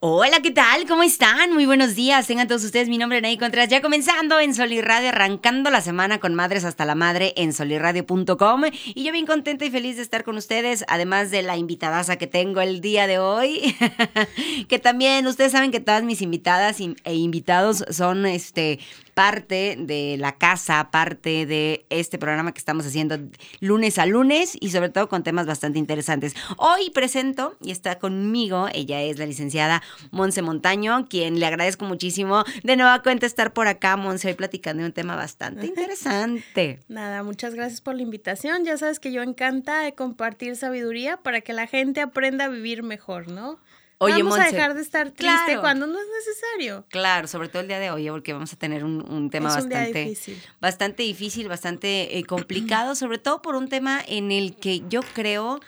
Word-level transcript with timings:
Hola, 0.00 0.38
¿qué 0.44 0.52
tal? 0.52 0.86
¿Cómo 0.86 1.02
están? 1.02 1.52
Muy 1.52 1.66
buenos 1.66 1.96
días. 1.96 2.28
Tengan 2.28 2.46
todos 2.46 2.62
ustedes 2.62 2.88
mi 2.88 2.98
nombre, 2.98 3.20
Nay 3.20 3.36
Contreras. 3.36 3.68
Ya 3.68 3.82
comenzando 3.82 4.38
en 4.38 4.54
Solirradio, 4.54 5.08
arrancando 5.08 5.70
la 5.70 5.80
semana 5.80 6.20
con 6.20 6.36
Madres 6.36 6.64
hasta 6.64 6.84
la 6.84 6.94
Madre 6.94 7.32
en 7.36 7.52
solirradio.com. 7.52 8.62
Y 8.94 9.02
yo 9.02 9.10
bien 9.10 9.26
contenta 9.26 9.64
y 9.64 9.72
feliz 9.72 9.96
de 9.96 10.02
estar 10.02 10.22
con 10.22 10.36
ustedes, 10.36 10.84
además 10.86 11.32
de 11.32 11.42
la 11.42 11.56
invitadaza 11.56 12.14
que 12.14 12.28
tengo 12.28 12.60
el 12.60 12.80
día 12.80 13.08
de 13.08 13.18
hoy. 13.18 13.74
que 14.68 14.78
también 14.78 15.26
ustedes 15.26 15.50
saben 15.50 15.72
que 15.72 15.80
todas 15.80 16.04
mis 16.04 16.22
invitadas 16.22 16.78
e 16.78 17.14
invitados 17.16 17.84
son 17.90 18.24
este 18.24 18.78
parte 19.14 19.74
de 19.76 20.16
la 20.16 20.38
casa, 20.38 20.92
parte 20.92 21.44
de 21.44 21.84
este 21.90 22.18
programa 22.18 22.52
que 22.52 22.60
estamos 22.60 22.86
haciendo 22.86 23.18
lunes 23.58 23.98
a 23.98 24.06
lunes 24.06 24.56
y 24.60 24.70
sobre 24.70 24.90
todo 24.90 25.08
con 25.08 25.24
temas 25.24 25.44
bastante 25.44 25.80
interesantes. 25.80 26.36
Hoy 26.56 26.90
presento 26.90 27.56
y 27.60 27.72
está 27.72 27.98
conmigo, 27.98 28.68
ella 28.72 29.02
es 29.02 29.18
la 29.18 29.26
licenciada 29.26 29.82
Monse 30.10 30.42
Montaño, 30.42 31.06
quien 31.08 31.40
le 31.40 31.46
agradezco 31.46 31.84
muchísimo 31.84 32.44
de 32.62 32.76
nueva 32.76 33.02
cuenta 33.02 33.26
estar 33.26 33.52
por 33.52 33.68
acá, 33.68 33.96
Monse, 33.96 34.28
hoy 34.28 34.34
platicando 34.34 34.82
de 34.82 34.86
un 34.86 34.92
tema 34.92 35.16
bastante 35.16 35.66
interesante. 35.66 36.80
Nada, 36.88 37.22
muchas 37.22 37.54
gracias 37.54 37.80
por 37.80 37.94
la 37.94 38.02
invitación. 38.02 38.64
Ya 38.64 38.76
sabes 38.76 39.00
que 39.00 39.12
yo 39.12 39.22
encanta 39.22 39.80
de 39.80 39.94
compartir 39.94 40.56
sabiduría 40.56 41.16
para 41.16 41.40
que 41.40 41.52
la 41.52 41.66
gente 41.66 42.00
aprenda 42.00 42.46
a 42.46 42.48
vivir 42.48 42.82
mejor, 42.82 43.28
¿no? 43.28 43.58
Oye, 44.00 44.22
vamos 44.22 44.38
a 44.38 44.44
dejar 44.44 44.74
de 44.74 44.82
estar 44.82 45.10
triste 45.10 45.58
cuando 45.60 45.88
no 45.88 45.98
es 45.98 46.06
necesario. 46.06 46.84
Claro, 46.88 47.26
sobre 47.26 47.48
todo 47.48 47.62
el 47.62 47.68
día 47.68 47.80
de 47.80 47.90
hoy, 47.90 48.08
porque 48.08 48.32
vamos 48.32 48.52
a 48.52 48.56
tener 48.56 48.84
un, 48.84 49.28
tema 49.30 49.48
bastante, 49.48 50.04
difícil. 50.04 50.40
bastante 50.60 51.02
difícil, 51.02 51.48
bastante 51.48 52.16
eh, 52.16 52.24
complicado, 52.24 52.94
sobre 52.94 53.18
todo 53.18 53.42
por 53.42 53.56
un 53.56 53.68
tema 53.68 54.00
en 54.06 54.30
el 54.30 54.54
que 54.54 54.82
yo 54.88 55.00
creo 55.14 55.58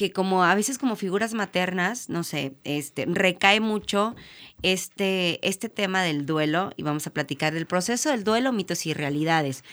que 0.00 0.12
como 0.12 0.44
a 0.44 0.54
veces 0.54 0.78
como 0.78 0.96
figuras 0.96 1.34
maternas, 1.34 2.08
no 2.08 2.24
sé, 2.24 2.54
este, 2.64 3.04
recae 3.04 3.60
mucho 3.60 4.16
este, 4.62 5.46
este 5.46 5.68
tema 5.68 6.02
del 6.02 6.26
duelo 6.26 6.72
y 6.76 6.82
vamos 6.82 7.06
a 7.06 7.10
platicar 7.10 7.54
del 7.54 7.66
proceso 7.66 8.10
del 8.10 8.24
duelo, 8.24 8.52
mitos 8.52 8.86
y 8.86 8.94
realidades. 8.94 9.64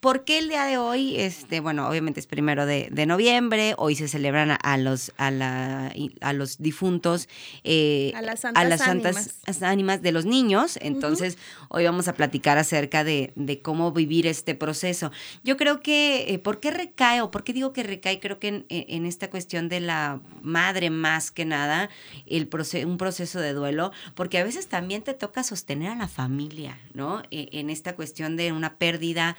¿Por 0.00 0.24
qué 0.24 0.38
el 0.38 0.48
día 0.48 0.64
de 0.64 0.78
hoy? 0.78 1.16
Este, 1.16 1.60
bueno, 1.60 1.88
obviamente 1.88 2.20
es 2.20 2.26
primero 2.26 2.66
de, 2.66 2.88
noviembre, 3.06 3.74
hoy 3.78 3.96
se 3.96 4.06
celebran 4.06 4.58
a, 4.62 4.76
los, 4.76 5.12
a, 5.16 5.30
la, 5.30 5.92
a 6.20 6.32
los 6.32 6.58
difuntos, 6.58 7.28
eh, 7.64 8.12
a 8.14 8.22
las 8.22 8.40
santas, 8.40 9.62
ánimas. 9.62 10.02
de 10.02 10.12
los 10.12 10.26
niños, 10.26 10.78
entonces 10.82 11.38
hoy 11.68 11.84
vamos 11.84 12.08
a 12.08 12.14
platicar 12.14 12.58
acerca 12.58 13.04
de, 13.04 13.32
cómo 13.62 13.92
vivir 13.92 14.26
este 14.26 14.54
proceso. 14.54 15.10
Yo 15.42 15.56
creo 15.56 15.80
que, 15.80 16.34
eh, 16.34 16.38
¿por 16.38 16.60
qué 16.60 16.70
recae 16.70 17.22
o 17.22 17.30
por 17.30 17.44
qué 17.44 17.52
digo 17.52 17.72
que 17.72 17.82
recae? 17.82 18.20
Creo 18.20 18.38
que 18.38 18.66
en, 18.68 19.06
esta 19.06 19.30
cuestión 19.30 19.68
de 19.68 19.80
la 19.80 20.20
madre 20.42 20.90
más 20.90 21.30
que 21.30 21.44
nada, 21.44 21.88
el 22.26 22.48
un 22.84 22.98
proceso 22.98 23.40
de 23.40 23.52
duelo, 23.52 23.92
porque 24.14 24.27
a 24.36 24.44
veces 24.44 24.68
también 24.68 25.00
te 25.02 25.14
toca 25.14 25.42
sostener 25.42 25.92
a 25.92 25.94
la 25.94 26.08
familia, 26.08 26.78
¿no? 26.92 27.22
E, 27.30 27.48
en 27.52 27.70
esta 27.70 27.96
cuestión 27.96 28.36
de 28.36 28.52
una 28.52 28.74
pérdida 28.74 29.36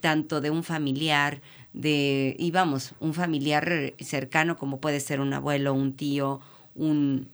tanto 0.00 0.40
de 0.40 0.48
un 0.48 0.64
familiar, 0.64 1.42
de, 1.74 2.34
y 2.38 2.50
vamos, 2.50 2.94
un 3.00 3.12
familiar 3.12 3.92
cercano 4.00 4.56
como 4.56 4.80
puede 4.80 5.00
ser 5.00 5.20
un 5.20 5.34
abuelo, 5.34 5.74
un 5.74 5.92
tío, 5.92 6.40
un 6.74 7.28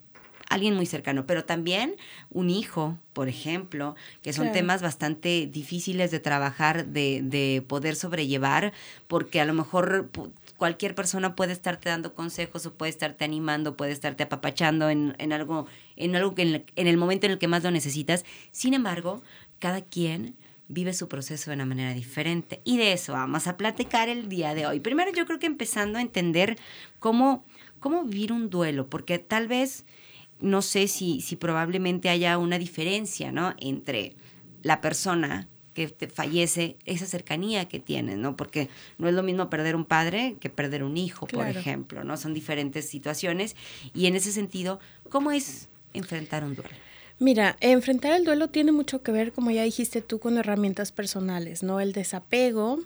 alguien 0.49 0.75
muy 0.75 0.87
cercano, 0.87 1.27
pero 1.27 1.45
también 1.45 1.97
un 2.31 2.51
hijo, 2.51 2.99
por 3.13 3.29
ejemplo, 3.29 3.97
que 4.23 4.33
son 4.33 4.53
temas 4.53 4.83
bastante 4.83 5.47
difíciles 5.47 6.11
de 6.11 6.21
trabajar, 6.21 6.87
de, 6.87 7.21
de 7.23 7.65
poder 7.67 7.97
sobrellevar, 7.97 8.73
porque 9.09 9.41
a 9.41 9.45
lo 9.45 9.55
mejor 9.55 10.09
cualquier 10.57 10.95
persona 10.95 11.37
puede 11.37 11.53
estarte 11.53 11.89
dando 11.89 12.15
consejos 12.15 12.67
o 12.67 12.75
puede 12.75 12.91
estarte 12.91 13.25
animando, 13.25 13.77
puede 13.77 13.93
estarte 13.93 14.23
apapachando 14.23 14.91
en, 14.91 15.15
en 15.19 15.33
algo, 15.33 15.67
en 15.97 16.17
algo 16.17 16.35
que 16.35 16.43
en, 16.75 16.87
el 16.87 16.97
momento 16.97 17.27
en 17.27 17.33
el 17.33 17.39
que 17.39 17.49
más 17.49 17.63
lo 17.63 17.71
necesitas. 17.71 18.25
Sin 18.53 18.75
embargo, 18.75 19.23
cada 19.59 19.83
quien 19.83 20.35
vive 20.69 20.93
su 20.95 21.09
proceso 21.09 21.51
de 21.51 21.57
una 21.57 21.67
manera 21.67 21.95
diferente. 21.95 22.61
Y 22.65 22.79
de 22.79 22.93
eso 22.93 23.13
vamos 23.13 23.47
a 23.47 23.57
platicar 23.57 24.09
el 24.09 24.29
día 24.29 24.55
de 24.55 24.67
hoy. 24.67 24.81
Primero 24.81 25.13
yo 25.13 25.27
creo 25.27 25.39
que 25.39 25.47
empezando 25.47 25.99
a 25.99 26.03
entender 26.03 26.57
cómo, 26.99 27.45
cómo 27.79 28.05
vivir 28.05 28.33
un 28.33 28.51
duelo, 28.51 28.89
porque 28.89 29.19
tal 29.19 29.49
vez, 29.49 29.85
no 30.41 30.63
sé 30.63 30.89
si, 30.89 31.21
si 31.21 31.37
probablemente 31.37 32.09
haya 32.09 32.39
una 32.39 32.59
diferencia, 32.59 33.31
¿no? 33.31 33.55
Entre 33.59 34.17
la 34.63 34.81
persona 34.81 35.49
que 35.77 35.89
te 35.89 36.09
fallece, 36.09 36.77
esa 36.87 37.05
cercanía 37.05 37.69
que 37.69 37.79
tienes, 37.79 38.17
¿no? 38.17 38.35
Porque 38.35 38.71
no 38.97 39.09
es 39.09 39.15
lo 39.15 39.23
mismo 39.23 39.51
perder 39.51 39.77
un 39.77 39.85
padre 39.85 40.37
que 40.41 40.49
perder 40.49 40.83
un 40.83 40.97
hijo, 40.97 41.27
por 41.27 41.47
ejemplo, 41.47 42.03
¿no? 42.03 42.17
Son 42.17 42.33
diferentes 42.33 42.89
situaciones 42.89 43.57
y 43.93 44.07
en 44.07 44.17
ese 44.17 44.33
sentido, 44.33 44.81
¿cómo 45.11 45.33
es 45.33 45.69
enfrentar 45.93 46.45
un 46.45 46.55
duelo? 46.55 46.75
Mira, 47.19 47.59
enfrentar 47.61 48.15
el 48.15 48.25
duelo 48.25 48.49
tiene 48.49 48.73
mucho 48.73 49.03
que 49.03 49.13
ver, 49.13 49.33
como 49.33 49.51
ya 49.51 49.65
dijiste 49.65 50.01
tú, 50.01 50.19
con 50.19 50.39
herramientas 50.39 50.93
personales, 50.93 51.63
¿no? 51.63 51.79
El 51.79 51.93
desapego 51.93 52.79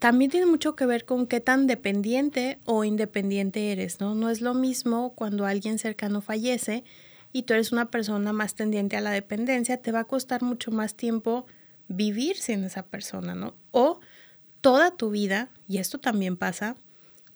también 0.00 0.28
tiene 0.28 0.46
mucho 0.46 0.74
que 0.74 0.86
ver 0.86 1.04
con 1.04 1.28
qué 1.28 1.38
tan 1.38 1.68
dependiente 1.68 2.58
o 2.64 2.82
independiente 2.82 3.70
eres, 3.70 4.00
¿no? 4.00 4.16
No 4.16 4.28
es 4.28 4.40
lo 4.40 4.54
mismo 4.54 5.12
cuando 5.14 5.46
alguien 5.46 5.78
cercano 5.78 6.20
fallece 6.20 6.82
y 7.32 7.44
tú 7.44 7.54
eres 7.54 7.70
una 7.70 7.92
persona 7.92 8.32
más 8.32 8.56
tendiente 8.56 8.96
a 8.96 9.00
la 9.00 9.12
dependencia, 9.12 9.76
te 9.76 9.92
va 9.92 10.00
a 10.00 10.04
costar 10.04 10.42
mucho 10.42 10.72
más 10.72 10.96
tiempo 10.96 11.46
vivir 11.88 12.36
sin 12.36 12.64
esa 12.64 12.84
persona, 12.86 13.34
¿no? 13.34 13.54
O 13.70 14.00
toda 14.60 14.96
tu 14.96 15.10
vida, 15.10 15.50
y 15.68 15.78
esto 15.78 15.98
también 15.98 16.36
pasa, 16.36 16.76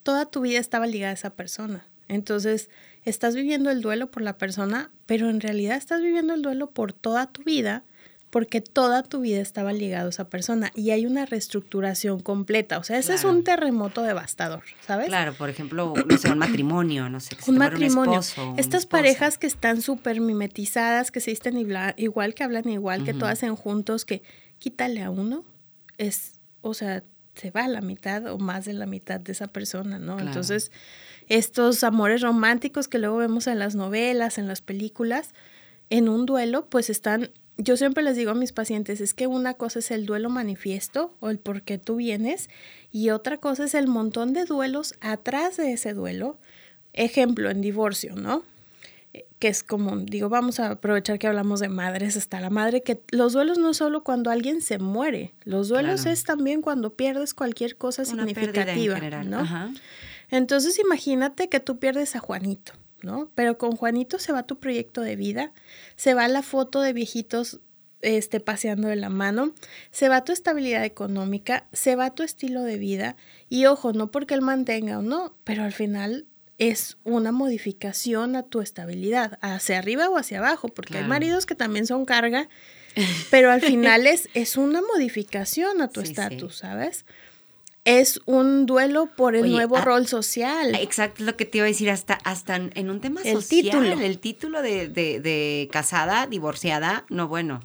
toda 0.02 0.26
tu 0.26 0.40
vida 0.40 0.58
estaba 0.58 0.86
ligada 0.86 1.10
a 1.10 1.14
esa 1.14 1.30
persona. 1.36 1.86
Entonces, 2.08 2.70
estás 3.04 3.34
viviendo 3.34 3.70
el 3.70 3.82
duelo 3.82 4.10
por 4.10 4.22
la 4.22 4.38
persona, 4.38 4.90
pero 5.06 5.28
en 5.28 5.40
realidad 5.40 5.76
estás 5.76 6.00
viviendo 6.00 6.34
el 6.34 6.42
duelo 6.42 6.70
por 6.70 6.92
toda 6.92 7.30
tu 7.30 7.44
vida 7.44 7.84
porque 8.30 8.60
toda 8.60 9.02
tu 9.02 9.20
vida 9.20 9.40
estaba 9.40 9.72
ligado 9.72 10.08
a 10.08 10.10
esa 10.10 10.28
persona 10.28 10.70
y 10.74 10.90
hay 10.90 11.06
una 11.06 11.24
reestructuración 11.24 12.20
completa. 12.20 12.78
O 12.78 12.84
sea, 12.84 12.98
ese 12.98 13.14
es 13.14 13.24
un 13.24 13.42
terremoto 13.42 14.02
devastador, 14.02 14.64
¿sabes? 14.86 15.08
Claro, 15.08 15.32
por 15.32 15.48
ejemplo, 15.48 15.94
no 16.06 16.18
sé, 16.18 16.30
un 16.30 16.38
matrimonio, 16.38 17.08
no 17.08 17.20
sé. 17.20 17.36
un 17.46 17.56
matrimonio. 17.56 18.20
Estas 18.56 18.84
parejas 18.84 19.38
que 19.38 19.46
están 19.46 19.80
súper 19.80 20.20
mimetizadas, 20.20 21.10
que 21.10 21.20
se 21.20 21.30
visten 21.30 21.56
igual, 21.56 22.34
que 22.34 22.44
hablan 22.44 22.68
igual, 22.68 23.04
que 23.04 23.14
todas 23.14 23.38
hacen 23.38 23.56
juntos, 23.56 24.04
que 24.04 24.22
quítale 24.58 25.02
a 25.02 25.10
uno, 25.10 25.44
es, 25.96 26.40
o 26.60 26.74
sea, 26.74 27.02
se 27.34 27.50
va 27.50 27.64
a 27.64 27.68
la 27.68 27.80
mitad 27.80 28.26
o 28.26 28.38
más 28.38 28.64
de 28.64 28.72
la 28.74 28.86
mitad 28.86 29.20
de 29.20 29.32
esa 29.32 29.46
persona, 29.46 29.98
¿no? 29.98 30.18
Entonces, 30.18 30.70
estos 31.28 31.82
amores 31.82 32.20
románticos 32.20 32.88
que 32.88 32.98
luego 32.98 33.16
vemos 33.16 33.46
en 33.46 33.58
las 33.58 33.74
novelas, 33.74 34.38
en 34.38 34.48
las 34.48 34.60
películas, 34.60 35.34
en 35.88 36.08
un 36.08 36.26
duelo, 36.26 36.66
pues 36.66 36.90
están 36.90 37.30
yo 37.58 37.76
siempre 37.76 38.04
les 38.04 38.16
digo 38.16 38.30
a 38.30 38.34
mis 38.34 38.52
pacientes, 38.52 39.00
es 39.00 39.14
que 39.14 39.26
una 39.26 39.54
cosa 39.54 39.80
es 39.80 39.90
el 39.90 40.06
duelo 40.06 40.30
manifiesto 40.30 41.12
o 41.18 41.28
el 41.28 41.38
por 41.38 41.62
qué 41.62 41.76
tú 41.76 41.96
vienes 41.96 42.48
y 42.92 43.10
otra 43.10 43.38
cosa 43.38 43.64
es 43.64 43.74
el 43.74 43.88
montón 43.88 44.32
de 44.32 44.44
duelos 44.44 44.94
atrás 45.00 45.56
de 45.56 45.72
ese 45.72 45.92
duelo. 45.92 46.38
Ejemplo, 46.92 47.50
en 47.50 47.60
divorcio, 47.60 48.14
¿no? 48.14 48.44
Eh, 49.12 49.26
que 49.40 49.48
es 49.48 49.64
común. 49.64 50.06
Digo, 50.06 50.28
vamos 50.28 50.60
a 50.60 50.70
aprovechar 50.70 51.18
que 51.18 51.26
hablamos 51.26 51.58
de 51.58 51.68
madres 51.68 52.16
hasta 52.16 52.40
la 52.40 52.48
madre, 52.48 52.82
que 52.82 53.02
los 53.10 53.32
duelos 53.32 53.58
no 53.58 53.70
es 53.70 53.76
solo 53.76 54.04
cuando 54.04 54.30
alguien 54.30 54.62
se 54.62 54.78
muere, 54.78 55.34
los 55.44 55.68
duelos 55.68 56.06
es 56.06 56.22
también 56.22 56.62
cuando 56.62 56.94
pierdes 56.94 57.34
cualquier 57.34 57.76
cosa 57.76 58.04
significativa, 58.04 59.00
¿no? 59.24 59.74
Entonces 60.30 60.78
imagínate 60.78 61.48
que 61.48 61.58
tú 61.58 61.78
pierdes 61.78 62.14
a 62.14 62.20
Juanito. 62.20 62.72
¿No? 63.02 63.30
Pero 63.34 63.58
con 63.58 63.76
Juanito 63.76 64.18
se 64.18 64.32
va 64.32 64.46
tu 64.46 64.58
proyecto 64.58 65.00
de 65.00 65.16
vida, 65.16 65.52
se 65.96 66.14
va 66.14 66.28
la 66.28 66.42
foto 66.42 66.80
de 66.80 66.92
viejitos 66.92 67.60
este, 68.00 68.40
paseando 68.40 68.88
de 68.88 68.96
la 68.96 69.08
mano, 69.08 69.52
se 69.90 70.08
va 70.08 70.24
tu 70.24 70.32
estabilidad 70.32 70.84
económica, 70.84 71.66
se 71.72 71.96
va 71.96 72.14
tu 72.14 72.22
estilo 72.22 72.62
de 72.62 72.78
vida 72.78 73.16
y 73.48 73.66
ojo, 73.66 73.92
no 73.92 74.10
porque 74.10 74.34
él 74.34 74.42
mantenga 74.42 74.98
o 74.98 75.02
no, 75.02 75.34
pero 75.44 75.64
al 75.64 75.72
final 75.72 76.26
es 76.58 76.98
una 77.04 77.32
modificación 77.32 78.36
a 78.36 78.42
tu 78.42 78.60
estabilidad, 78.60 79.38
hacia 79.40 79.78
arriba 79.78 80.08
o 80.08 80.16
hacia 80.16 80.38
abajo, 80.38 80.68
porque 80.68 80.98
hay 80.98 81.04
maridos 81.04 81.46
que 81.46 81.54
también 81.54 81.86
son 81.86 82.04
carga, 82.04 82.48
pero 83.30 83.52
al 83.52 83.60
final 83.60 84.06
es, 84.06 84.28
es 84.34 84.56
una 84.56 84.82
modificación 84.82 85.80
a 85.80 85.88
tu 85.88 86.00
estatus, 86.00 86.56
¿sabes? 86.56 87.04
Es 87.88 88.20
un 88.26 88.66
duelo 88.66 89.08
por 89.16 89.34
el 89.34 89.50
nuevo 89.50 89.76
ah, 89.76 89.80
rol 89.82 90.06
social. 90.06 90.74
Exacto, 90.74 91.24
lo 91.24 91.36
que 91.36 91.44
te 91.44 91.58
iba 91.58 91.64
a 91.64 91.68
decir, 91.68 91.90
hasta, 91.90 92.14
hasta 92.24 92.56
en 92.56 92.90
un 92.90 93.00
tema 93.00 93.22
el 93.22 93.34
social, 93.34 93.62
título. 93.62 93.92
el 93.92 94.18
título 94.18 94.62
de, 94.62 94.88
de, 94.88 95.20
de, 95.20 95.68
casada, 95.72 96.26
divorciada, 96.26 97.04
no 97.08 97.28
bueno. 97.28 97.60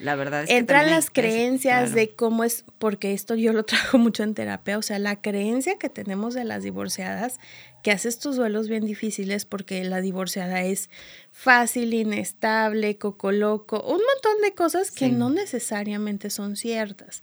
La 0.00 0.16
verdad 0.16 0.42
es 0.42 0.48
que 0.48 0.56
Entran 0.56 0.90
las 0.90 1.10
creencias 1.10 1.94
de 1.94 2.10
cómo 2.10 2.44
es, 2.44 2.64
porque 2.78 3.12
esto 3.12 3.34
yo 3.34 3.52
lo 3.52 3.64
trajo 3.64 3.98
mucho 3.98 4.22
en 4.22 4.34
terapia, 4.34 4.78
o 4.78 4.82
sea, 4.82 4.98
la 4.98 5.20
creencia 5.20 5.76
que 5.78 5.88
tenemos 5.88 6.34
de 6.34 6.44
las 6.44 6.62
divorciadas 6.62 7.38
que 7.84 7.92
hace 7.92 8.08
estos 8.08 8.36
duelos 8.36 8.66
bien 8.66 8.86
difíciles 8.86 9.44
porque 9.44 9.84
la 9.84 10.00
divorciada 10.00 10.62
es 10.62 10.88
fácil, 11.30 11.92
inestable, 11.92 12.96
cocoloco, 12.96 13.78
un 13.82 14.00
montón 14.00 14.40
de 14.42 14.54
cosas 14.54 14.90
que 14.90 15.10
no 15.10 15.28
necesariamente 15.28 16.30
son 16.30 16.56
ciertas. 16.56 17.22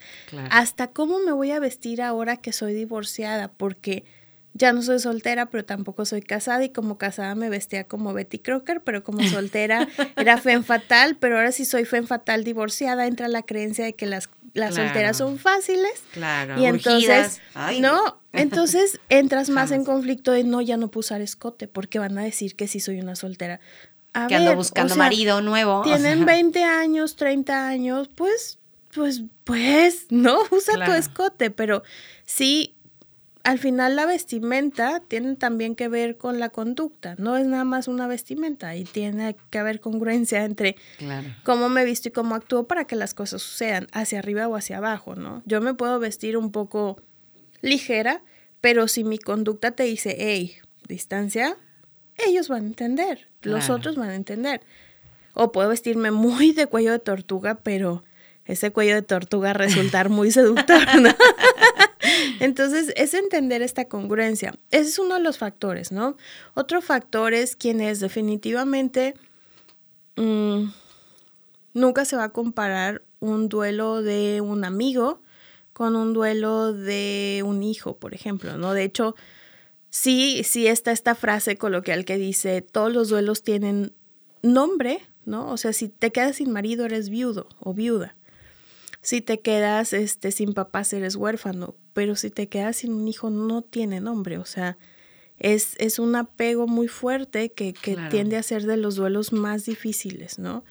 Hasta 0.52 0.92
cómo 0.92 1.18
me 1.18 1.32
voy 1.32 1.50
a 1.50 1.60
vestir 1.60 2.00
ahora 2.04 2.38
que 2.38 2.54
soy 2.54 2.76
divorciada, 2.76 3.48
porque 3.48 4.06
ya 4.54 4.72
no 4.72 4.84
soy 4.84 5.00
soltera, 5.00 5.50
pero 5.50 5.66
tampoco 5.66 6.06
soy 6.06 6.22
casada 6.22 6.64
y 6.64 6.70
como 6.70 7.00
casada 7.00 7.34
me 7.34 7.50
vestía 7.50 7.86
como 7.86 8.14
Betty 8.14 8.38
Crocker, 8.38 8.82
pero 8.82 9.04
como 9.04 9.24
soltera 9.24 9.88
era 10.16 10.38
fen 10.38 10.64
fatal, 10.64 11.18
pero 11.20 11.38
ahora 11.38 11.52
sí 11.52 11.66
soy 11.66 11.86
fen 11.86 12.06
fatal 12.06 12.44
divorciada, 12.44 13.08
entra 13.08 13.28
la 13.30 13.42
creencia 13.42 13.84
de 13.84 13.94
que 13.94 14.06
las, 14.06 14.30
las 14.54 14.76
solteras 14.76 15.18
son 15.18 15.38
fáciles. 15.38 16.04
Claro. 16.12 16.60
Y 16.60 16.66
entonces, 16.66 17.42
no, 17.80 18.20
entonces 18.34 19.00
entras 19.10 19.50
más 19.50 19.72
en 19.72 19.86
conflicto 19.86 20.32
de 20.32 20.44
no, 20.44 20.62
ya 20.62 20.78
no 20.78 20.90
puedo 20.90 21.02
usar 21.02 21.22
escote 21.22 21.68
porque 21.68 22.00
van 22.00 22.18
a 22.18 22.24
decir 22.24 22.56
que 22.56 22.68
sí 22.68 22.80
soy 22.80 23.00
una 23.00 23.16
soltera. 23.16 23.60
que 24.28 24.36
ando 24.36 24.56
buscando 24.56 24.96
marido 24.96 25.42
nuevo. 25.42 25.82
Tienen 25.84 26.26
20 26.26 26.64
años, 26.64 27.16
30 27.16 27.68
años, 27.68 28.10
pues, 28.16 28.60
pues, 28.94 29.24
pues, 29.44 30.08
no, 30.10 30.40
usa 30.52 30.86
tu 30.86 30.92
escote, 30.92 31.52
pero 31.52 31.84
sí 32.26 32.76
al 33.44 33.60
final 33.60 33.96
la 33.96 34.06
vestimenta 34.06 35.02
tiene 35.08 35.36
también 35.36 35.76
que 35.76 35.88
ver 35.88 36.18
con 36.18 36.40
la 36.40 36.50
conducta, 36.50 37.16
no 37.18 37.38
es 37.38 37.46
nada 37.48 37.64
más 37.64 37.88
una 37.88 38.08
vestimenta 38.08 38.76
y 38.76 38.84
tiene 38.84 39.36
que 39.50 39.60
haber 39.60 39.80
congruencia 39.80 40.46
entre 40.46 40.76
cómo 41.44 41.70
me 41.70 41.84
visto 41.84 42.10
y 42.10 42.12
cómo 42.12 42.36
actúo 42.36 42.68
para 42.68 42.86
que 42.86 42.96
las 42.96 43.14
cosas 43.14 43.42
sucedan 43.42 43.88
hacia 43.94 44.20
arriba 44.20 44.48
o 44.48 44.56
hacia 44.56 44.78
abajo, 44.78 45.16
¿no? 45.16 45.42
Yo 45.46 45.62
me 45.62 45.74
puedo 45.74 46.00
vestir 46.00 46.38
un 46.38 46.52
poco 46.52 47.02
ligera, 47.62 48.24
pero 48.60 48.88
si 48.88 49.04
mi 49.04 49.18
conducta 49.18 49.72
te 49.72 49.84
dice, 49.84 50.16
hey, 50.20 50.58
distancia, 50.88 51.58
ellos 52.28 52.48
van 52.48 52.64
a 52.64 52.68
entender, 52.68 53.30
los 53.42 53.70
otros 53.70 53.96
van 53.96 54.10
a 54.10 54.16
entender. 54.16 54.62
O 55.34 55.52
puedo 55.52 55.70
vestirme 55.70 56.12
muy 56.12 56.52
de 56.52 56.68
cuello 56.68 56.92
de 56.92 57.00
tortuga, 57.00 57.56
pero 57.56 58.04
ese 58.46 58.72
cuello 58.72 58.96
de 58.96 59.02
tortuga 59.02 59.54
resultar 59.54 60.10
muy 60.10 60.30
seductor, 60.32 60.86
¿no? 61.00 61.10
Entonces, 62.40 62.94
es 62.96 63.14
entender 63.14 63.62
esta 63.62 63.86
congruencia. 63.86 64.54
Ese 64.70 64.90
es 64.90 65.00
uno 65.00 65.16
de 65.16 65.22
los 65.22 65.38
factores, 65.38 65.92
¿no? 65.92 66.18
Otro 66.54 66.82
factor 66.82 67.34
es 67.34 67.56
quienes 67.56 68.00
definitivamente 68.00 69.16
mm, 70.16 70.66
nunca 71.74 72.06
se 72.06 72.16
va 72.16 72.26
a 72.26 72.30
comparar 72.30 73.04
un 73.20 73.50
duelo 73.50 74.02
de 74.02 74.42
un 74.42 74.66
amigo 74.66 75.22
con 75.74 75.96
un 75.96 76.14
duelo 76.14 76.74
de 76.74 77.44
un 77.46 77.64
hijo, 77.64 77.98
por 77.98 78.14
ejemplo, 78.14 78.58
¿no? 78.58 78.74
De 78.74 78.84
hecho, 78.84 79.16
sí, 79.90 80.44
sí 80.44 80.68
está 80.68 80.92
esta 80.92 81.16
frase 81.16 81.56
coloquial 81.56 82.06
que 82.06 82.18
dice, 82.18 82.62
todos 82.62 82.92
los 82.92 83.10
duelos 83.10 83.44
tienen 83.44 83.94
nombre, 84.42 85.02
¿no? 85.26 85.50
O 85.50 85.58
sea, 85.58 85.74
si 85.74 85.90
te 85.90 86.12
quedas 86.12 86.38
sin 86.38 86.52
marido, 86.52 86.86
eres 86.86 87.10
viudo 87.10 87.48
o 87.60 87.74
viuda. 87.74 88.16
Si 89.02 89.22
te 89.22 89.40
quedas 89.40 89.94
este, 89.94 90.32
sin 90.32 90.54
papás, 90.54 90.94
eres 90.94 91.16
huérfano 91.16 91.76
pero 91.94 92.16
si 92.16 92.30
te 92.30 92.48
quedas 92.48 92.78
sin 92.78 92.94
un 92.94 93.08
hijo 93.08 93.30
no 93.30 93.62
tiene 93.62 94.02
nombre, 94.02 94.38
o 94.38 94.46
sea, 94.46 94.78
es, 95.38 95.76
es 95.78 96.00
un 96.00 96.16
apego 96.16 96.68
muy 96.68 96.88
fuerte 96.88 97.52
que, 97.52 97.74
tiende 98.10 98.38
a 98.38 98.44
ser 98.44 98.64
de 98.64 98.78
los 98.78 98.96
duelos 98.96 99.34
más 99.34 99.66
difíciles, 99.66 100.40
¿no? 100.40 100.64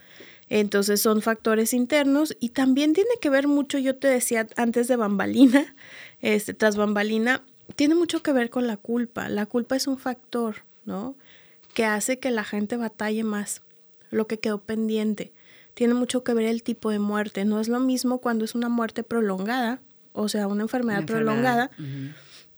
Entonces 0.49 1.01
son 1.01 1.23
factores 1.23 1.73
internos 1.73 2.37
y 2.41 2.51
también 2.51 2.93
tiene 2.93 3.11
que 3.21 3.31
ver 3.31 3.47
mucho, 3.47 3.79
yo 3.79 3.97
te 3.97 4.09
decía 4.09 4.49
antes 4.57 4.89
de 4.89 4.97
bambalina, 4.97 5.75
este, 6.21 6.55
tras 6.55 6.77
bambalina, 6.77 7.45
tiene 7.77 7.95
mucho 7.95 8.23
que 8.23 8.33
ver 8.33 8.51
con 8.51 8.67
la 8.67 8.77
culpa. 8.77 9.29
La 9.29 9.47
culpa 9.47 9.77
es 9.77 9.87
un 9.87 9.97
factor, 9.97 10.65
¿no? 10.85 11.17
Que 11.73 11.85
hace 11.85 12.19
que 12.19 12.33
la 12.33 12.43
gente 12.43 12.77
batalle 12.77 13.23
más, 13.23 13.63
lo 14.11 14.27
que 14.27 14.41
quedó 14.41 14.61
pendiente. 14.61 15.33
Tiene 15.75 15.95
mucho 15.95 16.25
que 16.25 16.35
ver 16.35 16.47
el 16.47 16.63
tipo 16.63 16.91
de 16.91 16.99
muerte. 16.99 17.45
No 17.45 17.61
es 17.61 17.69
lo 17.69 17.81
mismo 17.81 18.19
cuando 18.19 18.45
es 18.45 18.55
una 18.55 18.69
muerte 18.69 19.03
prolongada, 19.03 19.81
o 20.13 20.29
sea, 20.29 20.47
una 20.47 20.63
enfermedad, 20.63 21.05
prolongada, 21.05 21.71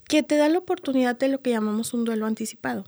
que 0.09 0.23
te 0.23 0.37
da 0.37 0.49
la 0.49 0.59
oportunidad 0.59 1.17
de 1.19 1.29
lo 1.29 1.41
que 1.41 1.51
llamamos 1.51 1.95
un 1.95 2.05
duelo 2.05 2.27
anticipado. 2.27 2.85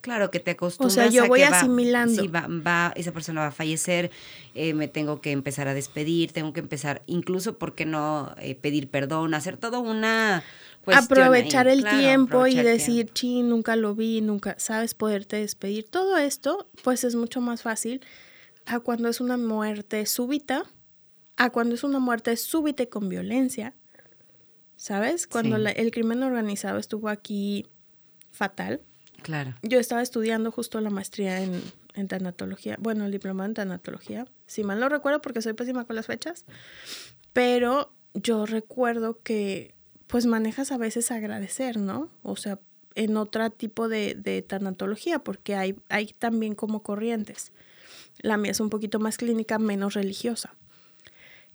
Claro, 0.00 0.30
que 0.30 0.38
te 0.38 0.52
acostumbras 0.52 0.96
O 0.96 1.00
sea, 1.00 1.10
yo 1.10 1.26
voy 1.26 1.40
que 1.40 1.46
asimilando. 1.46 2.30
Va, 2.30 2.46
va, 2.48 2.92
esa 2.94 3.12
persona 3.12 3.40
va 3.40 3.46
a 3.48 3.52
fallecer, 3.52 4.12
eh, 4.54 4.72
me 4.72 4.86
tengo 4.86 5.20
que 5.20 5.32
empezar 5.32 5.66
a 5.66 5.74
despedir, 5.74 6.30
tengo 6.30 6.52
que 6.52 6.60
empezar, 6.60 7.02
incluso, 7.06 7.58
¿por 7.58 7.74
qué 7.74 7.84
no 7.84 8.32
eh, 8.38 8.54
pedir 8.54 8.88
perdón? 8.88 9.34
Hacer 9.34 9.56
todo 9.56 9.80
una 9.80 10.44
Aprovechar 10.86 11.68
el 11.68 11.84
tiempo 11.84 12.46
y 12.46 12.56
decir, 12.56 13.10
sí, 13.14 13.42
nunca 13.42 13.76
lo 13.76 13.94
vi, 13.94 14.20
nunca, 14.20 14.54
sabes, 14.58 14.94
poderte 14.94 15.36
despedir. 15.36 15.88
Todo 15.88 16.16
esto, 16.16 16.68
pues 16.82 17.04
es 17.04 17.14
mucho 17.14 17.40
más 17.40 17.62
fácil 17.62 18.00
a 18.68 18.80
cuando 18.80 19.08
es 19.08 19.20
una 19.20 19.36
muerte 19.36 20.04
súbita, 20.06 20.64
a 21.36 21.50
cuando 21.50 21.74
es 21.74 21.84
una 21.84 21.98
muerte 21.98 22.36
súbita 22.36 22.82
y 22.82 22.86
con 22.86 23.08
violencia, 23.08 23.74
¿sabes? 24.76 25.26
Cuando 25.26 25.56
el 25.56 25.90
crimen 25.90 26.22
organizado 26.22 26.78
estuvo 26.78 27.08
aquí 27.08 27.66
fatal. 28.30 28.82
Claro. 29.22 29.54
Yo 29.62 29.80
estaba 29.80 30.02
estudiando 30.02 30.52
justo 30.52 30.80
la 30.80 30.90
maestría 30.90 31.42
en, 31.42 31.60
en 31.94 32.08
tanatología, 32.08 32.76
bueno, 32.78 33.06
el 33.06 33.10
diploma 33.12 33.46
en 33.46 33.54
tanatología, 33.54 34.26
si 34.46 34.62
mal 34.64 34.78
no 34.78 34.88
recuerdo 34.88 35.20
porque 35.20 35.42
soy 35.42 35.54
pésima 35.54 35.84
con 35.84 35.96
las 35.96 36.06
fechas, 36.06 36.44
pero 37.32 37.92
yo 38.14 38.46
recuerdo 38.46 39.18
que 39.22 39.74
pues 40.06 40.26
manejas 40.26 40.72
a 40.72 40.78
veces 40.78 41.10
agradecer, 41.10 41.78
¿no? 41.78 42.10
O 42.22 42.36
sea, 42.36 42.58
en 42.94 43.16
otro 43.16 43.50
tipo 43.50 43.88
de, 43.88 44.14
de 44.14 44.42
tanatología, 44.42 45.18
porque 45.20 45.54
hay, 45.54 45.76
hay 45.88 46.06
también 46.18 46.54
como 46.54 46.82
corrientes. 46.82 47.52
La 48.18 48.36
mía 48.36 48.50
es 48.50 48.60
un 48.60 48.70
poquito 48.70 48.98
más 48.98 49.16
clínica, 49.16 49.58
menos 49.58 49.94
religiosa. 49.94 50.54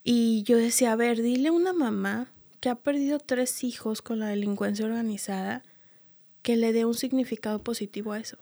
Y 0.03 0.43
yo 0.43 0.57
decía, 0.57 0.91
a 0.91 0.95
ver, 0.95 1.21
dile 1.21 1.49
a 1.49 1.53
una 1.53 1.73
mamá 1.73 2.27
que 2.59 2.69
ha 2.69 2.75
perdido 2.75 3.19
tres 3.19 3.63
hijos 3.63 4.01
con 4.01 4.19
la 4.19 4.27
delincuencia 4.27 4.85
organizada, 4.85 5.63
que 6.41 6.55
le 6.55 6.73
dé 6.73 6.85
un 6.85 6.93
significado 6.93 7.63
positivo 7.63 8.13
a 8.13 8.19
eso. 8.19 8.37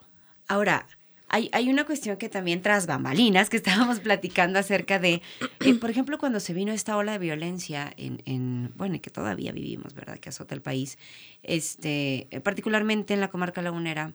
Ahora, 0.47 0.87
hay, 1.27 1.49
hay, 1.53 1.69
una 1.69 1.85
cuestión 1.85 2.17
que 2.17 2.29
también 2.29 2.61
tras 2.61 2.87
bambalinas, 2.87 3.49
que 3.49 3.57
estábamos 3.63 3.99
platicando 3.99 4.59
acerca 4.59 4.99
de, 4.99 5.21
eh, 5.61 5.73
por 5.75 5.89
ejemplo, 5.89 6.17
cuando 6.17 6.39
se 6.39 6.53
vino 6.53 6.73
esta 6.73 6.97
ola 6.97 7.13
de 7.13 7.19
violencia 7.19 7.93
en, 7.95 8.21
en, 8.25 8.73
bueno, 8.75 8.99
que 9.01 9.09
todavía 9.09 9.51
vivimos, 9.51 9.93
¿verdad? 9.93 10.19
Que 10.19 10.29
azota 10.29 10.53
el 10.55 10.61
país, 10.61 10.97
este, 11.41 12.27
particularmente 12.43 13.13
en 13.13 13.21
la 13.21 13.29
comarca 13.29 13.61
lagunera, 13.61 14.13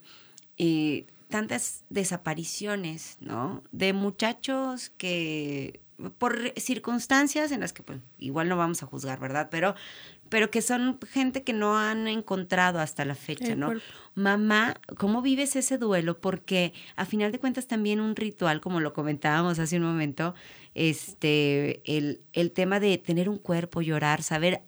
eh, 0.59 1.07
tantas 1.29 1.85
desapariciones, 1.91 3.17
¿no? 3.21 3.63
De 3.73 3.93
muchachos 3.93 4.91
que 4.91 5.81
por 6.19 6.53
circunstancias 6.57 7.53
en 7.53 7.61
las 7.61 7.73
que 7.73 7.83
pues, 7.83 8.01
igual 8.19 8.49
no 8.49 8.57
vamos 8.57 8.83
a 8.83 8.87
juzgar, 8.87 9.19
¿verdad? 9.19 9.49
Pero, 9.51 9.75
pero 10.29 10.51
que 10.51 10.61
son 10.61 10.99
gente 11.11 11.43
que 11.43 11.53
no 11.53 11.79
han 11.79 12.07
encontrado 12.07 12.81
hasta 12.81 13.05
la 13.05 13.15
fecha, 13.15 13.55
¿no? 13.57 13.73
Mamá, 14.15 14.77
¿cómo 14.99 15.23
vives 15.23 15.57
ese 15.57 15.79
duelo? 15.79 16.21
Porque 16.21 16.75
a 16.97 17.07
final 17.07 17.33
de 17.33 17.39
cuentas 17.39 17.67
también 17.67 18.01
un 18.01 18.15
ritual, 18.15 18.61
como 18.61 18.81
lo 18.81 18.93
comentábamos 18.93 19.59
hace 19.59 19.79
un 19.79 19.85
momento, 19.85 20.35
este, 20.75 21.81
el, 21.85 22.21
el 22.33 22.53
tema 22.53 22.79
de 22.79 22.99
tener 22.99 23.29
un 23.29 23.39
cuerpo, 23.39 23.81
llorar, 23.81 24.23
saber 24.23 24.63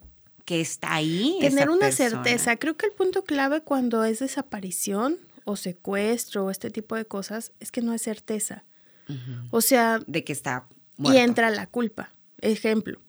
que 0.45 0.61
está 0.61 0.95
ahí. 0.95 1.37
Tener 1.41 1.69
una 1.69 1.91
certeza. 1.91 2.55
Creo 2.55 2.75
que 2.75 2.87
el 2.87 2.91
punto 2.91 3.23
clave 3.23 3.61
cuando 3.61 4.03
es 4.03 4.17
desaparición 4.17 5.19
o 5.45 5.55
secuestro 5.55 6.45
o 6.45 6.49
este 6.49 6.69
tipo 6.69 6.95
de 6.95 7.05
cosas 7.05 7.51
es 7.59 7.71
que 7.71 7.81
no 7.81 7.91
hay 7.91 7.99
certeza. 7.99 8.63
O 9.49 9.61
sea... 9.61 9.99
De 10.05 10.23
que 10.23 10.33
está 10.33 10.67
y 10.99 11.17
entra 11.17 11.49
la 11.49 11.67
culpa. 11.67 12.11
Ejemplo, 12.41 12.99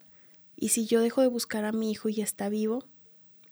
¿y 0.56 0.70
si 0.70 0.86
yo 0.86 1.00
dejo 1.00 1.22
de 1.22 1.28
buscar 1.28 1.64
a 1.64 1.72
mi 1.72 1.90
hijo 1.90 2.08
y 2.08 2.20
está 2.20 2.48
vivo? 2.48 2.84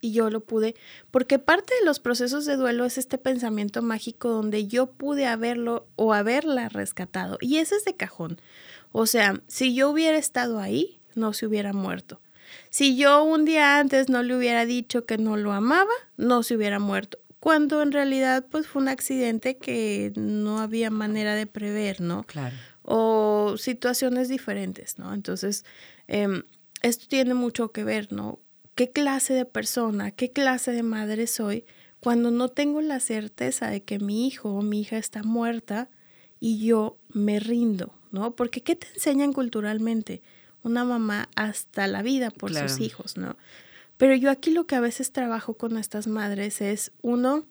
Y 0.01 0.13
yo 0.13 0.29
lo 0.29 0.39
pude, 0.39 0.75
porque 1.11 1.39
parte 1.39 1.73
de 1.77 1.85
los 1.85 1.99
procesos 1.99 2.45
de 2.45 2.55
duelo 2.55 2.85
es 2.85 2.97
este 2.97 3.17
pensamiento 3.17 3.81
mágico 3.81 4.29
donde 4.29 4.65
yo 4.65 4.87
pude 4.91 5.25
haberlo 5.25 5.89
o 5.97 6.13
haberla 6.13 6.69
rescatado. 6.69 7.37
Y 7.41 7.57
ese 7.57 7.75
es 7.75 7.83
de 7.83 7.97
cajón. 7.97 8.39
O 8.93 9.07
sea, 9.07 9.41
si 9.47 9.75
yo 9.75 9.89
hubiera 9.89 10.17
estado 10.17 10.59
ahí, 10.59 11.01
no 11.15 11.33
se 11.33 11.47
hubiera 11.47 11.73
muerto. 11.73 12.21
Si 12.69 12.95
yo 12.95 13.23
un 13.23 13.43
día 13.43 13.77
antes 13.77 14.07
no 14.07 14.23
le 14.23 14.37
hubiera 14.37 14.65
dicho 14.65 15.05
que 15.05 15.17
no 15.17 15.35
lo 15.35 15.51
amaba, 15.51 15.91
no 16.15 16.43
se 16.43 16.55
hubiera 16.55 16.79
muerto. 16.79 17.19
Cuando 17.39 17.81
en 17.81 17.91
realidad 17.91 18.45
pues 18.49 18.67
fue 18.67 18.81
un 18.81 18.89
accidente 18.89 19.57
que 19.57 20.11
no 20.15 20.59
había 20.59 20.89
manera 20.89 21.35
de 21.35 21.47
prever, 21.47 22.01
¿no? 22.01 22.23
Claro 22.23 22.55
o 22.91 23.55
situaciones 23.57 24.29
diferentes, 24.29 24.97
¿no? 24.97 25.13
Entonces, 25.13 25.63
em, 26.07 26.41
esto 26.81 27.05
tiene 27.07 27.35
mucho 27.35 27.71
que 27.71 27.83
ver, 27.83 28.11
¿no? 28.11 28.39
¿Qué 28.73 28.89
clase 28.89 29.35
de 29.35 29.45
persona, 29.45 30.09
qué 30.09 30.31
clase 30.31 30.71
de 30.71 30.81
madre 30.81 31.27
soy 31.27 31.65
cuando 31.99 32.31
no 32.31 32.49
tengo 32.49 32.81
la 32.81 32.99
certeza 32.99 33.69
de 33.69 33.83
que 33.83 33.99
mi 33.99 34.25
hijo 34.25 34.49
o 34.55 34.63
mi 34.63 34.81
hija 34.81 34.97
está 34.97 35.21
muerta 35.21 35.87
y 36.39 36.65
yo 36.65 36.97
me 37.09 37.39
rindo, 37.39 37.93
¿no? 38.11 38.35
Porque 38.35 38.63
¿qué 38.63 38.75
te 38.75 38.87
enseñan 38.95 39.33
culturalmente? 39.33 40.23
Una 40.63 40.83
mamá 40.83 41.29
hasta 41.35 41.85
la 41.85 42.01
vida 42.01 42.31
por 42.31 42.55
sus 42.55 42.79
hijos, 42.79 43.17
¿no? 43.17 43.37
Pero 43.99 44.15
yo 44.15 44.31
aquí 44.31 44.51
lo 44.51 44.65
que 44.65 44.75
a 44.75 44.79
veces 44.79 45.11
trabajo 45.11 45.55
con 45.55 45.77
estas 45.77 46.07
madres 46.07 46.61
es, 46.61 46.93
uno, 47.01 47.45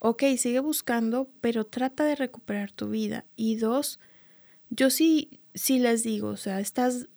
ok, 0.00 0.22
sigue 0.36 0.60
buscando, 0.60 1.30
pero 1.40 1.64
trata 1.64 2.04
de 2.04 2.14
recuperar 2.14 2.72
tu 2.72 2.90
vida. 2.90 3.24
Y 3.36 3.56
dos, 3.56 3.98
yo 4.68 4.90
sí, 4.90 5.40
sí 5.54 5.78
les 5.78 6.02
digo, 6.02 6.28
o 6.28 6.36
sea, 6.36 6.60
estás... 6.60 7.08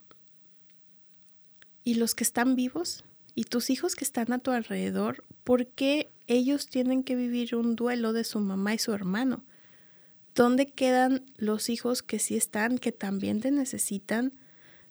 Y 1.83 1.95
los 1.95 2.15
que 2.15 2.23
están 2.23 2.55
vivos 2.55 3.03
y 3.35 3.43
tus 3.43 3.69
hijos 3.69 3.95
que 3.95 4.05
están 4.05 4.31
a 4.31 4.39
tu 4.39 4.51
alrededor, 4.51 5.25
¿por 5.43 5.67
qué 5.67 6.09
ellos 6.27 6.65
tienen 6.65 7.03
que 7.03 7.17
vivir 7.17 7.57
un 7.57 7.75
duelo 7.75 8.13
de 8.13 8.23
su 8.23 8.39
mamá 8.39 8.73
y 8.73 8.77
su 8.77 8.93
hermano? 8.93 9.43
¿Dónde 10.33 10.67
quedan 10.67 11.25
los 11.35 11.67
hijos 11.67 12.03
que 12.03 12.19
sí 12.19 12.37
están, 12.37 12.77
que 12.77 12.93
también 12.93 13.41
te 13.41 13.51
necesitan? 13.51 14.31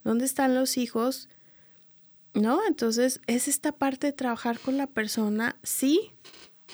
¿Dónde 0.04 0.26
están 0.26 0.54
los 0.54 0.76
hijos? 0.76 1.30
¿No? 2.34 2.60
Entonces 2.66 3.20
es 3.26 3.48
esta 3.48 3.72
parte 3.72 4.08
de 4.08 4.12
trabajar 4.12 4.60
con 4.60 4.76
la 4.76 4.86
persona. 4.86 5.56
Sí, 5.62 6.12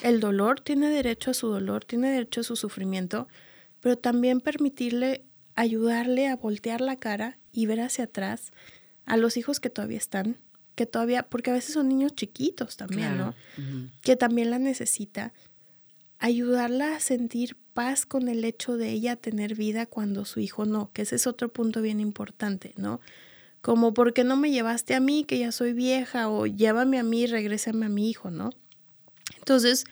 el 0.03 0.19
dolor 0.19 0.61
tiene 0.61 0.89
derecho 0.89 1.31
a 1.31 1.33
su 1.33 1.47
dolor, 1.47 1.85
tiene 1.85 2.11
derecho 2.11 2.41
a 2.41 2.43
su 2.43 2.55
sufrimiento, 2.55 3.27
pero 3.79 3.97
también 3.97 4.41
permitirle 4.41 5.23
ayudarle 5.55 6.27
a 6.27 6.35
voltear 6.35 6.81
la 6.81 6.97
cara 6.97 7.37
y 7.51 7.65
ver 7.65 7.79
hacia 7.79 8.05
atrás 8.05 8.51
a 9.05 9.17
los 9.17 9.37
hijos 9.37 9.59
que 9.59 9.69
todavía 9.69 9.97
están, 9.97 10.37
que 10.75 10.85
todavía, 10.85 11.23
porque 11.23 11.51
a 11.51 11.53
veces 11.53 11.73
son 11.73 11.87
niños 11.87 12.13
chiquitos 12.15 12.75
también, 12.75 13.17
¿no? 13.17 13.33
Que 14.01 14.15
también 14.15 14.51
la 14.51 14.59
necesita. 14.59 15.33
Ayudarla 16.19 16.95
a 16.95 16.99
sentir 16.99 17.55
paz 17.73 18.05
con 18.05 18.27
el 18.27 18.43
hecho 18.43 18.77
de 18.77 18.89
ella 18.89 19.15
tener 19.15 19.55
vida 19.55 19.85
cuando 19.85 20.25
su 20.25 20.39
hijo 20.39 20.65
no, 20.65 20.91
que 20.91 21.03
ese 21.03 21.15
es 21.15 21.27
otro 21.27 21.49
punto 21.49 21.81
bien 21.81 21.99
importante, 21.99 22.73
¿no? 22.77 22.99
Como, 23.65 23.95
¿por 23.95 24.13
qué 24.13 24.23
no 24.23 24.37
me 24.37 24.51
llevaste 24.51 24.93
a 24.93 24.99
mí, 24.99 25.23
que 25.23 25.39
ya 25.39 25.51
soy 25.51 25.73
vieja? 25.73 26.29
O 26.29 26.45
llévame 26.45 26.99
a 26.99 27.03
mí, 27.03 27.25
regrésame 27.25 27.87
a 27.87 27.89
mi 27.89 28.11
hijo, 28.11 28.29
¿no? 28.29 28.51
Entonces, 29.39 29.85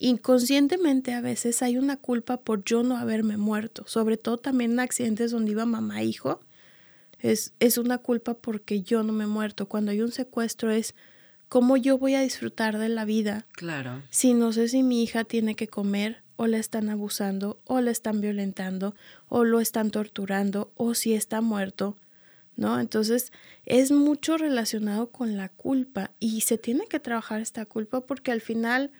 inconscientemente 0.00 1.14
a 1.14 1.20
veces 1.20 1.62
hay 1.62 1.78
una 1.78 1.96
culpa 1.96 2.38
por 2.38 2.64
yo 2.64 2.82
no 2.82 2.96
haberme 2.96 3.36
muerto, 3.36 3.84
sobre 3.86 4.16
todo 4.16 4.38
también 4.38 4.72
en 4.72 4.80
accidentes 4.80 5.30
donde 5.30 5.52
iba 5.52 5.64
mamá 5.64 6.00
e 6.02 6.06
hijo. 6.06 6.40
Es, 7.20 7.52
es 7.60 7.78
una 7.78 7.98
culpa 7.98 8.34
porque 8.34 8.82
yo 8.82 9.04
no 9.04 9.12
me 9.12 9.22
he 9.22 9.28
muerto. 9.28 9.68
Cuando 9.68 9.92
hay 9.92 10.00
un 10.00 10.10
secuestro 10.10 10.72
es 10.72 10.96
cómo 11.48 11.76
yo 11.76 11.98
voy 11.98 12.16
a 12.16 12.22
disfrutar 12.22 12.78
de 12.78 12.88
la 12.88 13.04
vida. 13.04 13.46
Claro. 13.52 14.02
Si 14.10 14.34
no 14.34 14.52
sé 14.52 14.66
si 14.66 14.82
mi 14.82 15.04
hija 15.04 15.22
tiene 15.22 15.54
que 15.54 15.68
comer 15.68 16.24
o 16.34 16.48
la 16.48 16.58
están 16.58 16.88
abusando 16.88 17.60
o 17.64 17.80
la 17.80 17.92
están 17.92 18.20
violentando 18.20 18.96
o 19.28 19.44
lo 19.44 19.60
están 19.60 19.92
torturando 19.92 20.72
o 20.74 20.94
si 20.94 21.14
está 21.14 21.40
muerto. 21.40 21.96
¿No? 22.60 22.78
Entonces 22.78 23.32
es 23.64 23.90
mucho 23.90 24.36
relacionado 24.36 25.10
con 25.10 25.38
la 25.38 25.48
culpa 25.48 26.10
y 26.20 26.42
se 26.42 26.58
tiene 26.58 26.86
que 26.86 27.00
trabajar 27.00 27.40
esta 27.40 27.64
culpa 27.64 28.02
porque 28.02 28.32
al 28.32 28.42
final 28.42 28.92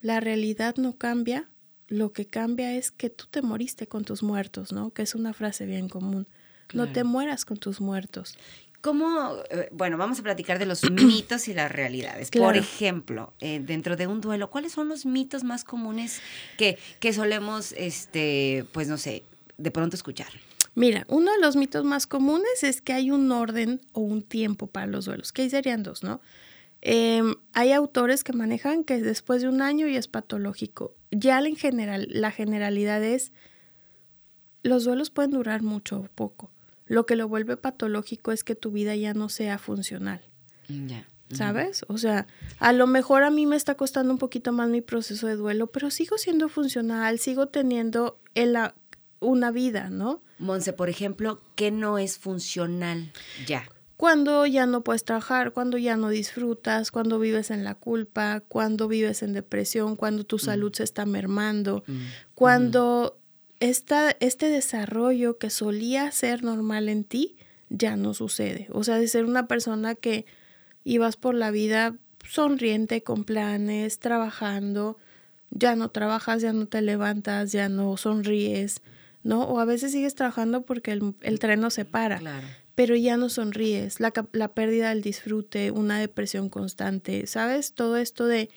la 0.00 0.20
realidad 0.20 0.76
no 0.76 0.96
cambia, 0.96 1.50
lo 1.88 2.12
que 2.12 2.26
cambia 2.26 2.76
es 2.76 2.92
que 2.92 3.10
tú 3.10 3.26
te 3.28 3.42
moriste 3.42 3.88
con 3.88 4.04
tus 4.04 4.22
muertos, 4.22 4.72
¿no? 4.72 4.90
Que 4.90 5.02
es 5.02 5.16
una 5.16 5.34
frase 5.34 5.66
bien 5.66 5.88
común. 5.88 6.28
No 6.74 6.92
te 6.92 7.02
mueras 7.02 7.44
con 7.44 7.56
tus 7.56 7.80
muertos. 7.80 8.38
¿Cómo? 8.82 9.34
Eh, 9.50 9.68
bueno, 9.72 9.98
vamos 9.98 10.20
a 10.20 10.22
platicar 10.22 10.60
de 10.60 10.66
los 10.66 10.88
mitos 10.92 11.48
y 11.48 11.54
las 11.54 11.72
realidades. 11.72 12.30
Por 12.30 12.56
ejemplo, 12.56 13.32
eh, 13.40 13.58
dentro 13.60 13.96
de 13.96 14.06
un 14.06 14.20
duelo, 14.20 14.48
¿cuáles 14.48 14.70
son 14.70 14.88
los 14.88 15.06
mitos 15.06 15.42
más 15.42 15.64
comunes 15.64 16.20
que, 16.56 16.78
que 17.00 17.12
solemos, 17.12 17.72
este, 17.72 18.64
pues 18.70 18.86
no 18.86 18.96
sé, 18.96 19.24
de 19.58 19.72
pronto 19.72 19.96
escuchar? 19.96 20.28
Mira, 20.76 21.06
uno 21.08 21.32
de 21.32 21.38
los 21.40 21.56
mitos 21.56 21.86
más 21.86 22.06
comunes 22.06 22.62
es 22.62 22.82
que 22.82 22.92
hay 22.92 23.10
un 23.10 23.32
orden 23.32 23.80
o 23.92 24.00
un 24.00 24.20
tiempo 24.22 24.66
para 24.66 24.86
los 24.86 25.06
duelos, 25.06 25.32
que 25.32 25.40
ahí 25.40 25.50
serían 25.50 25.82
dos, 25.82 26.02
¿no? 26.02 26.20
Em, 26.82 27.34
hay 27.54 27.72
autores 27.72 28.22
que 28.22 28.34
manejan 28.34 28.84
que 28.84 29.00
después 29.00 29.40
de 29.40 29.48
un 29.48 29.62
año 29.62 29.88
ya 29.88 29.98
es 29.98 30.06
patológico. 30.06 30.94
Ya 31.10 31.38
en 31.38 31.56
general, 31.56 32.06
la 32.10 32.30
generalidad 32.30 33.02
es, 33.02 33.32
los 34.62 34.84
duelos 34.84 35.08
pueden 35.08 35.30
durar 35.30 35.62
mucho 35.62 36.00
o 36.00 36.08
poco. 36.14 36.50
Lo 36.84 37.06
que 37.06 37.16
lo 37.16 37.26
vuelve 37.26 37.56
patológico 37.56 38.30
es 38.30 38.44
que 38.44 38.54
tu 38.54 38.70
vida 38.70 38.94
ya 38.96 39.14
no 39.14 39.30
sea 39.30 39.56
funcional. 39.56 40.20
Mm, 40.68 40.86
ya. 40.88 41.08
¿Sabes? 41.32 41.86
O 41.88 41.96
sea, 41.96 42.26
a 42.58 42.74
lo 42.74 42.86
mejor 42.86 43.22
a 43.22 43.30
mí 43.30 43.46
me 43.46 43.56
está 43.56 43.76
costando 43.76 44.12
un 44.12 44.18
poquito 44.18 44.52
más 44.52 44.68
mi 44.68 44.82
proceso 44.82 45.26
de 45.26 45.36
duelo, 45.36 45.68
pero 45.68 45.90
sigo 45.90 46.18
siendo 46.18 46.50
funcional, 46.50 47.18
sigo 47.18 47.46
teniendo 47.48 48.20
una 49.20 49.50
vida, 49.50 49.88
¿no? 49.88 50.20
Monse, 50.38 50.72
por 50.72 50.88
ejemplo, 50.88 51.40
¿qué 51.54 51.70
no 51.70 51.98
es 51.98 52.18
funcional 52.18 53.12
ya? 53.46 53.68
cuando 53.96 54.44
ya 54.44 54.66
no 54.66 54.82
puedes 54.82 55.04
trabajar, 55.04 55.52
cuando 55.52 55.78
ya 55.78 55.96
no 55.96 56.10
disfrutas, 56.10 56.90
cuando 56.90 57.18
vives 57.18 57.50
en 57.50 57.64
la 57.64 57.74
culpa, 57.74 58.42
cuando 58.46 58.88
vives 58.88 59.22
en 59.22 59.32
depresión, 59.32 59.96
cuando 59.96 60.24
tu 60.24 60.36
mm. 60.36 60.40
salud 60.40 60.72
se 60.74 60.84
está 60.84 61.06
mermando, 61.06 61.82
mm. 61.86 62.00
cuando 62.34 63.18
esta, 63.58 64.14
este 64.20 64.48
desarrollo 64.50 65.38
que 65.38 65.48
solía 65.48 66.10
ser 66.12 66.42
normal 66.42 66.90
en 66.90 67.04
ti 67.04 67.36
ya 67.70 67.96
no 67.96 68.12
sucede. 68.12 68.68
O 68.70 68.84
sea, 68.84 68.98
de 68.98 69.08
ser 69.08 69.24
una 69.24 69.48
persona 69.48 69.94
que 69.94 70.26
ibas 70.84 71.16
por 71.16 71.34
la 71.34 71.50
vida 71.50 71.96
sonriente, 72.28 73.02
con 73.02 73.24
planes, 73.24 73.98
trabajando, 73.98 74.98
ya 75.50 75.74
no 75.74 75.90
trabajas, 75.90 76.42
ya 76.42 76.52
no 76.52 76.66
te 76.66 76.82
levantas, 76.82 77.50
ya 77.50 77.70
no 77.70 77.96
sonríes, 77.96 78.82
¿no? 79.26 79.42
O 79.42 79.60
a 79.60 79.64
veces 79.64 79.92
sigues 79.92 80.14
trabajando 80.14 80.62
porque 80.62 80.92
el, 80.92 81.14
el 81.20 81.38
tren 81.38 81.60
no 81.60 81.70
se 81.70 81.84
para. 81.84 82.18
Claro 82.18 82.46
pero 82.76 82.94
ya 82.94 83.16
no 83.16 83.30
sonríes, 83.30 84.00
la, 84.00 84.12
la 84.32 84.48
pérdida 84.48 84.90
del 84.90 85.00
disfrute, 85.00 85.70
una 85.70 85.98
depresión 85.98 86.50
constante, 86.50 87.26
¿sabes? 87.26 87.72
Todo 87.72 87.96
esto 87.96 88.26
de 88.26 88.50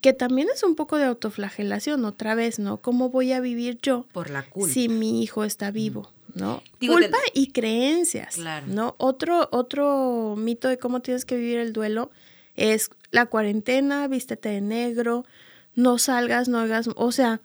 que 0.00 0.14
también 0.14 0.48
es 0.52 0.62
un 0.62 0.74
poco 0.74 0.96
de 0.96 1.04
autoflagelación, 1.04 2.04
otra 2.06 2.34
vez, 2.34 2.58
¿no? 2.58 2.78
¿Cómo 2.78 3.10
voy 3.10 3.32
a 3.32 3.40
vivir 3.40 3.78
yo 3.82 4.06
por 4.12 4.30
la 4.30 4.42
culpa 4.42 4.72
si 4.72 4.88
mi 4.88 5.22
hijo 5.22 5.44
está 5.44 5.70
vivo, 5.70 6.10
¿no? 6.34 6.62
culpa 6.80 7.18
y 7.34 7.48
creencias, 7.52 8.36
claro. 8.36 8.66
¿no? 8.68 8.94
Otro 8.98 9.48
otro 9.52 10.34
mito 10.38 10.68
de 10.68 10.78
cómo 10.78 11.00
tienes 11.00 11.26
que 11.26 11.36
vivir 11.36 11.58
el 11.58 11.74
duelo 11.74 12.10
es 12.54 12.88
la 13.10 13.26
cuarentena, 13.26 14.08
vístete 14.08 14.48
de 14.48 14.62
negro, 14.62 15.26
no 15.74 15.98
salgas, 15.98 16.48
no 16.48 16.58
hagas, 16.58 16.88
o 16.96 17.12
sea, 17.12 17.42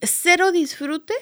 cero 0.00 0.52
disfrute 0.52 1.14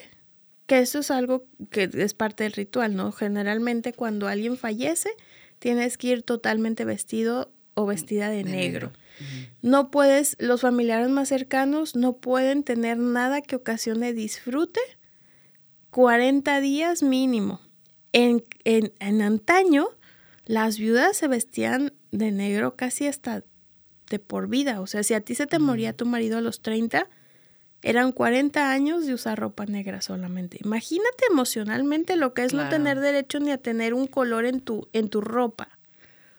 que 0.67 0.79
eso 0.79 1.01
es 1.01 1.11
algo 1.11 1.47
que 1.71 1.91
es 1.93 2.15
parte 2.15 2.45
del 2.45 2.53
ritual, 2.53 2.95
¿no? 2.95 3.11
Generalmente 3.13 3.93
cuando 3.93 4.29
alguien 4.29 4.57
fallece, 4.57 5.11
tienes 5.59 5.99
que 5.99 6.09
ir 6.09 6.23
totalmente 6.23 6.85
vestido 6.85 7.53
o 7.75 7.87
vestida 7.87 8.31
de, 8.31 8.45
negro. 8.45 8.93
No 9.63 9.91
puedes, 9.91 10.37
los 10.39 10.61
familiares 10.61 11.09
más 11.09 11.29
cercanos 11.29 11.97
no 11.97 12.19
pueden 12.19 12.63
tener 12.63 12.99
nada 12.99 13.43
que 13.43 13.57
ocasione 13.57 14.13
disfrute 14.13 14.81
40 15.91 16.61
días 16.61 17.03
mínimo. 17.03 17.61
En, 18.13 18.43
en, 18.65 18.93
en 18.99 19.23
antaño, 19.23 19.89
las 20.45 20.79
viudas 20.79 21.17
se 21.17 21.29
vestían 21.29 21.93
de 22.13 22.33
negro 22.33 22.77
casi 22.77 23.07
hasta 23.07 23.45
de 24.09 24.19
por 24.19 24.49
vida. 24.49 24.81
O 24.81 24.87
sea, 24.87 25.03
si 25.03 25.15
a 25.15 25.21
ti 25.21 25.35
se 25.35 25.47
te 25.47 25.59
moría 25.59 25.97
tu 25.97 26.07
marido 26.07 26.39
a 26.39 26.41
los 26.41 26.63
30, 26.63 27.09
eran 27.83 28.13
40 28.13 28.71
años 28.71 29.07
de 29.07 29.15
usar 29.15 29.39
ropa 29.39 29.67
negra 29.67 30.03
solamente. 30.03 30.59
Imagínate 30.63 31.25
emocionalmente 31.31 32.17
lo 32.17 32.35
que 32.35 32.45
es 32.45 32.53
no 32.53 32.69
tener 32.69 33.01
derecho 33.01 33.41
ni 33.41 33.51
a 33.51 33.59
tener 33.59 33.95
un 33.95 34.07
color 34.07 34.45
en 34.45 34.61
tu, 34.61 34.89
en 34.93 35.09
tu 35.09 35.21
ropa. 35.21 35.79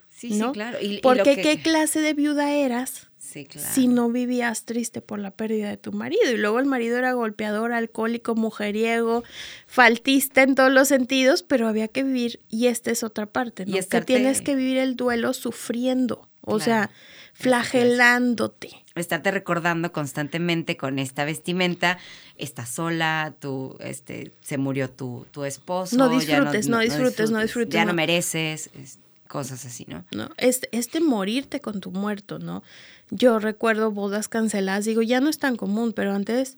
Sí, 0.10 0.34
sí, 0.34 0.44
claro. 0.54 0.78
Porque 1.02 1.42
qué 1.42 1.62
clase 1.62 2.00
de 2.02 2.14
viuda 2.14 2.52
eras 2.52 3.08
sí, 3.18 3.46
claro. 3.46 3.68
si 3.72 3.88
no 3.88 4.10
vivías 4.10 4.66
triste 4.66 5.02
por 5.02 5.18
la 5.18 5.32
pérdida 5.32 5.70
de 5.70 5.78
tu 5.78 5.94
marido. 5.94 6.32
Y 6.32 6.38
luego 6.38 6.60
el 6.60 6.68
marido 6.68 6.98
era 7.00 7.14
golpeador, 7.14 7.74
alcohólico, 7.74 8.36
mujeriego, 8.36 9.24
faltista 9.66 10.44
en 10.44 10.54
todos 10.54 10.72
los 10.72 10.90
sentidos, 10.90 11.42
pero 11.42 11.68
había 11.68 11.88
que 11.88 12.04
vivir, 12.04 12.40
y 12.50 12.68
esta 12.68 12.92
es 12.92 13.04
otra 13.04 13.26
parte, 13.26 13.66
¿no? 13.66 13.76
Que 13.90 14.02
tienes 14.02 14.42
que 14.42 14.56
vivir 14.56 14.78
el 14.78 14.96
duelo 14.96 15.34
sufriendo, 15.34 16.30
o 16.42 16.60
sea, 16.60 16.92
flagelándote 17.34 18.81
estarte 19.00 19.32
recordando 19.32 19.92
constantemente 19.92 20.76
con 20.76 21.00
esta 21.00 21.24
vestimenta, 21.24 21.98
estás 22.38 22.70
sola, 22.70 23.34
tú, 23.40 23.78
este, 23.80 24.32
se 24.42 24.58
murió 24.58 24.90
tu, 24.90 25.26
tu 25.32 25.46
esposo. 25.46 25.96
No 25.96 26.10
disfrutes, 26.10 26.68
no, 26.68 26.80
disfrutes, 26.80 27.32
no 27.32 27.40
disfrutes. 27.40 27.74
Ya 27.74 27.86
no, 27.86 27.94
mereces, 27.94 28.70
cosas 29.28 29.66
así, 29.66 29.86
¿no? 29.88 30.04
No, 30.12 30.30
es, 30.38 30.62
este 30.72 31.00
morirte 31.00 31.62
con 31.62 31.80
tu 31.80 31.92
muerto, 31.92 32.38
¿no? 32.40 32.64
Yo 33.10 33.40
recuerdo 33.40 33.92
bodas 33.92 34.28
canceladas, 34.28 34.86
digo, 34.86 35.02
ya 35.02 35.22
no 35.22 35.30
es 35.30 35.38
tan 35.38 35.56
común, 35.56 35.94
pero 35.94 36.14
antes 36.14 36.58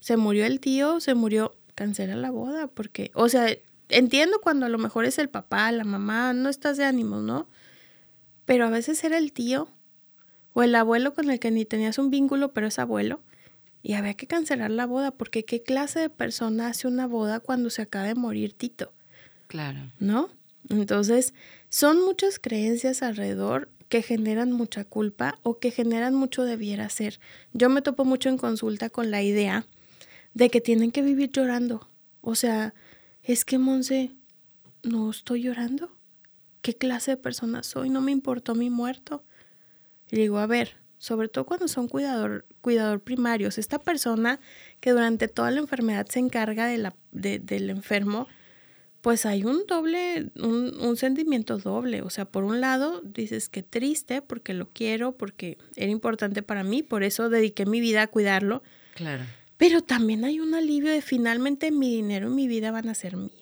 se 0.00 0.16
murió 0.16 0.44
el 0.44 0.60
tío, 0.60 1.00
se 1.00 1.14
murió, 1.14 1.54
cancela 1.74 2.16
la 2.16 2.30
boda, 2.30 2.66
porque, 2.66 3.10
o 3.14 3.28
sea, 3.30 3.46
entiendo 3.88 4.40
cuando 4.42 4.66
a 4.66 4.68
lo 4.68 4.78
mejor 4.78 5.06
es 5.06 5.18
el 5.18 5.30
papá, 5.30 5.72
la 5.72 5.84
mamá, 5.84 6.34
no 6.34 6.50
estás 6.50 6.76
de 6.76 6.84
ánimo, 6.84 7.20
¿no? 7.20 7.48
Pero 8.44 8.66
a 8.66 8.70
veces 8.70 9.02
era 9.04 9.16
el 9.16 9.32
tío 9.32 9.68
o 10.54 10.62
el 10.62 10.74
abuelo 10.74 11.14
con 11.14 11.30
el 11.30 11.38
que 11.38 11.50
ni 11.50 11.64
tenías 11.64 11.98
un 11.98 12.10
vínculo, 12.10 12.52
pero 12.52 12.66
es 12.66 12.78
abuelo. 12.78 13.20
Y 13.82 13.94
había 13.94 14.14
que 14.14 14.26
cancelar 14.26 14.70
la 14.70 14.86
boda, 14.86 15.10
porque 15.10 15.44
¿qué 15.44 15.62
clase 15.62 16.00
de 16.00 16.10
persona 16.10 16.68
hace 16.68 16.86
una 16.86 17.06
boda 17.06 17.40
cuando 17.40 17.70
se 17.70 17.82
acaba 17.82 18.06
de 18.06 18.14
morir 18.14 18.54
Tito? 18.54 18.92
Claro. 19.48 19.80
¿No? 19.98 20.30
Entonces, 20.68 21.34
son 21.68 22.04
muchas 22.04 22.38
creencias 22.38 23.02
alrededor 23.02 23.68
que 23.88 24.02
generan 24.02 24.52
mucha 24.52 24.84
culpa 24.84 25.38
o 25.42 25.58
que 25.58 25.70
generan 25.70 26.14
mucho 26.14 26.44
debiera 26.44 26.88
ser. 26.88 27.18
Yo 27.52 27.68
me 27.68 27.82
topo 27.82 28.04
mucho 28.04 28.28
en 28.28 28.38
consulta 28.38 28.88
con 28.88 29.10
la 29.10 29.22
idea 29.22 29.66
de 30.34 30.48
que 30.48 30.60
tienen 30.60 30.92
que 30.92 31.02
vivir 31.02 31.30
llorando. 31.30 31.88
O 32.20 32.34
sea, 32.34 32.72
es 33.22 33.44
que 33.44 33.58
Monse, 33.58 34.12
no 34.82 35.10
estoy 35.10 35.42
llorando. 35.42 35.90
¿qué 36.62 36.74
clase 36.74 37.12
de 37.12 37.16
persona 37.18 37.62
soy? 37.62 37.90
No 37.90 38.00
me 38.00 38.12
importó 38.12 38.54
mi 38.54 38.70
muerto. 38.70 39.24
Y 40.12 40.16
digo, 40.16 40.38
a 40.38 40.46
ver, 40.46 40.76
sobre 40.98 41.28
todo 41.28 41.46
cuando 41.46 41.66
son 41.66 41.88
cuidador, 41.88 42.46
cuidador 42.60 43.00
primarios, 43.00 43.58
esta 43.58 43.80
persona 43.80 44.38
que 44.78 44.92
durante 44.92 45.26
toda 45.26 45.50
la 45.50 45.58
enfermedad 45.58 46.06
se 46.06 46.20
encarga 46.20 46.66
de 46.66 46.78
la, 46.78 46.94
del 47.10 47.70
enfermo, 47.70 48.28
pues 49.00 49.26
hay 49.26 49.42
un 49.42 49.66
doble, 49.66 50.30
un, 50.36 50.76
un, 50.80 50.96
sentimiento 50.96 51.58
doble. 51.58 52.02
O 52.02 52.10
sea, 52.10 52.26
por 52.26 52.44
un 52.44 52.60
lado 52.60 53.00
dices 53.02 53.48
que 53.48 53.64
triste 53.64 54.22
porque 54.22 54.54
lo 54.54 54.68
quiero, 54.68 55.12
porque 55.16 55.58
era 55.74 55.90
importante 55.90 56.42
para 56.42 56.62
mí, 56.62 56.84
por 56.84 57.02
eso 57.02 57.28
dediqué 57.30 57.66
mi 57.66 57.80
vida 57.80 58.02
a 58.02 58.06
cuidarlo. 58.06 58.62
Claro. 58.94 59.24
Pero 59.56 59.82
también 59.82 60.24
hay 60.24 60.40
un 60.40 60.54
alivio 60.54 60.92
de 60.92 61.02
finalmente 61.02 61.72
mi 61.72 61.96
dinero 61.96 62.28
y 62.28 62.34
mi 62.34 62.48
vida 62.48 62.70
van 62.70 62.88
a 62.88 62.94
ser 62.94 63.16
míos. 63.16 63.41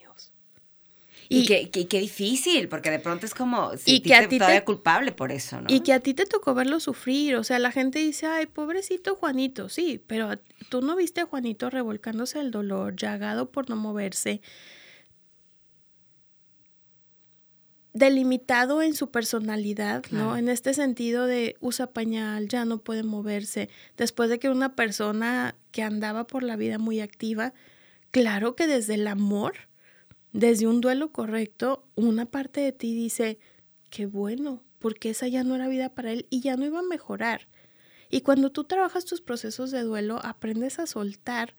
Y, 1.32 1.46
qué, 1.46 1.70
qué, 1.70 2.00
difícil, 2.00 2.68
porque 2.68 2.90
de 2.90 2.98
pronto 2.98 3.24
es 3.24 3.34
como 3.34 3.70
y 3.86 4.00
que 4.00 4.16
a 4.16 4.28
ti 4.28 4.38
todavía 4.38 4.64
culpable 4.64 5.12
por 5.12 5.30
eso, 5.30 5.60
¿no? 5.60 5.68
Y 5.68 5.78
que 5.80 5.92
a 5.92 6.00
ti 6.00 6.12
te 6.12 6.26
tocó 6.26 6.54
verlo 6.54 6.80
sufrir. 6.80 7.36
O 7.36 7.44
sea, 7.44 7.60
la 7.60 7.70
gente 7.70 8.00
dice, 8.00 8.26
ay, 8.26 8.46
pobrecito 8.46 9.14
Juanito, 9.14 9.68
sí, 9.68 10.02
pero 10.08 10.30
tú 10.70 10.82
no 10.82 10.96
viste 10.96 11.20
a 11.20 11.26
Juanito 11.26 11.70
revolcándose 11.70 12.40
el 12.40 12.50
dolor, 12.50 12.96
llagado 12.96 13.52
por 13.52 13.70
no 13.70 13.76
moverse 13.76 14.40
delimitado 17.92 18.82
en 18.82 18.94
su 18.94 19.10
personalidad, 19.10 20.04
¿no? 20.10 20.36
En 20.36 20.48
este 20.48 20.74
sentido 20.74 21.26
de 21.26 21.56
usa 21.60 21.88
pañal, 21.88 22.48
ya 22.48 22.64
no 22.64 22.78
puede 22.78 23.02
moverse. 23.02 23.68
Después 23.96 24.30
de 24.30 24.38
que 24.38 24.48
una 24.48 24.74
persona 24.76 25.56
que 25.72 25.82
andaba 25.82 26.26
por 26.26 26.42
la 26.42 26.56
vida 26.56 26.78
muy 26.78 27.00
activa, 27.00 27.52
claro 28.10 28.54
que 28.54 28.66
desde 28.66 28.94
el 28.94 29.06
amor, 29.06 29.69
desde 30.32 30.66
un 30.66 30.80
duelo 30.80 31.12
correcto, 31.12 31.88
una 31.96 32.26
parte 32.26 32.60
de 32.60 32.72
ti 32.72 32.94
dice, 32.94 33.38
qué 33.90 34.06
bueno, 34.06 34.62
porque 34.78 35.10
esa 35.10 35.28
ya 35.28 35.44
no 35.44 35.54
era 35.54 35.68
vida 35.68 35.94
para 35.94 36.12
él 36.12 36.26
y 36.30 36.40
ya 36.40 36.56
no 36.56 36.64
iba 36.64 36.78
a 36.78 36.82
mejorar. 36.82 37.48
Y 38.08 38.22
cuando 38.22 38.50
tú 38.50 38.64
trabajas 38.64 39.04
tus 39.04 39.20
procesos 39.20 39.70
de 39.70 39.82
duelo, 39.82 40.20
aprendes 40.24 40.78
a 40.78 40.86
soltar 40.86 41.54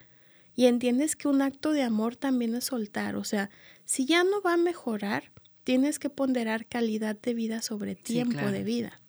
y 0.53 0.65
entiendes 0.65 1.15
que 1.15 1.27
un 1.27 1.41
acto 1.41 1.71
de 1.71 1.81
amor 1.81 2.15
también 2.15 2.55
es 2.55 2.65
soltar. 2.65 3.15
O 3.15 3.23
sea, 3.23 3.49
si 3.85 4.05
ya 4.05 4.23
no 4.23 4.41
va 4.41 4.53
a 4.53 4.57
mejorar, 4.57 5.31
tienes 5.63 5.99
que 5.99 6.09
ponderar 6.09 6.65
calidad 6.65 7.19
de 7.19 7.33
vida 7.33 7.61
sobre 7.61 7.95
tiempo 7.95 8.51
de 8.51 8.63
vida. 8.63 9.01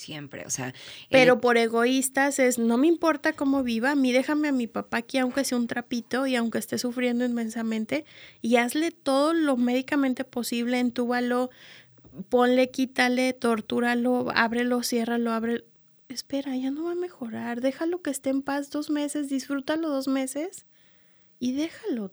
Siempre, 0.00 0.44
o 0.46 0.50
sea. 0.50 0.72
Pero 1.10 1.42
por 1.42 1.58
egoístas 1.58 2.38
es, 2.38 2.58
no 2.58 2.78
me 2.78 2.86
importa 2.86 3.34
cómo 3.34 3.62
viva, 3.62 3.90
a 3.90 3.94
mí 3.94 4.12
déjame 4.12 4.48
a 4.48 4.52
mi 4.52 4.66
papá 4.66 4.96
aquí 4.98 5.18
aunque 5.18 5.44
sea 5.44 5.58
un 5.58 5.66
trapito 5.66 6.26
y 6.26 6.36
aunque 6.36 6.56
esté 6.56 6.78
sufriendo 6.78 7.22
inmensamente 7.26 8.06
y 8.40 8.56
hazle 8.56 8.92
todo 8.92 9.34
lo 9.34 9.58
médicamente 9.58 10.24
posible, 10.24 10.78
entúbalo, 10.80 11.50
ponle, 12.30 12.70
quítale, 12.70 13.34
tortúralo, 13.34 14.28
ábrelo, 14.34 14.82
ciérralo, 14.82 15.32
abre. 15.32 15.64
Espera, 16.08 16.56
ya 16.56 16.70
no 16.70 16.84
va 16.84 16.92
a 16.92 16.96
mejorar, 16.96 17.60
déjalo 17.60 18.00
que 18.00 18.10
esté 18.10 18.30
en 18.30 18.40
paz 18.40 18.70
dos 18.70 18.88
meses, 18.88 19.28
disfrútalo 19.28 19.90
dos 19.90 20.08
meses 20.08 20.64
y 21.38 21.52
déjalo. 21.52 22.10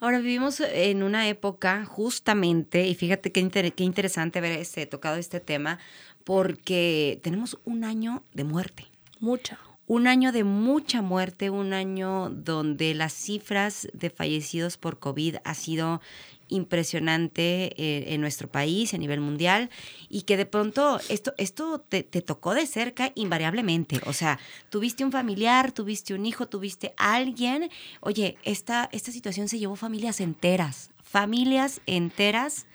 Ahora 0.00 0.18
vivimos 0.18 0.60
en 0.60 1.02
una 1.02 1.28
época 1.28 1.86
justamente, 1.86 2.86
y 2.86 2.94
fíjate 2.94 3.32
qué, 3.32 3.72
qué 3.74 3.84
interesante 3.84 4.38
haber 4.38 4.52
este, 4.52 4.84
tocado 4.84 5.16
este 5.16 5.40
tema, 5.40 5.78
porque 6.26 7.20
tenemos 7.22 7.56
un 7.64 7.84
año 7.84 8.24
de 8.34 8.42
muerte. 8.42 8.88
Mucha. 9.20 9.60
Un 9.86 10.08
año 10.08 10.32
de 10.32 10.42
mucha 10.42 11.00
muerte, 11.00 11.50
un 11.50 11.72
año 11.72 12.30
donde 12.30 12.94
las 12.94 13.12
cifras 13.12 13.86
de 13.92 14.10
fallecidos 14.10 14.76
por 14.76 14.98
COVID 14.98 15.36
ha 15.44 15.54
sido 15.54 16.00
impresionante 16.48 17.80
eh, 17.80 18.12
en 18.12 18.20
nuestro 18.20 18.48
país, 18.48 18.92
a 18.92 18.98
nivel 18.98 19.20
mundial, 19.20 19.70
y 20.08 20.22
que 20.22 20.36
de 20.36 20.46
pronto 20.46 20.98
esto, 21.08 21.32
esto 21.38 21.78
te, 21.78 22.02
tocó 22.02 22.54
de 22.54 22.66
cerca 22.66 23.12
invariablemente. 23.14 24.00
O 24.06 24.12
sea, 24.12 24.40
tuviste 24.68 25.04
un 25.04 25.12
familiar, 25.12 25.70
tuviste 25.70 26.12
un 26.12 26.26
hijo, 26.26 26.48
tuviste 26.48 26.92
alguien. 26.96 27.70
Oye, 28.00 28.36
esta, 28.42 28.88
esta 28.90 29.12
situación 29.12 29.46
se 29.46 29.60
llevó 29.60 29.76
familias 29.76 30.20
enteras, 30.20 30.90
familias 31.04 31.80
enteras 31.86 32.66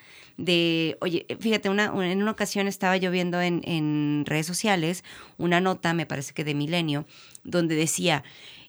de, 0.45 0.97
oye, 1.01 1.25
fíjate, 1.39 1.69
una, 1.69 1.85
en 1.85 2.21
una 2.21 2.31
ocasión 2.31 2.67
estaba 2.67 2.97
yo 2.97 3.11
viendo 3.11 3.41
en, 3.41 3.61
en 3.63 4.23
redes 4.25 4.47
sociales 4.47 5.03
una 5.37 5.61
nota, 5.61 5.93
me 5.93 6.05
parece 6.05 6.33
que 6.33 6.43
de 6.43 6.55
Milenio, 6.55 7.05
donde 7.43 7.75
decía, 7.75 8.23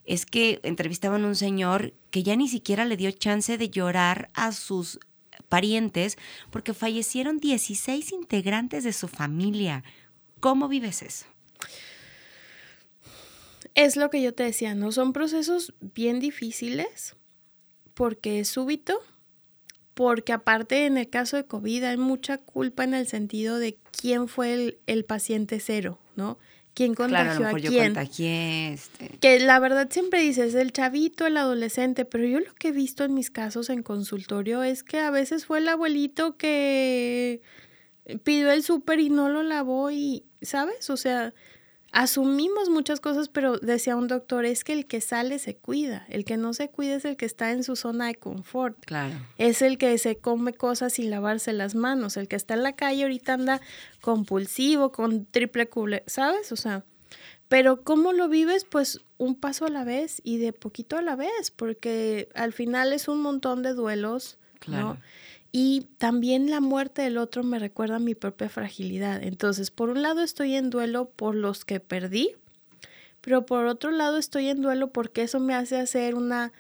es 0.05 0.27
que 0.27 0.61
entrevistaban 0.63 1.25
a 1.25 1.29
un 1.29 1.37
señor 1.37 1.95
que 2.11 2.23
ya 2.23 2.37
ni 2.37 2.49
siquiera 2.49 2.85
le 2.85 2.97
dio 2.97 3.11
chance 3.11 3.57
de 3.57 3.71
llorar 3.71 4.29
a 4.35 4.53
sus 4.53 4.99
parientes 5.49 6.19
porque 6.51 6.75
fallecieron 6.75 7.39
16 7.39 8.13
integrantes 8.13 8.85
de 8.85 8.93
su 8.93 9.09
familia. 9.09 9.85
¿Cómo 10.41 10.69
vives 10.69 11.03
eso? 11.03 11.27
Es 13.75 13.97
lo 13.97 14.11
que 14.11 14.21
yo 14.21 14.35
te 14.35 14.43
decía, 14.43 14.75
¿no? 14.75 14.93
Son 14.93 15.13
procesos 15.13 15.73
bien 15.81 16.21
difíciles 16.21 17.17
porque 17.95 18.41
es 18.41 18.49
súbito, 18.49 19.01
porque 19.95 20.33
aparte 20.33 20.87
en 20.87 20.99
el 20.99 21.09
caso 21.09 21.37
de 21.37 21.45
COVID 21.45 21.85
hay 21.85 21.97
mucha 21.97 22.39
culpa 22.39 22.85
en 22.85 22.95
el 22.95 23.07
sentido 23.07 23.59
de 23.59 23.77
quién 23.91 24.29
fue 24.29 24.55
el, 24.55 24.79
el 24.87 25.05
paciente 25.05 25.61
cero, 25.61 25.99
¿no? 26.17 26.39
quién 26.75 26.95
contagió 26.95 27.47
a, 27.47 27.53
quién. 28.09 28.73
este. 28.73 29.19
Que 29.21 29.39
la 29.41 29.59
verdad 29.59 29.89
siempre 29.91 30.21
dices 30.21 30.55
el 30.55 30.73
chavito, 30.73 31.27
el 31.27 31.37
adolescente, 31.37 32.05
pero 32.05 32.25
yo 32.25 32.41
lo 32.41 32.55
que 32.55 32.69
he 32.69 32.73
visto 32.73 33.05
en 33.05 33.15
mis 33.15 33.31
casos 33.31 33.71
en 33.71 33.83
consultorio 33.83 34.63
es 34.63 34.83
que 34.83 35.01
a 35.01 35.11
veces 35.11 35.47
fue 35.47 35.59
el 35.59 35.69
abuelito 35.69 36.37
que 36.37 37.43
pidió 38.25 38.51
el 38.51 38.63
súper 38.63 39.01
y 39.01 39.11
no 39.11 39.29
lo 39.29 39.43
lavó 39.43 39.91
y, 39.91 40.25
¿sabes? 40.41 40.91
O 40.91 40.97
sea, 40.97 41.35
asumimos 41.93 42.71
muchas 42.71 43.01
cosas, 43.01 43.29
pero 43.29 43.59
decía 43.59 43.97
un 43.97 44.09
doctor, 44.09 44.47
es 44.47 44.65
que 44.65 44.73
el 44.73 44.87
que 44.87 45.01
sale 45.01 45.39
se 45.39 45.57
cuida, 45.57 46.07
el 46.09 46.25
que 46.25 46.39
no 46.39 46.55
se 46.55 46.69
cuida 46.69 46.97
es 46.97 47.05
el 47.05 47.17
que 47.17 47.27
está 47.27 47.53
en 47.53 47.63
su 47.63 47.77
zona 47.77 48.07
de 48.07 48.15
confort. 48.15 48.83
Claro. 48.85 49.15
Es 49.39 49.63
el 49.63 49.79
que 49.79 49.97
se 49.99 50.17
come 50.17 50.55
cosas 50.55 50.95
sin 50.95 51.11
lavarse 51.11 51.53
las 51.53 51.75
manos, 51.75 52.17
el 52.17 52.29
que 52.29 52.37
está 52.37 52.55
en 52.55 52.63
la 52.63 52.73
calle 52.73 53.03
ahorita 53.03 53.35
anda 53.35 53.61
compulsivo, 54.01 54.91
con 54.91 55.27
triple 55.27 55.69
cuble, 55.69 56.03
¿sabes? 56.07 56.51
O 56.51 56.57
sea, 56.57 56.85
pero 57.49 57.83
¿cómo 57.85 58.15
lo 58.15 58.29
vives? 58.29 58.65
Pues 58.65 59.01
un 59.19 59.39
paso 59.39 59.67
a 59.67 59.71
la 59.71 59.85
vez 59.85 60.23
y 60.25 60.39
de 60.39 60.55
poquito 60.55 60.97
a 60.97 61.03
la 61.03 61.15
vez, 61.15 61.51
porque 61.55 62.31
al 62.35 62.55
final 62.55 62.95
es 62.95 63.07
un 63.07 63.21
montón 63.21 63.63
de 63.63 63.75
duelos, 63.75 64.39
claro. 64.59 64.95
¿no? 64.95 64.99
Y 65.53 65.87
también 65.99 66.51
la 66.51 66.61
muerte 66.61 67.03
del 67.03 67.19
otro 67.19 67.45
me 67.45 67.59
recuerda 67.59 67.97
a 67.97 68.01
mi 68.01 68.15
propia 68.15 68.49
fragilidad. 68.49 69.23
Entonces, 69.23 69.71
por 69.71 69.91
un 69.91 70.03
lado 70.03 70.23
estoy 70.23 70.55
en 70.55 70.71
duelo 70.71 71.11
por 71.11 71.35
los 71.35 71.67
que 71.67 71.79
perdí, 71.79 72.31
pero 73.21 73.45
por 73.45 73.67
otro 73.67 73.91
lado 73.91 74.17
estoy 74.17 74.49
en 74.49 74.63
duelo 74.63 74.93
porque 74.93 75.23
eso 75.23 75.41
me 75.41 75.55
hace 75.55 75.77
hacer 75.77 76.15
una 76.15 76.53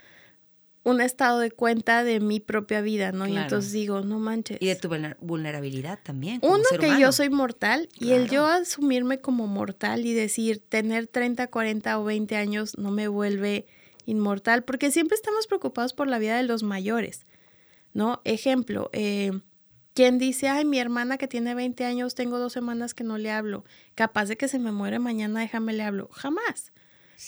un 0.85 1.01
estado 1.01 1.39
de 1.39 1.51
cuenta 1.51 2.03
de 2.03 2.21
mi 2.21 2.41
propia 2.41 2.81
vida, 2.81 3.13
¿no? 3.13 3.27
Y 3.29 3.37
entonces 3.37 3.73
digo, 3.73 4.01
no 4.01 4.19
manches. 4.19 4.59
Y 4.61 4.67
de 4.67 4.77
tu 4.77 4.89
vulnerabilidad 5.21 5.99
también. 6.03 6.41
Uno, 6.43 6.65
que 6.81 6.99
yo 6.99 7.13
soy 7.13 7.31
mortal 7.31 7.89
y 7.99 8.13
el 8.13 8.29
yo 8.29 8.47
asumirme 8.47 9.21
como 9.21 9.47
mortal 9.47 10.05
y 10.05 10.13
decir, 10.13 10.61
tener 10.69 11.07
30, 11.07 11.47
40 11.47 11.99
o 11.99 12.05
20 12.05 12.37
años 12.37 12.79
no 12.79 12.91
me 12.91 13.07
vuelve 13.07 13.67
inmortal, 14.07 14.65
porque 14.65 14.91
siempre 14.91 15.15
estamos 15.15 15.47
preocupados 15.47 15.93
por 15.93 16.09
la 16.09 16.19
vida 16.19 16.37
de 16.37 16.43
los 16.43 16.65
mayores. 16.65 17.27
¿No? 17.93 18.21
Ejemplo, 18.25 18.91
eh, 18.93 19.33
¿quién 19.95 20.19
dice, 20.19 20.49
ay, 20.49 20.65
mi 20.65 20.79
hermana 20.79 21.19
que 21.19 21.29
tiene 21.29 21.55
20 21.55 21.85
años, 21.85 22.15
tengo 22.15 22.39
dos 22.39 22.53
semanas 22.53 22.95
que 22.95 23.05
no 23.05 23.19
le 23.19 23.31
hablo, 23.31 23.65
capaz 23.95 24.27
de 24.27 24.37
que 24.37 24.49
se 24.49 24.59
me 24.59 24.73
muere 24.73 24.99
mañana, 24.99 25.41
déjame 25.41 25.73
le 25.73 25.83
hablo? 25.83 26.09
Jamás. 26.13 26.73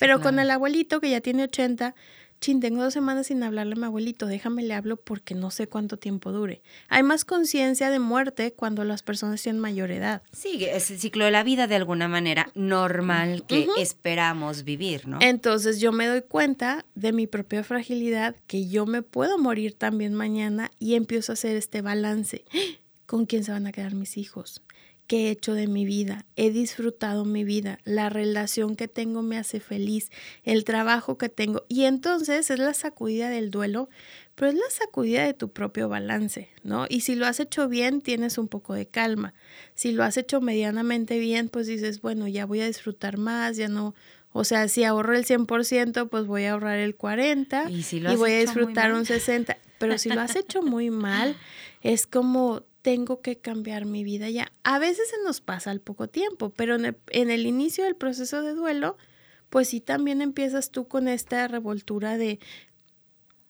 Pero 0.01 0.21
con 0.21 0.39
el 0.39 0.51
abuelito 0.51 1.01
que 1.01 1.11
ya 1.11 1.21
tiene 1.21 1.45
80, 1.45 1.95
chin, 2.41 2.61
tengo 2.61 2.83
dos 2.83 2.93
semanas 2.93 3.29
sin 3.29 3.43
hablarle 3.43 3.75
a 3.75 3.77
mi 3.77 3.85
abuelito, 3.85 4.27
déjame 4.27 4.63
le 4.63 4.75
hablo 4.75 4.97
porque 4.97 5.35
no 5.35 5.51
sé 5.51 5.67
cuánto 5.67 5.97
tiempo 5.97 6.33
dure. 6.33 6.63
Hay 6.89 7.03
más 7.03 7.25
conciencia 7.25 7.91
de 7.91 7.99
muerte 7.99 8.53
cuando 8.53 8.85
las 8.85 9.03
personas 9.03 9.43
tienen 9.43 9.61
mayor 9.61 9.91
edad. 9.91 10.23
Sí, 10.33 10.65
es 10.65 10.91
el 10.91 10.99
ciclo 10.99 11.25
de 11.25 11.31
la 11.31 11.43
vida 11.43 11.67
de 11.67 11.77
alguna 11.77 12.09
manera 12.09 12.51
normal 12.55 13.45
que 13.47 13.67
esperamos 13.79 14.65
vivir, 14.65 15.07
¿no? 15.09 15.19
Entonces 15.21 15.81
yo 15.81 15.93
me 15.93 16.07
doy 16.07 16.23
cuenta 16.23 16.85
de 16.95 17.13
mi 17.13 17.27
propia 17.27 17.65
fragilidad, 17.65 18.37
que 18.47 18.69
yo 18.69 18.87
me 18.87 19.03
puedo 19.03 19.39
morir 19.39 19.75
también 19.75 20.15
mañana 20.15 20.71
y 20.79 20.95
empiezo 20.95 21.33
a 21.33 21.35
hacer 21.35 21.57
este 21.57 21.83
balance. 21.83 22.45
¿Con 23.07 23.27
quién 23.27 23.45
se 23.45 23.53
van 23.53 23.67
a 23.67 23.73
quedar 23.73 23.95
mis 23.95 24.17
hijos? 24.17 24.63
¿Qué 25.07 25.29
he 25.29 25.31
hecho 25.31 25.53
de 25.53 25.67
mi 25.67 25.85
vida, 25.85 26.25
he 26.35 26.51
disfrutado 26.51 27.27
mi 27.27 27.45
vida, 27.45 27.79
la 27.85 28.09
relación 28.09 28.75
que 28.75 28.89
tengo 28.89 29.21
me 29.21 29.37
hace 29.37 29.61
feliz, 29.61 30.11
el 30.45 30.65
trabajo 30.65 31.19
que 31.19 31.29
tengo. 31.29 31.65
Y 31.69 31.85
entonces 31.85 32.49
es 32.49 32.59
la 32.59 32.73
sacudida 32.73 33.29
del 33.29 33.51
duelo, 33.51 33.91
pero 34.35 34.51
es 34.51 34.55
la 34.55 34.71
sacudida 34.71 35.25
de 35.25 35.35
tu 35.35 35.51
propio 35.51 35.91
balance, 35.91 36.49
¿no? 36.63 36.87
Y 36.89 37.03
si 37.03 37.17
lo 37.17 37.27
has 37.27 37.39
hecho 37.39 37.69
bien, 37.69 38.01
tienes 38.01 38.39
un 38.39 38.49
poco 38.49 38.73
de 38.73 38.87
calma. 38.87 39.35
Si 39.75 39.93
lo 39.93 40.05
has 40.05 40.17
hecho 40.17 40.41
medianamente 40.41 41.19
bien, 41.19 41.51
pues 41.51 41.67
dices, 41.67 42.01
bueno, 42.01 42.27
ya 42.27 42.47
voy 42.47 42.63
a 42.63 42.67
disfrutar 42.67 43.19
más, 43.19 43.59
ya 43.59 43.69
no... 43.69 43.95
O 44.33 44.43
sea, 44.43 44.67
si 44.69 44.83
ahorro 44.85 45.15
el 45.15 45.27
100%, 45.27 46.09
pues 46.09 46.27
voy 46.27 46.45
a 46.45 46.53
ahorrar 46.53 46.79
el 46.79 46.97
40% 46.97 47.71
y, 47.71 48.13
y 48.13 48.17
voy 48.17 48.33
a 48.33 48.39
disfrutar 48.41 48.93
un 48.93 49.05
60%. 49.05 49.57
Pero 49.79 49.99
si 49.99 50.09
lo 50.09 50.23
has 50.23 50.35
hecho 50.35 50.63
muy 50.63 50.91
mal, 50.91 51.37
es 51.83 52.07
como 52.07 52.65
tengo 52.85 53.23
que 53.23 53.39
cambiar 53.39 53.87
mi 53.87 54.05
vida 54.05 54.29
ya. 54.29 54.53
A 54.63 54.79
veces 54.79 55.09
se 55.09 55.17
nos 55.25 55.41
pasa 55.41 55.71
al 55.71 55.81
poco 55.81 56.07
tiempo, 56.07 56.51
pero 56.51 56.77
en 56.77 57.31
el, 57.31 57.47
inicio 57.47 57.85
del 57.85 57.97
proceso 57.97 58.43
de 58.43 58.53
duelo, 58.53 58.99
pues 59.49 59.69
sí 59.69 59.81
también 59.81 60.21
empiezas 60.21 60.71
tú 60.71 60.87
con 60.87 61.09
esta 61.09 61.49
revoltura 61.49 62.19
de, 62.19 62.41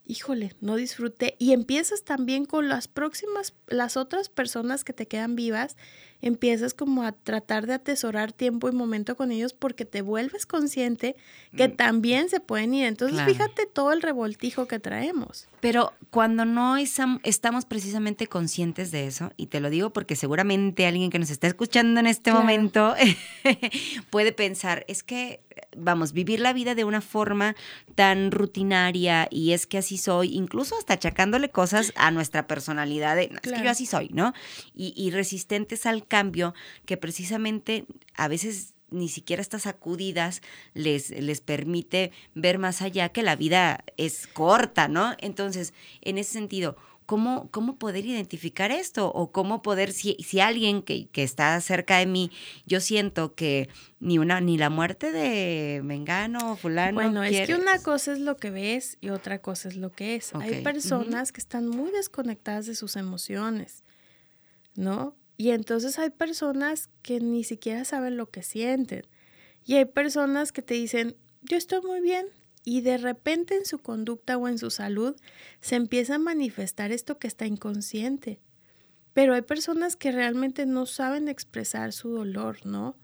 híjole, 0.06 0.54
no 0.60 0.76
disfruté. 0.76 1.36
Y 1.38 1.52
empiezas 1.52 2.02
también 2.02 2.44
con 2.44 2.68
las 2.68 2.88
próximas, 2.88 3.54
las 3.66 3.96
otras 3.96 4.28
personas 4.28 4.84
que 4.84 4.92
te 4.92 5.06
quedan 5.06 5.34
vivas, 5.34 5.76
empiezas 6.20 6.72
como 6.72 7.02
a 7.02 7.12
tratar 7.12 7.66
de 7.66 7.74
atesorar 7.74 8.32
tiempo 8.32 8.68
y 8.68 8.72
momento 8.72 9.14
con 9.14 9.30
ellos 9.30 9.52
porque 9.52 9.84
te 9.84 10.00
vuelves 10.00 10.46
consciente 10.46 11.16
que 11.54 11.68
mm. 11.68 11.76
también 11.76 12.28
se 12.30 12.40
pueden 12.40 12.72
ir. 12.72 12.86
Entonces, 12.86 13.20
fíjate 13.26 13.66
todo 13.66 13.92
el 13.92 14.00
revoltijo 14.00 14.66
que 14.66 14.78
traemos. 14.78 15.48
Pero 15.60 15.92
cuando 16.10 16.44
no 16.46 16.76
estamos 16.76 17.66
precisamente 17.66 18.26
conscientes 18.26 18.90
de 18.90 19.06
eso, 19.06 19.32
y 19.36 19.46
te 19.46 19.60
lo 19.60 19.68
digo 19.68 19.90
porque 19.90 20.16
seguramente 20.16 20.86
alguien 20.86 21.10
que 21.10 21.18
nos 21.18 21.30
está 21.30 21.46
escuchando 21.46 22.00
en 22.00 22.06
este 22.06 22.32
momento 22.32 22.94
puede 24.10 24.32
pensar, 24.32 24.84
es 24.88 25.02
que, 25.02 25.40
vamos, 25.76 26.12
vivir 26.12 26.40
la 26.40 26.52
vida 26.52 26.74
de 26.74 26.84
una 26.84 27.00
forma 27.00 27.54
tan 27.94 28.30
rutinaria 28.30 29.28
y 29.30 29.52
es 29.52 29.66
que 29.66 29.78
así 29.78 29.98
soy, 29.98 30.34
incluso 30.34 30.76
hasta 30.78 30.94
achacándole 30.94 31.50
cosas 31.50 31.92
a 31.96 32.10
nuestra 32.10 32.46
personalidad, 32.46 33.18
es 33.18 33.28
que 33.40 33.62
yo 33.62 33.70
así 33.70 33.86
soy, 33.86 34.10
¿no? 34.12 34.32
Y, 34.74 34.94
y 34.96 35.10
resistentes 35.10 35.86
al 35.86 36.06
cambio 36.06 36.54
que 36.86 36.96
precisamente 36.96 37.86
a 38.14 38.28
veces 38.28 38.74
ni 38.90 39.08
siquiera 39.08 39.42
estas 39.42 39.62
sacudidas 39.62 40.40
les, 40.72 41.10
les 41.10 41.40
permite 41.40 42.12
ver 42.34 42.58
más 42.58 42.80
allá 42.80 43.10
que 43.10 43.22
la 43.22 43.36
vida 43.36 43.84
es 43.96 44.26
corta, 44.26 44.88
¿no? 44.88 45.14
Entonces, 45.18 45.74
en 46.00 46.18
ese 46.18 46.32
sentido, 46.32 46.76
¿cómo, 47.06 47.48
cómo 47.50 47.78
poder 47.78 48.06
identificar 48.06 48.70
esto? 48.70 49.10
O 49.12 49.32
cómo 49.32 49.62
poder, 49.62 49.92
si, 49.92 50.16
si 50.24 50.40
alguien 50.40 50.82
que, 50.82 51.08
que, 51.08 51.22
está 51.22 51.60
cerca 51.60 51.98
de 51.98 52.06
mí, 52.06 52.30
yo 52.66 52.80
siento 52.80 53.34
que 53.34 53.68
ni 54.00 54.18
una, 54.18 54.40
ni 54.40 54.58
la 54.58 54.70
muerte 54.70 55.12
de 55.12 55.80
Mengano 55.82 56.52
o 56.52 56.56
fulano. 56.56 56.94
Bueno, 56.94 57.22
es 57.22 57.46
que 57.46 57.54
una 57.54 57.78
cosa 57.78 58.12
es 58.12 58.18
lo 58.18 58.36
que 58.36 58.50
ves 58.50 58.98
y 59.00 59.10
otra 59.10 59.40
cosa 59.40 59.68
es 59.68 59.76
lo 59.76 59.90
que 59.90 60.16
es. 60.16 60.34
Hay 60.34 60.62
personas 60.62 61.32
que 61.32 61.40
están 61.40 61.68
muy 61.68 61.90
desconectadas 61.90 62.66
de 62.66 62.74
sus 62.74 62.96
emociones, 62.96 63.82
¿no? 64.74 65.14
Y 65.36 65.50
entonces 65.50 65.98
hay 65.98 66.10
personas 66.10 66.90
que 67.02 67.20
ni 67.20 67.44
siquiera 67.44 67.84
saben 67.84 68.16
lo 68.16 68.30
que 68.30 68.42
sienten. 68.42 69.02
Y 69.64 69.76
hay 69.76 69.86
personas 69.86 70.52
que 70.52 70.62
te 70.62 70.74
dicen, 70.74 71.16
yo 71.42 71.56
estoy 71.56 71.80
muy 71.82 72.00
bien. 72.00 72.26
Y 72.64 72.80
de 72.80 72.96
repente 72.96 73.56
en 73.56 73.66
su 73.66 73.78
conducta 73.78 74.38
o 74.38 74.48
en 74.48 74.58
su 74.58 74.70
salud 74.70 75.14
se 75.60 75.76
empieza 75.76 76.14
a 76.14 76.18
manifestar 76.18 76.92
esto 76.92 77.18
que 77.18 77.26
está 77.26 77.46
inconsciente. 77.46 78.40
Pero 79.12 79.34
hay 79.34 79.42
personas 79.42 79.96
que 79.96 80.10
realmente 80.10 80.66
no 80.66 80.86
saben 80.86 81.28
expresar 81.28 81.92
su 81.92 82.10
dolor, 82.10 82.64
¿no? 82.64 82.96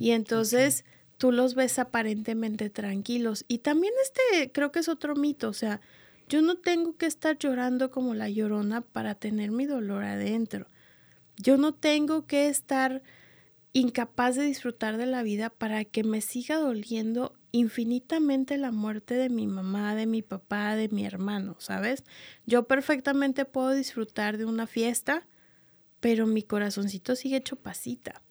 Y 0.00 0.10
entonces 0.10 0.84
tú 1.16 1.30
los 1.30 1.54
ves 1.54 1.78
aparentemente 1.78 2.70
tranquilos. 2.70 3.44
Y 3.46 3.58
también 3.58 3.92
este 4.02 4.50
creo 4.50 4.72
que 4.72 4.80
es 4.80 4.88
otro 4.88 5.14
mito, 5.14 5.48
o 5.48 5.52
sea, 5.52 5.80
yo 6.28 6.42
no 6.42 6.56
tengo 6.56 6.96
que 6.96 7.06
estar 7.06 7.38
llorando 7.38 7.90
como 7.90 8.14
la 8.14 8.28
llorona 8.28 8.80
para 8.80 9.14
tener 9.14 9.50
mi 9.50 9.66
dolor 9.66 10.04
adentro. 10.04 10.66
Yo 11.36 11.56
no 11.56 11.74
tengo 11.74 12.26
que 12.26 12.48
estar 12.48 13.02
incapaz 13.72 14.36
de 14.36 14.44
disfrutar 14.44 14.96
de 14.96 15.06
la 15.06 15.22
vida 15.22 15.50
para 15.50 15.84
que 15.84 16.04
me 16.04 16.20
siga 16.20 16.56
doliendo 16.56 17.34
infinitamente 17.54 18.58
la 18.58 18.72
muerte 18.72 19.14
de 19.14 19.28
mi 19.28 19.46
mamá, 19.46 19.94
de 19.94 20.06
mi 20.06 20.22
papá, 20.22 20.74
de 20.74 20.88
mi 20.88 21.06
hermano, 21.06 21.54
¿sabes? 21.60 22.02
Yo 22.46 22.66
perfectamente 22.66 23.44
puedo 23.44 23.70
disfrutar 23.70 24.38
de 24.38 24.44
una 24.44 24.66
fiesta, 24.66 25.28
pero 26.00 26.26
mi 26.26 26.42
corazoncito 26.42 27.14
sigue 27.14 27.36
hecho 27.36 27.54
pasita. 27.54 28.22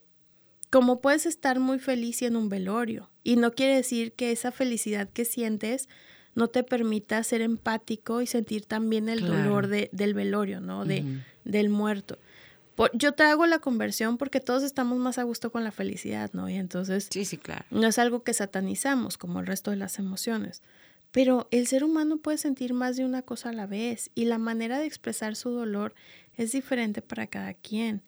Como 0.70 1.00
puedes 1.00 1.26
estar 1.26 1.62
muy 1.62 1.80
feliz 1.80 2.22
y 2.22 2.26
en 2.26 2.36
un 2.36 2.50
velorio, 2.50 3.12
y 3.24 3.38
no 3.38 3.54
quiere 3.54 3.78
decir 3.78 4.12
que 4.12 4.34
esa 4.34 4.52
felicidad 4.52 5.10
que 5.10 5.24
sientes 5.24 5.88
no 6.36 6.50
te 6.50 6.66
permita 6.66 7.24
ser 7.24 7.40
empático 7.40 8.22
y 8.22 8.28
sentir 8.28 8.66
también 8.66 9.08
el 9.08 9.26
dolor 9.26 9.68
de, 9.68 9.90
del 9.94 10.14
velorio, 10.16 10.60
¿no? 10.60 10.84
De, 10.84 11.06
Del 11.46 11.70
muerto 11.70 12.20
yo 12.94 13.14
te 13.14 13.24
hago 13.24 13.46
la 13.46 13.60
conversión 13.60 14.18
porque 14.18 14.40
todos 14.40 14.64
estamos 14.64 14.98
más 14.98 15.18
a 15.18 15.24
gusto 15.24 15.52
con 15.52 15.64
la 15.64 15.72
felicidad, 15.72 16.32
¿no? 16.34 16.50
Y 16.50 16.56
entonces 16.56 17.08
sí, 17.12 17.26
sí, 17.26 17.38
claro. 17.38 17.66
no 17.72 17.88
es 17.88 18.00
algo 18.00 18.24
que 18.24 18.34
satanizamos 18.34 19.18
como 19.18 19.40
el 19.40 19.48
resto 19.48 19.72
de 19.72 19.78
las 19.78 20.00
emociones. 20.00 20.62
Pero 21.12 21.48
el 21.52 21.68
ser 21.68 21.84
humano 21.84 22.18
puede 22.18 22.40
sentir 22.40 22.74
más 22.74 22.98
de 22.98 23.06
una 23.06 23.22
cosa 23.22 23.50
a 23.50 23.54
la 23.54 23.68
vez 23.68 24.10
y 24.16 24.26
la 24.26 24.40
manera 24.40 24.80
de 24.80 24.86
expresar 24.86 25.36
su 25.36 25.52
dolor 25.52 25.94
es 26.36 26.52
diferente 26.52 27.04
para 27.04 27.28
cada 27.28 27.54
quien. 27.54 28.02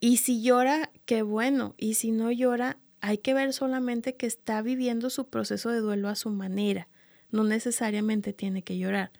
Y 0.00 0.18
si 0.18 0.42
llora, 0.42 0.90
qué 1.06 1.22
bueno. 1.22 1.74
Y 1.78 1.94
si 1.94 2.10
no 2.10 2.30
llora, 2.30 2.76
hay 3.00 3.18
que 3.18 3.32
ver 3.32 3.54
solamente 3.54 4.16
que 4.16 4.26
está 4.26 4.60
viviendo 4.60 5.08
su 5.08 5.28
proceso 5.28 5.70
de 5.70 5.80
duelo 5.80 6.08
a 6.08 6.14
su 6.14 6.28
manera. 6.28 6.88
No 7.30 7.44
necesariamente 7.44 8.34
tiene 8.34 8.60
que 8.62 8.76
llorar. 8.76 9.10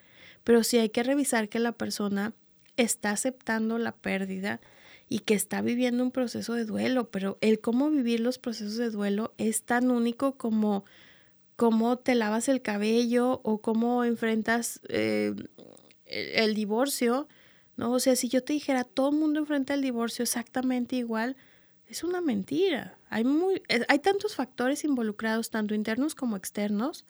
Pero 0.45 0.63
sí 0.63 0.77
hay 0.77 0.91
que 0.91 1.03
revisar 1.03 1.49
que 1.49 1.59
la 1.59 1.73
persona 1.73 2.35
está 2.77 3.11
aceptando 3.11 3.79
la 3.79 3.93
pérdida 3.93 4.61
y 5.09 5.21
que 5.21 5.35
está 5.35 5.63
viviendo 5.63 6.03
un 6.03 6.11
proceso 6.11 6.55
de 6.55 6.65
duelo, 6.65 7.11
pero 7.11 7.39
el 7.41 7.61
cómo 7.61 7.91
vivir 7.91 8.21
los 8.21 8.39
procesos 8.39 8.77
de 8.77 8.91
duelo 8.91 9.35
es 9.39 9.63
tan 9.63 9.91
único 9.91 10.37
como 10.37 10.85
cómo 11.57 11.97
te 11.97 12.15
lavas 12.15 12.49
el 12.49 12.63
cabello 12.63 13.41
o 13.43 13.59
cómo 13.59 14.05
enfrentas 14.05 14.81
eh, 14.89 15.35
el, 16.05 16.55
divorcio, 16.55 17.29
¿no? 17.77 17.93
O 17.93 18.01
sea, 18.01 18.15
si 18.15 18.29
yo 18.29 18.45
te 18.45 18.53
dijera, 18.53 18.85
todo 18.85 19.11
el 19.11 19.17
mundo 19.17 19.41
enfrenta 19.41 19.75
el 19.75 19.83
divorcio 19.83 20.23
exactamente 20.23 20.97
igual, 20.97 21.37
es 21.89 22.05
una 22.05 22.21
mentira. 22.21 22.99
Hay, 23.09 23.25
muy, 23.25 23.63
eh, 23.69 23.85
hay 23.89 23.99
tantos 24.01 24.35
factores 24.35 24.85
involucrados, 24.85 25.51
tanto 25.51 25.75
internos 25.75 26.15
como 26.15 26.37
externos, 26.37 27.07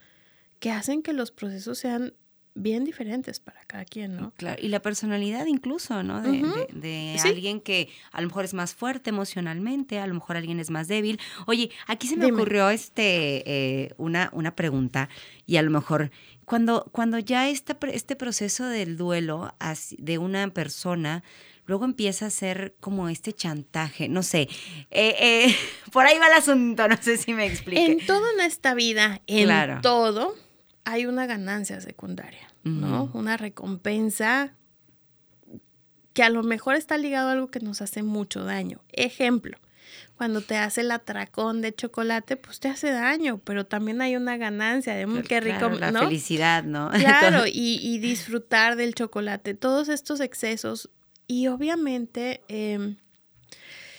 que 0.61 0.71
hacen 0.71 1.03
que 1.03 1.13
los 1.13 1.33
procesos 1.33 1.79
sean 1.79 2.15
bien 2.57 2.85
diferentes 2.85 3.39
para 3.39 3.65
cada 3.67 3.85
quien, 3.85 4.17
¿no? 4.17 4.33
Claro, 4.37 4.61
y 4.61 4.69
la 4.69 4.81
personalidad 4.81 5.47
incluso, 5.47 6.03
¿no? 6.03 6.21
De, 6.23 7.17
alguien 7.25 7.61
que 7.61 7.89
a 8.13 8.21
lo 8.21 8.29
mejor 8.29 8.45
es 8.45 8.55
más 8.55 8.75
fuerte 8.75 9.11
emocionalmente, 9.11 9.99
a 9.99 10.07
lo 10.07 10.15
mejor 10.15 10.37
alguien 10.37 10.59
es 10.59 10.71
más 10.71 10.89
débil. 10.89 11.21
Oye, 11.47 11.71
aquí 11.87 12.09
se 12.09 12.17
me 12.17 12.27
ocurrió 12.27 12.71
este 12.71 13.43
eh, 13.47 13.95
una, 13.99 14.31
una 14.33 14.57
pregunta 14.57 15.09
y 15.47 15.57
a 15.57 15.63
lo 15.63 15.71
mejor 15.71 16.11
cuando, 16.47 16.89
cuando 16.93 17.19
ya 17.19 17.49
está 17.49 17.77
este 17.93 18.17
proceso 18.17 18.67
del 18.67 18.97
duelo 18.97 19.55
de 19.99 20.19
una 20.19 20.49
persona, 20.51 21.25
luego 21.67 21.85
empieza 21.85 22.27
a 22.27 22.31
ser 22.31 22.77
como 22.81 23.09
este 23.09 23.33
chantaje, 23.33 24.09
no 24.09 24.23
sé, 24.23 24.49
eh, 24.91 25.17
eh, 25.21 25.57
por 25.93 26.07
ahí 26.07 26.19
va 26.19 26.29
el 26.29 26.35
asunto, 26.35 26.89
no 26.89 26.97
sé 27.01 27.17
si 27.17 27.35
me 27.35 27.47
explique. 27.47 27.85
En 27.85 28.07
todo 28.07 28.23
en 28.33 28.41
esta 28.41 28.75
vida, 28.75 29.21
en 29.27 29.81
todo, 29.83 30.37
hay 30.87 31.05
una 31.05 31.27
ganancia 31.27 31.81
secundaria, 31.81 32.49
¿no? 32.63 33.11
Una 33.13 33.37
recompensa 33.37 34.55
que 36.13 36.23
a 36.23 36.31
lo 36.31 36.45
mejor 36.45 36.77
está 36.77 36.97
ligado 36.97 37.29
a 37.29 37.33
algo 37.33 37.51
que 37.51 37.59
nos 37.59 37.83
hace 37.83 38.05
mucho 38.05 38.45
daño. 38.45 38.81
Ejemplo, 38.93 39.59
cuando 40.17 40.43
te 40.43 40.57
hace 40.57 40.83
el 40.83 40.93
atracón 40.93 41.61
de 41.61 41.75
chocolate, 41.75 42.37
pues 42.37 42.61
te 42.61 42.69
hace 42.69 42.93
daño, 42.93 43.39
pero 43.43 43.67
también 43.67 44.01
hay 44.01 44.15
una 44.15 44.37
ganancia 44.37 44.95
de 44.95 45.07
muy 45.07 45.23
qué 45.23 45.41
rico, 45.41 45.69
la 45.71 45.93
felicidad, 45.93 46.63
¿no? 46.63 46.91
Claro, 46.99 47.47
y, 47.47 47.81
y, 47.83 47.99
disfrutar 47.99 48.77
del 48.77 48.95
chocolate, 48.95 49.55
todos 49.55 49.89
estos 49.89 50.21
excesos 50.21 50.89
y 51.27 51.49
obviamente 51.49 52.43
em, 52.47 52.97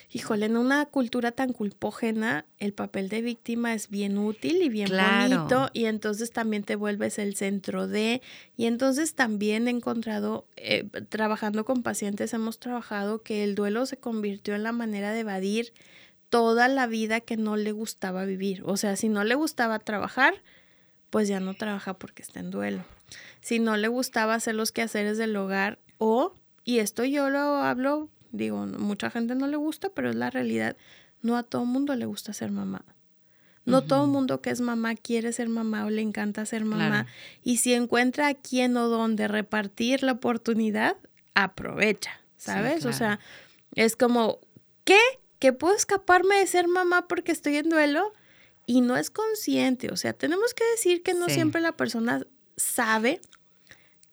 híjole, 0.10 0.46
en 0.46 0.58
una 0.58 0.86
cultura 0.86 1.32
tan 1.32 1.52
culpógena, 1.52 2.46
el 2.60 2.74
papel 2.74 3.10
de 3.10 3.22
víctima 3.22 3.74
es 3.74 3.90
bien 3.90 4.18
útil 4.18 4.62
y 4.62 4.70
bien 4.70 4.90
bonito 4.90 5.70
y 5.74 5.86
entonces 5.86 6.32
también 6.32 6.64
te 6.64 6.76
vuelves 6.76 7.20
el 7.20 7.36
centro 7.36 7.88
de 7.88 8.22
y 8.56 8.66
entonces 8.66 9.16
también 9.16 9.68
he 9.68 9.72
encontrado, 9.72 10.48
eh, 10.56 10.86
trabajando 11.10 11.66
con 11.66 11.84
pacientes, 11.84 12.34
hemos 12.34 12.60
trabajado 12.60 13.22
que 13.22 13.44
el 13.44 13.56
duelo 13.56 13.86
se 13.86 13.98
convirtió 13.98 14.56
en 14.56 14.64
la 14.64 14.72
manera 14.72 15.12
de 15.12 15.22
evadir 15.22 15.74
toda 16.30 16.68
la 16.68 16.88
vida 16.88 17.20
que 17.20 17.38
no 17.38 17.58
le 17.58 17.72
gustaba 17.72 18.26
vivir. 18.26 18.62
O 18.66 18.78
sea, 18.78 18.96
si 18.96 19.10
no 19.10 19.24
le 19.24 19.36
gustaba 19.36 19.80
trabajar, 19.80 20.42
pues 21.10 21.28
ya 21.28 21.40
no 21.40 21.54
trabaja 21.54 21.94
porque 21.94 22.22
está 22.22 22.40
en 22.40 22.52
duelo. 22.52 22.84
Si 23.42 23.60
no 23.60 23.78
le 23.78 23.88
gustaba 23.88 24.36
hacer 24.36 24.56
los 24.56 24.72
quehaceres 24.72 25.18
del 25.18 25.36
hogar 25.36 25.80
o, 25.98 26.34
y 26.64 26.80
esto 26.80 27.06
yo 27.06 27.30
lo 27.30 27.40
hablo 27.40 28.10
Digo, 28.32 28.66
mucha 28.66 29.10
gente 29.10 29.36
no 29.36 29.48
le 29.48 29.58
gusta, 29.58 29.90
pero 29.90 30.10
es 30.10 30.16
la 30.16 30.30
realidad. 30.30 30.76
No 31.22 31.38
a 31.38 31.44
todo 31.44 31.66
mundo 31.66 31.96
le 31.96 32.06
gusta 32.06 32.34
ser 32.34 32.52
mamá. 32.52 32.84
No 33.66 33.84
todo 33.84 34.08
mundo 34.08 34.42
que 34.42 34.50
es 34.50 34.62
mamá 34.62 34.96
quiere 34.96 35.34
ser 35.34 35.50
mamá 35.50 35.86
o 35.86 35.90
le 35.90 36.02
encanta 36.02 36.46
ser 36.46 36.64
mamá. 36.64 37.06
Y 37.44 37.58
si 37.58 37.74
encuentra 37.74 38.30
a 38.30 38.34
quién 38.34 38.78
o 38.78 38.88
dónde 38.88 39.28
repartir 39.28 40.04
la 40.04 40.14
oportunidad, 40.14 40.96
aprovecha, 41.34 42.12
¿sabes? 42.38 42.86
O 42.86 42.94
sea, 42.94 43.20
es 43.76 43.98
como, 43.98 44.40
¿qué? 44.86 45.00
¿Que 45.40 45.52
puedo 45.52 45.76
escaparme 45.76 46.38
de 46.38 46.48
ser 46.48 46.70
mamá 46.70 47.10
porque 47.10 47.34
estoy 47.34 47.58
en 47.58 47.70
duelo? 47.70 48.14
Y 48.66 48.80
no 48.80 48.96
es 48.96 49.10
consciente. 49.10 49.92
O 49.92 49.98
sea, 49.98 50.14
tenemos 50.14 50.54
que 50.54 50.64
decir 50.72 51.04
que 51.04 51.14
no 51.14 51.28
siempre 51.28 51.60
la 51.60 51.74
persona 51.74 52.26
sabe 52.56 53.20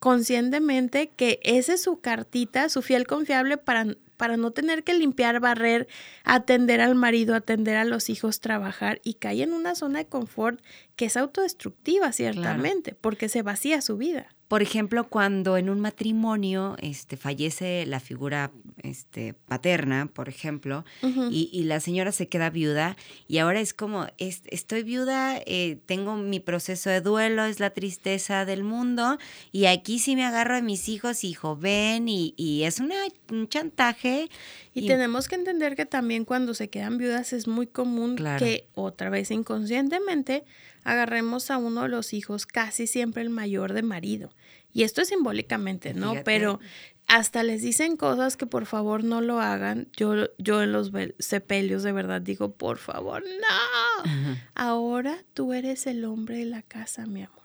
conscientemente 0.01 1.11
que 1.17 1.39
esa 1.45 1.75
es 1.75 1.83
su 1.83 2.01
cartita, 2.01 2.69
su 2.69 2.83
fiel 2.83 3.07
confiable 3.07 3.57
para 3.57 3.87
para 4.17 4.37
no 4.37 4.51
tener 4.53 4.85
que 4.85 4.95
limpiar, 4.95 5.41
barrer, 5.41 5.89
atender 6.25 6.81
al 6.81 6.95
marido, 6.95 7.35
atender 7.35 7.77
a 7.77 7.85
los 7.85 8.11
hijos, 8.11 8.41
trabajar 8.41 9.01
y 9.05 9.15
cae 9.15 9.43
en 9.43 9.53
una 9.53 9.75
zona 9.75 10.01
de 10.01 10.07
confort 10.07 10.61
que 10.97 11.07
es 11.07 11.17
autodestructiva, 11.17 12.13
ciertamente, 12.13 12.95
porque 13.01 13.29
se 13.29 13.43
vacía 13.43 13.81
su 13.81 13.97
vida. 13.97 14.29
Por 14.49 14.63
ejemplo, 14.63 15.09
cuando 15.09 15.57
en 15.57 15.71
un 15.71 15.81
matrimonio 15.81 16.77
este, 16.81 17.17
fallece 17.17 17.87
la 17.87 17.99
figura 17.99 18.51
este, 18.83 19.35
paterna, 19.35 20.07
por 20.13 20.29
ejemplo, 20.29 20.85
y, 21.31 21.65
la 21.65 21.81
señora 21.81 22.13
se 22.13 22.29
queda 22.29 22.51
viuda, 22.51 22.97
y 23.27 23.39
ahora 23.39 23.61
es 23.61 23.73
como, 23.73 24.07
estoy 24.19 24.83
viuda, 24.83 25.39
eh, 25.47 25.79
tengo 25.87 26.17
mi 26.17 26.41
proceso 26.41 26.91
de 26.91 27.01
duelo, 27.01 27.45
es 27.45 27.59
la 27.59 27.71
tristeza 27.71 28.45
del 28.45 28.65
mundo, 28.65 29.19
y 29.51 29.65
aquí 29.65 29.99
sí 29.99 30.15
me 30.15 30.25
agarro 30.25 30.57
a 30.57 30.61
mis 30.61 30.89
hijos, 30.91 31.25
hijo, 31.25 31.57
ven, 31.57 32.09
y, 32.09 32.35
y 32.37 32.65
es 32.65 32.81
una, 32.81 32.97
un 33.31 33.49
chantaje. 33.49 34.29
Y, 34.75 34.89
tenemos 34.89 35.29
que 35.29 35.37
entender 35.37 35.77
que 35.77 35.87
también 35.87 36.25
cuando 36.25 36.53
se 36.53 36.69
quedan 36.69 36.99
viudas 36.99 37.33
es 37.33 37.47
muy 37.47 37.69
común 37.69 38.17
que 38.17 38.67
otra 38.75 39.09
vez 39.09 39.31
inconscientemente 39.31 40.45
agarremos 40.83 41.51
a 41.51 41.59
uno 41.59 41.83
de 41.83 41.89
los 41.89 42.13
hijos, 42.13 42.45
casi 42.45 42.89
siempre 42.89 43.23
el 43.23 43.31
mayor 43.31 43.73
de 43.73 43.83
marido. 43.83 44.31
Y 44.73 44.83
esto 44.83 45.01
es 45.01 45.09
simbólicamente, 45.09 45.95
¿no? 45.95 46.15
Pero 46.25 46.59
hasta 47.07 47.45
les 47.45 47.63
dicen 47.63 47.97
cosas 47.97 48.37
que 48.37 48.47
por 48.47 48.67
favor 48.67 49.05
no 49.05 49.21
lo 49.21 49.41
hagan. 49.41 49.89
Yo, 49.97 50.29
yo 50.39 50.63
en 50.63 50.73
los 50.73 50.91
sepelios 51.21 51.85
de 51.85 51.93
verdad 51.93 52.21
digo, 52.21 52.53
por 52.53 52.79
favor, 52.79 53.23
no. 53.23 54.41
Ahora 54.55 55.23
tú 55.35 55.53
eres 55.53 55.87
el 55.87 56.05
hombre 56.05 56.39
de 56.39 56.47
la 56.47 56.63
casa, 56.63 57.07
mi 57.07 57.23
amor. 57.23 57.44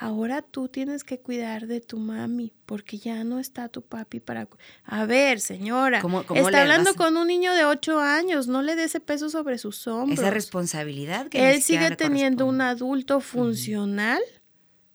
Ahora 0.00 0.42
tú 0.42 0.68
tienes 0.68 1.02
que 1.02 1.18
cuidar 1.18 1.66
de 1.66 1.80
tu 1.80 1.98
mami 1.98 2.52
porque 2.66 2.98
ya 2.98 3.24
no 3.24 3.40
está 3.40 3.68
tu 3.68 3.82
papi 3.82 4.20
para... 4.20 4.46
A 4.84 5.06
ver, 5.06 5.40
señora, 5.40 6.00
está 6.34 6.62
hablando 6.62 6.94
con 6.94 7.16
un 7.16 7.26
niño 7.26 7.52
de 7.52 7.64
ocho 7.64 7.98
años, 7.98 8.46
no 8.46 8.62
le 8.62 8.76
dé 8.76 8.84
ese 8.84 9.00
peso 9.00 9.28
sobre 9.28 9.58
sus 9.58 9.88
hombros. 9.88 10.20
Esa 10.20 10.30
responsabilidad 10.30 11.26
que 11.26 11.50
Él 11.50 11.62
sigue 11.62 11.96
teniendo 11.96 12.46
un 12.46 12.60
adulto 12.60 13.18
funcional 13.18 14.22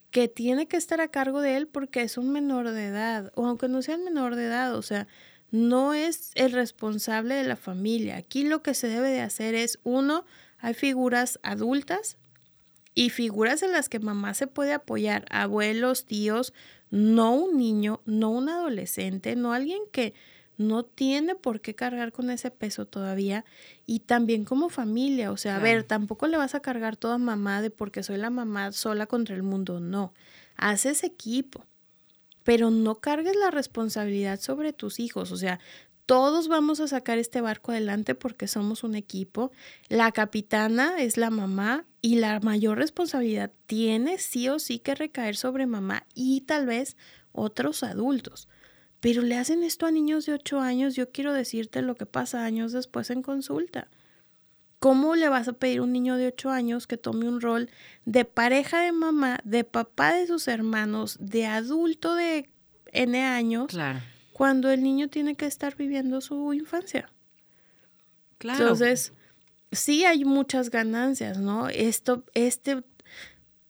que 0.09 0.29
tiene 0.29 0.67
que 0.67 0.77
estar 0.77 1.01
a 1.01 1.09
cargo 1.09 1.41
de 1.41 1.57
él 1.57 1.67
porque 1.67 2.03
es 2.03 2.17
un 2.17 2.31
menor 2.31 2.69
de 2.69 2.85
edad, 2.85 3.33
o 3.35 3.47
aunque 3.47 3.67
no 3.67 3.81
sea 3.81 3.97
un 3.97 4.05
menor 4.05 4.35
de 4.35 4.45
edad, 4.45 4.75
o 4.75 4.83
sea, 4.83 5.07
no 5.49 5.93
es 5.93 6.31
el 6.35 6.51
responsable 6.53 7.35
de 7.35 7.43
la 7.43 7.55
familia. 7.57 8.15
Aquí 8.17 8.43
lo 8.43 8.61
que 8.61 8.73
se 8.73 8.87
debe 8.87 9.09
de 9.09 9.21
hacer 9.21 9.53
es, 9.53 9.79
uno, 9.83 10.23
hay 10.59 10.75
figuras 10.75 11.39
adultas 11.43 12.17
y 12.95 13.09
figuras 13.09 13.63
en 13.63 13.71
las 13.71 13.89
que 13.89 13.99
mamá 13.99 14.33
se 14.33 14.47
puede 14.47 14.73
apoyar, 14.73 15.25
abuelos, 15.29 16.05
tíos, 16.05 16.53
no 16.91 17.33
un 17.33 17.57
niño, 17.57 18.01
no 18.05 18.29
un 18.29 18.49
adolescente, 18.49 19.35
no 19.35 19.53
alguien 19.53 19.81
que 19.91 20.13
no 20.57 20.83
tiene 20.83 21.33
por 21.35 21.61
qué 21.61 21.73
cargar 21.73 22.11
con 22.11 22.29
ese 22.29 22.51
peso 22.51 22.85
todavía 22.85 23.43
y 23.85 24.01
también 24.01 24.45
como 24.45 24.69
familia, 24.69 25.31
o 25.31 25.37
sea, 25.37 25.55
a 25.55 25.59
ver, 25.59 25.83
tampoco 25.83 26.27
le 26.27 26.37
vas 26.37 26.53
a 26.53 26.59
cargar 26.59 26.95
toda 26.95 27.17
mamá 27.17 27.61
de 27.61 27.71
porque 27.71 28.03
soy 28.03 28.17
la 28.17 28.29
mamá 28.29 28.71
sola 28.71 29.07
contra 29.07 29.35
el 29.35 29.43
mundo, 29.43 29.79
no, 29.79 30.13
haces 30.55 31.03
equipo, 31.03 31.65
pero 32.43 32.69
no 32.69 32.95
cargues 32.95 33.35
la 33.35 33.49
responsabilidad 33.49 34.39
sobre 34.39 34.73
tus 34.73 34.99
hijos, 34.99 35.31
o 35.31 35.37
sea, 35.37 35.59
todos 36.05 36.49
vamos 36.49 36.79
a 36.81 36.87
sacar 36.87 37.17
este 37.17 37.41
barco 37.41 37.71
adelante 37.71 38.13
porque 38.13 38.47
somos 38.47 38.83
un 38.83 38.93
equipo. 38.93 39.53
La 39.87 40.11
capitana 40.11 41.01
es 41.01 41.15
la 41.15 41.29
mamá 41.29 41.85
y 42.03 42.17
la 42.17 42.39
mayor 42.39 42.77
responsabilidad 42.77 43.51
tiene 43.65 44.19
sí 44.19 44.47
o 44.49 44.59
sí 44.59 44.77
que 44.77 44.93
recaer 44.93 45.35
sobre 45.35 45.65
mamá 45.65 46.05
y 46.13 46.41
tal 46.41 46.67
vez 46.67 46.95
otros 47.31 47.81
adultos. 47.81 48.47
Pero 48.99 49.23
le 49.23 49.35
hacen 49.35 49.63
esto 49.63 49.87
a 49.87 49.91
niños 49.91 50.27
de 50.27 50.33
8 50.33 50.59
años, 50.59 50.95
yo 50.95 51.09
quiero 51.09 51.33
decirte 51.33 51.81
lo 51.81 51.95
que 51.95 52.05
pasa 52.05 52.45
años 52.45 52.71
después 52.71 53.09
en 53.09 53.23
consulta. 53.23 53.87
¿Cómo 54.77 55.15
le 55.15 55.29
vas 55.29 55.47
a 55.47 55.53
pedir 55.53 55.79
a 55.79 55.83
un 55.83 55.93
niño 55.93 56.15
de 56.15 56.27
8 56.27 56.51
años 56.51 56.85
que 56.85 56.97
tome 56.97 57.27
un 57.27 57.41
rol 57.41 57.71
de 58.05 58.23
pareja 58.23 58.81
de 58.81 58.91
mamá, 58.91 59.39
de 59.43 59.63
papá 59.63 60.13
de 60.13 60.27
sus 60.27 60.47
hermanos, 60.47 61.17
de 61.19 61.47
adulto 61.47 62.13
de 62.13 62.49
N 62.91 63.23
años? 63.23 63.67
Claro 63.71 63.99
cuando 64.33 64.71
el 64.71 64.83
niño 64.83 65.07
tiene 65.07 65.35
que 65.35 65.45
estar 65.45 65.77
viviendo 65.77 66.19
su 66.19 66.53
infancia. 66.53 67.09
Claro. 68.39 68.59
Entonces, 68.59 69.13
sí 69.73 70.05
hay 70.05 70.25
muchas 70.25 70.69
ganancias, 70.69 71.39
¿no? 71.39 71.69
Esto, 71.69 72.23
este, 72.33 72.83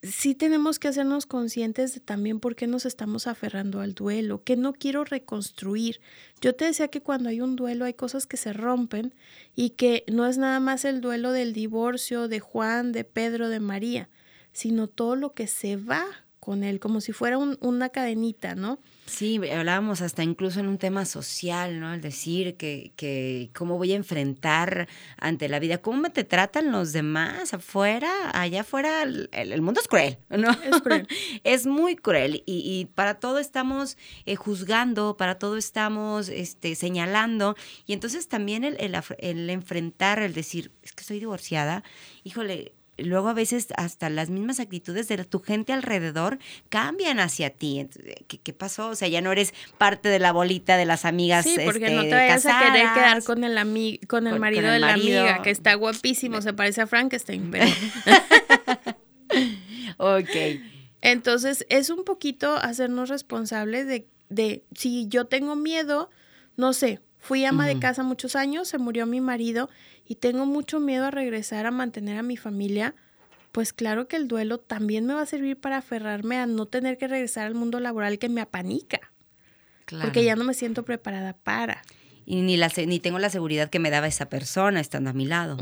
sí 0.04 0.36
tenemos 0.36 0.80
que 0.80 0.89
hacernos 0.89 1.26
conscientes 1.26 1.94
de 1.94 2.00
también 2.02 2.39
por 2.39 2.56
qué 2.56 2.68
nos 2.68 2.86
estamos 2.86 3.26
aferrando 3.26 3.80
al 3.80 3.94
duelo, 3.94 4.44
que 4.44 4.58
no 4.58 4.74
quiero 4.74 5.06
reconstruir. 5.06 6.02
Yo 6.42 6.56
te 6.56 6.66
decía 6.66 6.89
que 6.89 7.02
cuando 7.02 7.30
hay 7.30 7.42
un 7.42 7.56
duelo 7.56 7.86
hay 7.86 7.94
cosas 7.94 8.28
que 8.28 8.38
se 8.38 8.54
rompen 8.54 9.16
y 9.56 9.72
que 9.72 10.04
no 10.12 10.26
es 10.28 10.38
nada 10.38 10.60
más 10.60 10.86
el 10.86 11.00
duelo 11.00 11.32
del 11.32 11.54
divorcio 11.54 12.28
de 12.28 12.39
Juan, 12.39 12.92
de 12.92 13.06
Pedro, 13.06 13.50
de 13.50 13.60
María, 13.62 14.10
sino 14.52 14.88
todo 14.88 15.16
lo 15.16 15.34
que 15.34 15.48
se 15.48 15.78
va 15.78 16.06
con 16.39 16.63
él, 16.63 16.82
como 16.82 17.00
si 17.00 17.13
fuera 17.13 17.38
una 17.38 17.89
cadenita, 17.89 18.56
¿no? 18.56 18.80
Sí, 19.06 19.39
hablábamos 19.50 20.02
hasta 20.02 20.24
incluso 20.24 20.62
en 20.62 20.68
un 20.68 20.78
tema 20.78 21.06
social, 21.06 21.80
¿no? 21.80 21.94
El 21.94 22.02
decir 22.02 22.56
que, 22.56 22.94
que 22.96 23.50
cómo 23.54 23.78
voy 23.78 23.92
a 23.92 23.96
enfrentar 23.96 24.88
ante 25.18 25.50
la 25.50 25.60
vida, 25.60 25.80
cómo 25.80 25.98
me 25.98 26.10
te 26.10 26.24
tratan 26.24 26.72
los 26.72 26.94
demás 26.94 27.54
afuera, 27.54 28.10
allá 28.34 28.62
afuera, 28.62 29.04
el, 29.04 29.62
mundo 29.62 29.82
es 29.82 29.88
cruel, 29.88 30.18
¿no? 30.30 30.50
Es 30.52 30.82
cruel. 30.82 31.08
es 31.44 31.66
muy 31.66 31.96
cruel 31.96 32.44
y, 32.46 32.86
para 32.96 33.16
todo 33.16 33.39
estamos 33.39 33.98
eh, 34.26 34.36
juzgando, 34.36 35.18
para 35.18 35.38
todo 35.38 35.58
estamos 35.58 36.30
este, 36.30 36.76
señalando 36.76 37.56
y 37.86 37.94
entonces 37.94 38.30
también 38.30 38.63
el, 38.63 38.78
el 39.20 39.50
enfrentar, 39.50 40.20
el 40.20 40.34
decir, 40.34 40.72
es 40.82 40.94
que 40.94 41.04
soy 41.04 41.20
divorciada, 41.20 41.84
híjole, 42.24 42.74
luego 42.97 43.29
a 43.29 43.34
veces 43.34 43.67
hasta 43.75 44.10
las 44.10 44.29
mismas 44.29 44.60
actitudes 44.60 45.08
de 45.08 45.23
tu 45.25 45.39
gente 45.39 45.73
alrededor 45.73 46.39
cambian 46.69 47.19
hacia 47.19 47.49
ti. 47.49 47.88
¿Qué, 48.27 48.53
pasó? 48.53 48.89
O 48.89 48.95
sea, 48.95 49.08
ya 49.08 49.21
no 49.21 49.32
eres 49.32 49.53
parte 49.77 50.10
de 50.10 50.19
la 50.19 50.32
bolita 50.32 50.77
de 50.77 50.86
las 50.86 51.06
amigas. 51.06 51.45
Sí, 51.45 51.58
porque 51.63 51.89
no 51.89 52.01
este, 52.01 52.10
te 52.10 52.15
vayas 52.15 52.45
a 52.45 52.60
querer 52.60 52.88
quedar 52.93 53.23
con 53.23 53.43
el, 53.43 53.99
con 54.08 54.27
el 54.27 54.39
marido 54.39 54.69
de 54.69 54.79
la 54.79 54.93
amiga, 54.93 55.41
que 55.41 55.49
está 55.49 55.73
guapísimo, 55.75 56.41
se 56.41 56.53
parece 56.53 56.82
a 56.82 56.88
Frankenstein, 56.88 57.51
pero... 57.51 57.65
ok. 59.97 60.62
Entonces, 61.01 61.65
es 61.69 61.89
un 61.89 62.06
poquito 62.06 62.56
hacernos 62.56 63.10
responsables 63.10 63.88
de, 63.88 64.08
de 64.29 64.63
si 64.73 65.08
yo 65.08 65.25
tengo 65.25 65.56
miedo, 65.56 66.10
no 66.56 66.73
sé, 66.73 67.01
fui 67.24 67.46
ama 67.46 67.66
de 67.66 67.80
casa 67.80 68.04
muchos 68.04 68.36
años, 68.36 68.68
se 68.68 68.78
murió 68.78 69.06
mi 69.06 69.22
marido 69.22 69.70
y 70.06 70.16
tengo 70.16 70.46
mucho 70.46 70.82
miedo 70.82 71.06
a 71.06 71.12
regresar 71.12 71.66
a 71.66 71.72
mantener 71.72 72.18
a 72.18 72.22
mi 72.22 72.36
familia, 72.36 72.96
pues 73.54 73.72
claro 73.72 74.10
que 74.10 74.18
el 74.18 74.28
duelo 74.28 74.58
también 74.58 75.06
me 75.06 75.14
va 75.14 75.22
a 75.22 75.26
servir 75.26 75.58
para 75.58 75.78
aferrarme 75.78 76.38
a 76.38 76.46
no 76.46 76.66
tener 76.66 76.98
que 76.98 77.08
regresar 77.08 77.48
al 77.48 77.56
mundo 77.56 77.80
laboral 77.80 78.20
que 78.20 78.28
me 78.28 78.42
apanica. 78.42 79.00
Porque 79.86 80.24
ya 80.24 80.36
no 80.36 80.44
me 80.44 80.54
siento 80.54 80.84
preparada 80.84 81.34
para. 81.34 81.82
Y 82.26 82.42
ni, 82.42 82.58
la, 82.58 82.70
ni 82.86 83.00
tengo 83.00 83.20
la 83.20 83.30
seguridad 83.30 83.70
que 83.70 83.80
me 83.80 83.90
daba 83.90 84.08
esa 84.08 84.28
persona 84.28 84.82
estando 84.82 85.10
a 85.10 85.14
mi 85.14 85.26
lado. 85.26 85.58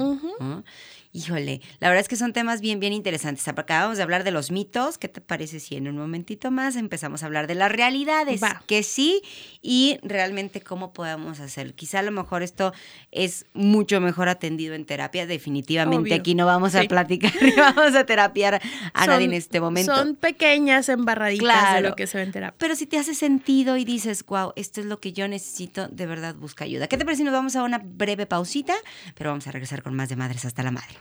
Híjole, 1.13 1.59
la 1.79 1.89
verdad 1.89 2.01
es 2.01 2.07
que 2.07 2.15
son 2.15 2.31
temas 2.31 2.61
bien, 2.61 2.79
bien 2.79 2.93
interesantes. 2.93 3.45
Acabamos 3.47 3.97
de 3.97 4.03
hablar 4.03 4.23
de 4.23 4.31
los 4.31 4.49
mitos. 4.49 4.97
¿Qué 4.97 5.09
te 5.09 5.19
parece 5.19 5.59
si 5.59 5.75
en 5.75 5.89
un 5.89 5.97
momentito 5.97 6.51
más 6.51 6.77
empezamos 6.77 7.21
a 7.21 7.25
hablar 7.25 7.47
de 7.47 7.55
las 7.55 7.69
realidades? 7.69 8.39
Que 8.65 8.81
sí 8.81 9.21
y 9.61 9.99
realmente 10.03 10.61
cómo 10.61 10.93
podemos 10.93 11.41
hacer. 11.41 11.73
Quizá 11.73 11.99
a 11.99 12.03
lo 12.03 12.11
mejor 12.11 12.43
esto 12.43 12.73
es 13.11 13.45
mucho 13.53 13.99
mejor 13.99 14.29
atendido 14.29 14.73
en 14.73 14.85
terapia. 14.85 15.27
Definitivamente 15.27 16.13
aquí 16.13 16.33
no 16.33 16.45
vamos 16.45 16.75
a 16.75 16.83
platicar 16.83 17.33
ni 17.41 17.51
vamos 17.51 17.93
a 17.93 18.05
terapiar 18.05 18.61
a 18.93 19.05
nadie 19.05 19.25
en 19.25 19.33
este 19.33 19.59
momento. 19.59 19.93
Son 19.93 20.15
pequeñas 20.15 20.87
embarraditas 20.87 21.73
de 21.75 21.81
lo 21.81 21.95
que 21.95 22.07
se 22.07 22.19
ve 22.19 22.23
en 22.23 22.31
terapia. 22.31 22.55
Pero 22.57 22.75
si 22.77 22.85
te 22.85 22.97
hace 22.97 23.15
sentido 23.15 23.75
y 23.75 23.83
dices, 23.83 24.25
wow, 24.25 24.53
esto 24.55 24.79
es 24.79 24.85
lo 24.85 25.01
que 25.01 25.11
yo 25.11 25.27
necesito, 25.27 25.89
de 25.89 26.05
verdad 26.05 26.35
busca 26.35 26.63
ayuda. 26.63 26.87
¿Qué 26.87 26.97
te 26.97 27.03
parece 27.03 27.19
si 27.19 27.23
nos 27.25 27.33
vamos 27.33 27.57
a 27.57 27.63
una 27.63 27.81
breve 27.83 28.25
pausita? 28.27 28.75
Pero 29.15 29.31
vamos 29.31 29.45
a 29.47 29.51
regresar 29.51 29.83
con 29.83 29.93
más 29.93 30.07
de 30.07 30.15
Madres 30.15 30.45
hasta 30.45 30.63
la 30.63 30.71
Madre. 30.71 31.00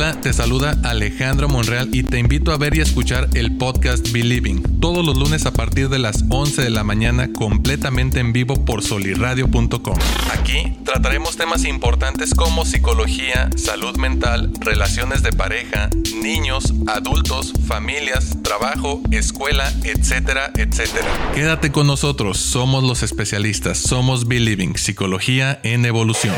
Hola, 0.00 0.18
te 0.18 0.32
saluda 0.32 0.78
Alejandro 0.82 1.46
Monreal 1.50 1.90
y 1.92 2.02
te 2.02 2.18
invito 2.18 2.52
a 2.52 2.56
ver 2.56 2.74
y 2.74 2.80
escuchar 2.80 3.28
el 3.34 3.58
podcast 3.58 4.10
Believing 4.12 4.80
todos 4.80 5.04
los 5.04 5.16
lunes 5.16 5.44
a 5.44 5.52
partir 5.52 5.90
de 5.90 5.98
las 5.98 6.24
11 6.30 6.62
de 6.62 6.70
la 6.70 6.82
mañana 6.84 7.30
completamente 7.32 8.18
en 8.18 8.32
vivo 8.32 8.64
por 8.64 8.82
solirradio.com. 8.82 9.98
Aquí 10.32 10.78
trataremos 10.84 11.36
temas 11.36 11.66
importantes 11.66 12.34
como 12.34 12.64
psicología, 12.64 13.50
salud 13.56 13.96
mental, 13.98 14.50
relaciones 14.60 15.22
de 15.22 15.32
pareja, 15.32 15.90
niños, 16.14 16.72
adultos, 16.86 17.52
familias, 17.68 18.38
trabajo, 18.42 19.02
escuela, 19.10 19.70
etcétera, 19.84 20.50
etcétera. 20.56 21.08
Quédate 21.34 21.70
con 21.70 21.86
nosotros, 21.86 22.38
somos 22.38 22.82
los 22.82 23.02
especialistas, 23.02 23.76
somos 23.76 24.26
Believing, 24.26 24.78
psicología 24.78 25.60
en 25.62 25.84
evolución. 25.84 26.34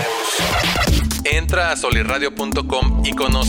Entra 1.24 1.70
a 1.70 1.76
solirradio.com 1.76 3.02
y 3.04 3.12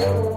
Oh. 0.00 0.27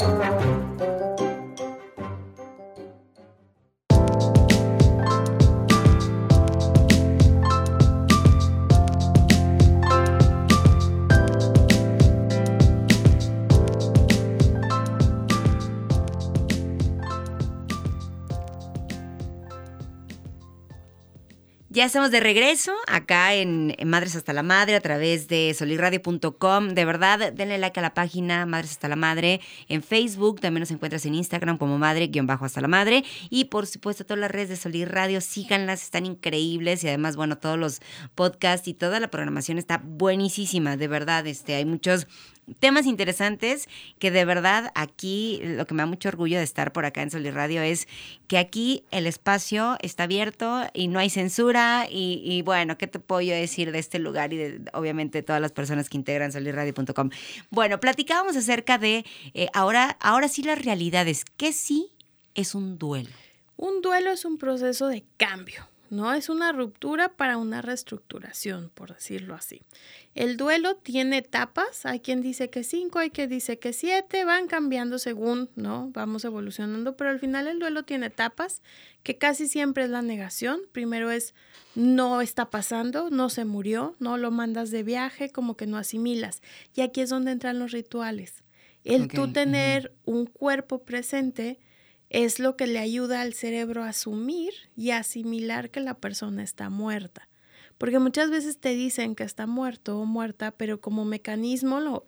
Ya 21.81 21.87
estamos 21.87 22.11
de 22.11 22.19
regreso 22.19 22.73
acá 22.85 23.33
en, 23.33 23.75
Madres 23.85 24.15
hasta 24.15 24.33
la 24.33 24.43
Madre 24.43 24.75
a 24.75 24.81
través 24.81 25.27
de 25.27 25.55
solirradio.com. 25.57 26.75
De 26.75 26.85
verdad, 26.85 27.33
denle 27.33 27.57
like 27.57 27.79
a 27.79 27.81
la 27.81 27.95
página 27.95 28.45
Madres 28.45 28.69
hasta 28.69 28.87
la 28.87 28.95
Madre 28.95 29.41
en 29.67 29.81
Facebook. 29.81 30.41
También 30.41 30.59
nos 30.59 30.69
encuentras 30.69 31.07
en 31.07 31.15
Instagram 31.15 31.57
como 31.57 31.79
Madre-hasta 31.79 32.61
la 32.61 32.67
Madre. 32.67 33.03
Y 33.31 33.45
por 33.45 33.65
supuesto, 33.65 34.05
todas 34.05 34.19
las 34.19 34.29
redes 34.29 34.49
de 34.49 34.57
Solir 34.57 34.91
Radio, 34.91 35.21
síganlas, 35.21 35.81
están 35.81 36.05
increíbles. 36.05 36.83
Y 36.83 36.87
además, 36.87 37.15
bueno, 37.15 37.39
todos 37.39 37.57
los 37.57 37.81
podcasts 38.13 38.67
y 38.67 38.75
toda 38.75 38.99
la 38.99 39.07
programación 39.07 39.57
está 39.57 39.81
buenísima. 39.83 40.77
De 40.77 40.87
verdad, 40.87 41.25
este, 41.25 41.55
hay 41.55 41.65
muchos 41.65 42.05
temas 42.59 42.85
interesantes 42.85 43.67
que 43.99 44.11
de 44.11 44.25
verdad 44.25 44.71
aquí 44.75 45.39
lo 45.43 45.65
que 45.65 45.73
me 45.73 45.81
da 45.81 45.85
mucho 45.85 46.09
orgullo 46.09 46.37
de 46.37 46.43
estar 46.43 46.71
por 46.71 46.85
acá 46.85 47.01
en 47.01 47.11
Sol 47.11 47.23
Radio 47.33 47.61
es 47.61 47.87
que 48.27 48.37
aquí 48.37 48.83
el 48.91 49.07
espacio 49.07 49.77
está 49.81 50.03
abierto 50.03 50.63
y 50.73 50.87
no 50.87 50.99
hay 50.99 51.09
censura 51.09 51.87
y, 51.89 52.41
bueno, 52.43 52.77
¿qué 52.77 52.87
te 52.87 52.99
puedo 52.99 53.21
yo 53.21 53.33
decir 53.33 53.71
de 53.71 53.79
este 53.79 53.99
lugar 53.99 54.33
y 54.33 54.37
de 54.37 54.61
obviamente 54.73 55.23
todas 55.23 55.41
las 55.41 55.51
personas 55.51 55.89
que 55.89 55.97
integran 55.97 56.31
solirradio.com? 56.31 57.09
Bueno, 57.49 57.79
platicábamos 57.79 58.35
acerca 58.35 58.77
de 58.77 59.05
eh, 59.33 59.47
ahora, 59.53 59.97
ahora 59.99 60.27
sí 60.27 60.43
las 60.43 60.63
realidades, 60.63 61.25
¿qué 61.37 61.53
sí 61.53 61.91
es 62.35 62.55
un 62.55 62.77
duelo? 62.77 63.09
Un 63.57 63.81
duelo 63.81 64.11
es 64.11 64.25
un 64.25 64.37
proceso 64.37 64.87
de 64.87 65.03
cambio. 65.17 65.70
¿No? 65.91 66.13
Es 66.13 66.29
una 66.29 66.53
ruptura 66.53 67.09
para 67.09 67.37
una 67.37 67.61
reestructuración, 67.61 68.71
por 68.73 68.93
decirlo 68.93 69.35
así. 69.35 69.61
El 70.15 70.37
duelo 70.37 70.77
tiene 70.77 71.17
etapas, 71.17 71.85
hay 71.85 71.99
quien 71.99 72.21
dice 72.21 72.49
que 72.49 72.63
cinco, 72.63 72.99
hay 72.99 73.11
quien 73.11 73.29
dice 73.29 73.59
que 73.59 73.73
siete, 73.73 74.23
van 74.23 74.47
cambiando 74.47 74.97
según, 74.99 75.49
¿no? 75.55 75.91
Vamos 75.91 76.23
evolucionando, 76.23 76.95
pero 76.95 77.09
al 77.09 77.19
final 77.19 77.45
el 77.47 77.59
duelo 77.59 77.83
tiene 77.83 78.05
etapas, 78.05 78.61
que 79.03 79.17
casi 79.17 79.49
siempre 79.49 79.83
es 79.83 79.89
la 79.89 80.01
negación. 80.01 80.61
Primero 80.71 81.11
es 81.11 81.35
no 81.75 82.21
está 82.21 82.49
pasando, 82.49 83.09
no 83.09 83.29
se 83.29 83.43
murió, 83.43 83.97
no 83.99 84.17
lo 84.17 84.31
mandas 84.31 84.71
de 84.71 84.83
viaje, 84.83 85.29
como 85.29 85.57
que 85.57 85.67
no 85.67 85.75
asimilas. 85.75 86.41
Y 86.73 86.81
aquí 86.81 87.01
es 87.01 87.09
donde 87.09 87.31
entran 87.31 87.59
los 87.59 87.71
rituales. 87.71 88.45
El 88.85 89.09
tú 89.09 89.33
tener 89.33 89.93
un 90.05 90.25
cuerpo 90.25 90.83
presente, 90.83 91.59
es 92.11 92.39
lo 92.39 92.57
que 92.57 92.67
le 92.67 92.79
ayuda 92.79 93.21
al 93.21 93.33
cerebro 93.33 93.83
a 93.83 93.89
asumir 93.89 94.53
y 94.75 94.91
asimilar 94.91 95.69
que 95.69 95.79
la 95.79 95.93
persona 95.93 96.43
está 96.43 96.69
muerta. 96.69 97.29
Porque 97.77 97.99
muchas 97.99 98.29
veces 98.29 98.59
te 98.59 98.75
dicen 98.75 99.15
que 99.15 99.23
está 99.23 99.47
muerto 99.47 99.97
o 99.97 100.05
muerta, 100.05 100.51
pero 100.51 100.81
como 100.81 101.05
mecanismo 101.05 101.79
lo... 101.79 102.05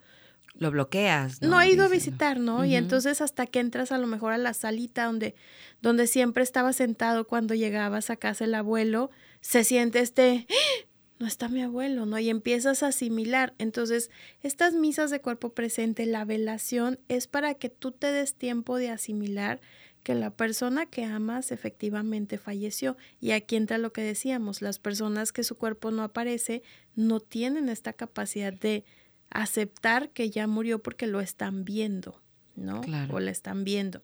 Lo 0.56 0.70
bloqueas. 0.70 1.42
No, 1.42 1.58
ha 1.58 1.66
ido 1.66 1.84
a 1.84 1.88
visitar, 1.88 2.38
¿no? 2.38 2.64
Y 2.64 2.76
entonces 2.76 3.20
hasta 3.20 3.46
que 3.46 3.58
entras 3.58 3.90
a 3.90 3.98
lo 3.98 4.06
mejor 4.06 4.32
a 4.32 4.38
la 4.38 4.54
salita 4.54 5.06
donde, 5.06 5.34
donde 5.80 6.06
siempre 6.06 6.44
estaba 6.44 6.72
sentado 6.72 7.26
cuando 7.26 7.54
llegabas 7.54 8.08
a 8.10 8.16
casa 8.16 8.44
el 8.44 8.54
abuelo, 8.54 9.10
se 9.40 9.64
siente 9.64 10.00
este... 10.00 10.46
No 11.18 11.26
está 11.26 11.48
mi 11.48 11.62
abuelo, 11.62 12.06
¿no? 12.06 12.18
Y 12.18 12.28
empiezas 12.28 12.82
a 12.82 12.88
asimilar. 12.88 13.54
Entonces, 13.58 14.10
estas 14.42 14.74
misas 14.74 15.10
de 15.10 15.20
cuerpo 15.20 15.54
presente, 15.54 16.06
la 16.06 16.24
velación, 16.24 16.98
es 17.08 17.28
para 17.28 17.54
que 17.54 17.68
tú 17.68 17.92
te 17.92 18.10
des 18.10 18.34
tiempo 18.34 18.76
de 18.76 18.90
asimilar 18.90 19.60
que 20.02 20.14
la 20.14 20.30
persona 20.30 20.86
que 20.86 21.04
amas 21.04 21.50
efectivamente 21.50 22.36
falleció. 22.36 22.96
Y 23.20 23.30
aquí 23.30 23.56
entra 23.56 23.78
lo 23.78 23.92
que 23.92 24.02
decíamos, 24.02 24.60
las 24.60 24.78
personas 24.78 25.32
que 25.32 25.44
su 25.44 25.56
cuerpo 25.56 25.90
no 25.90 26.02
aparece 26.02 26.62
no 26.94 27.20
tienen 27.20 27.68
esta 27.68 27.92
capacidad 27.92 28.52
de 28.52 28.84
aceptar 29.30 30.10
que 30.10 30.30
ya 30.30 30.46
murió 30.46 30.82
porque 30.82 31.06
lo 31.06 31.20
están 31.20 31.64
viendo, 31.64 32.20
¿no? 32.56 32.80
O 33.10 33.20
la 33.20 33.30
están 33.30 33.64
viendo. 33.64 34.02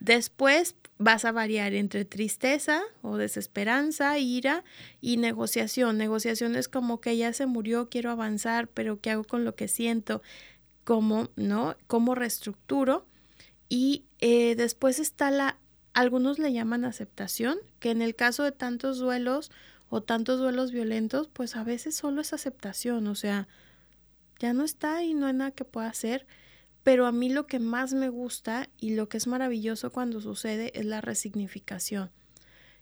Después 0.00 0.74
vas 0.98 1.24
a 1.24 1.32
variar 1.32 1.74
entre 1.74 2.04
tristeza 2.04 2.82
o 3.02 3.16
desesperanza, 3.16 4.18
ira 4.18 4.64
y 5.00 5.16
negociación. 5.16 5.98
Negociación 5.98 6.56
es 6.56 6.68
como 6.68 7.00
que 7.00 7.16
ya 7.16 7.32
se 7.32 7.46
murió, 7.46 7.88
quiero 7.88 8.10
avanzar, 8.10 8.68
pero 8.68 9.00
¿qué 9.00 9.10
hago 9.10 9.24
con 9.24 9.44
lo 9.44 9.54
que 9.54 9.68
siento? 9.68 10.22
¿Cómo, 10.84 11.30
no? 11.36 11.76
¿Cómo 11.86 12.14
reestructuro? 12.14 13.06
Y 13.68 14.04
eh, 14.20 14.54
después 14.56 14.98
está 14.98 15.30
la, 15.30 15.58
algunos 15.92 16.38
le 16.38 16.52
llaman 16.52 16.84
aceptación, 16.84 17.58
que 17.80 17.90
en 17.90 18.02
el 18.02 18.14
caso 18.14 18.44
de 18.44 18.52
tantos 18.52 18.98
duelos 18.98 19.50
o 19.88 20.02
tantos 20.02 20.38
duelos 20.38 20.72
violentos, 20.72 21.28
pues 21.32 21.56
a 21.56 21.64
veces 21.64 21.94
solo 21.96 22.20
es 22.20 22.32
aceptación, 22.32 23.06
o 23.06 23.14
sea, 23.14 23.48
ya 24.38 24.52
no 24.52 24.64
está 24.64 25.02
y 25.02 25.14
no 25.14 25.26
hay 25.26 25.32
nada 25.32 25.50
que 25.52 25.64
pueda 25.64 25.88
hacer. 25.88 26.26
Pero 26.86 27.06
a 27.06 27.10
mí 27.10 27.30
lo 27.30 27.48
que 27.48 27.58
más 27.58 27.94
me 27.94 28.08
gusta 28.10 28.70
y 28.78 28.94
lo 28.94 29.08
que 29.08 29.16
es 29.16 29.26
maravilloso 29.26 29.90
cuando 29.90 30.20
sucede 30.20 30.70
es 30.78 30.84
la 30.84 31.00
resignificación. 31.00 32.12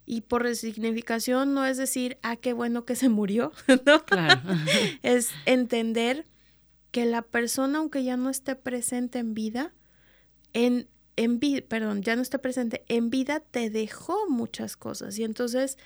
Y 0.04 0.20
por 0.20 0.42
resignificación 0.42 1.54
no 1.54 1.64
es 1.64 1.78
decir, 1.78 2.18
ah, 2.20 2.36
qué 2.36 2.52
bueno 2.52 2.84
que 2.84 2.96
se 2.96 3.08
murió, 3.08 3.50
¿no? 3.86 4.04
Claro. 4.04 4.42
es 5.02 5.30
entender 5.46 6.26
que 6.90 7.06
la 7.06 7.22
persona, 7.22 7.78
aunque 7.78 8.04
ya 8.04 8.18
no 8.18 8.28
esté 8.28 8.56
presente 8.56 9.20
en 9.20 9.32
vida, 9.32 9.72
en, 10.52 10.86
en 11.16 11.40
vida, 11.40 11.62
perdón, 11.66 12.02
ya 12.02 12.14
no 12.14 12.20
está 12.20 12.36
presente, 12.42 12.84
en 12.88 13.08
vida 13.08 13.40
te 13.40 13.70
dejó 13.70 14.28
muchas 14.28 14.76
cosas. 14.76 15.18
Y 15.18 15.24
entonces 15.24 15.78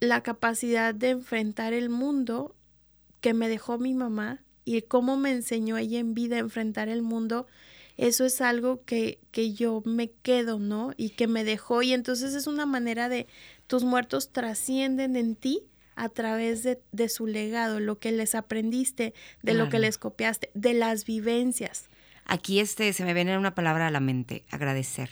la 0.00 0.24
capacidad 0.24 0.92
de 0.92 1.10
enfrentar 1.10 1.72
el 1.72 1.88
mundo 1.88 2.56
que 3.20 3.32
me 3.32 3.48
dejó 3.48 3.78
mi 3.78 3.94
mamá 3.94 4.42
y 4.68 4.82
cómo 4.82 5.16
me 5.16 5.32
enseñó 5.32 5.78
ella 5.78 5.98
en 5.98 6.14
vida 6.14 6.36
a 6.36 6.40
enfrentar 6.40 6.88
el 6.88 7.02
mundo, 7.02 7.46
eso 7.96 8.24
es 8.24 8.40
algo 8.40 8.84
que, 8.84 9.18
que 9.30 9.54
yo 9.54 9.82
me 9.84 10.10
quedo, 10.10 10.58
¿no? 10.58 10.92
Y 10.96 11.10
que 11.10 11.26
me 11.26 11.42
dejó. 11.42 11.82
Y 11.82 11.92
entonces 11.92 12.34
es 12.34 12.46
una 12.46 12.66
manera 12.66 13.08
de 13.08 13.26
tus 13.66 13.82
muertos 13.82 14.30
trascienden 14.30 15.16
en 15.16 15.34
ti 15.36 15.62
a 15.96 16.08
través 16.08 16.62
de, 16.62 16.80
de 16.92 17.08
su 17.08 17.26
legado, 17.26 17.80
lo 17.80 17.98
que 17.98 18.12
les 18.12 18.34
aprendiste, 18.34 19.14
de 19.42 19.54
lo 19.54 19.68
que 19.68 19.80
les 19.80 19.98
copiaste, 19.98 20.50
de 20.54 20.74
las 20.74 21.04
vivencias. 21.04 21.88
Aquí 22.24 22.60
este, 22.60 22.92
se 22.92 23.04
me 23.04 23.14
viene 23.14 23.36
una 23.36 23.54
palabra 23.54 23.88
a 23.88 23.90
la 23.90 24.00
mente, 24.00 24.44
agradecer, 24.50 25.10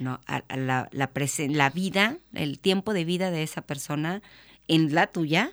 ¿no? 0.00 0.18
A, 0.26 0.42
la, 0.56 0.88
la, 0.90 1.10
la 1.50 1.70
vida, 1.70 2.18
el 2.32 2.58
tiempo 2.58 2.94
de 2.94 3.04
vida 3.04 3.30
de 3.30 3.44
esa 3.44 3.62
persona 3.62 4.22
en 4.66 4.92
la 4.92 5.06
tuya 5.06 5.52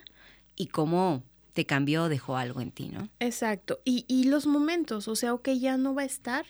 y 0.56 0.66
cómo 0.66 1.22
te 1.52 1.66
cambió, 1.66 2.08
dejó 2.08 2.36
algo 2.36 2.60
en 2.60 2.70
ti, 2.70 2.88
¿no? 2.88 3.08
Exacto. 3.20 3.80
Y, 3.84 4.04
y 4.08 4.24
los 4.24 4.46
momentos, 4.46 5.08
o 5.08 5.16
sea, 5.16 5.34
ok, 5.34 5.50
ya 5.50 5.76
no 5.76 5.94
va 5.94 6.02
a 6.02 6.06
estar, 6.06 6.46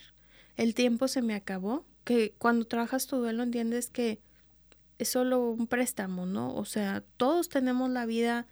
el 0.55 0.73
tiempo 0.75 1.07
se 1.07 1.21
me 1.21 1.35
acabó, 1.35 1.85
que 2.03 2.33
cuando 2.37 2.65
trabajas 2.65 3.07
tu 3.07 3.17
duelo 3.17 3.43
entiendes 3.43 3.89
que 3.89 4.19
es 4.99 5.09
solo 5.09 5.49
un 5.49 5.67
préstamo, 5.67 6.25
¿no? 6.25 6.53
O 6.55 6.65
sea, 6.65 7.03
todos 7.17 7.49
tenemos 7.49 7.89
la 7.89 8.05
vida 8.05 8.47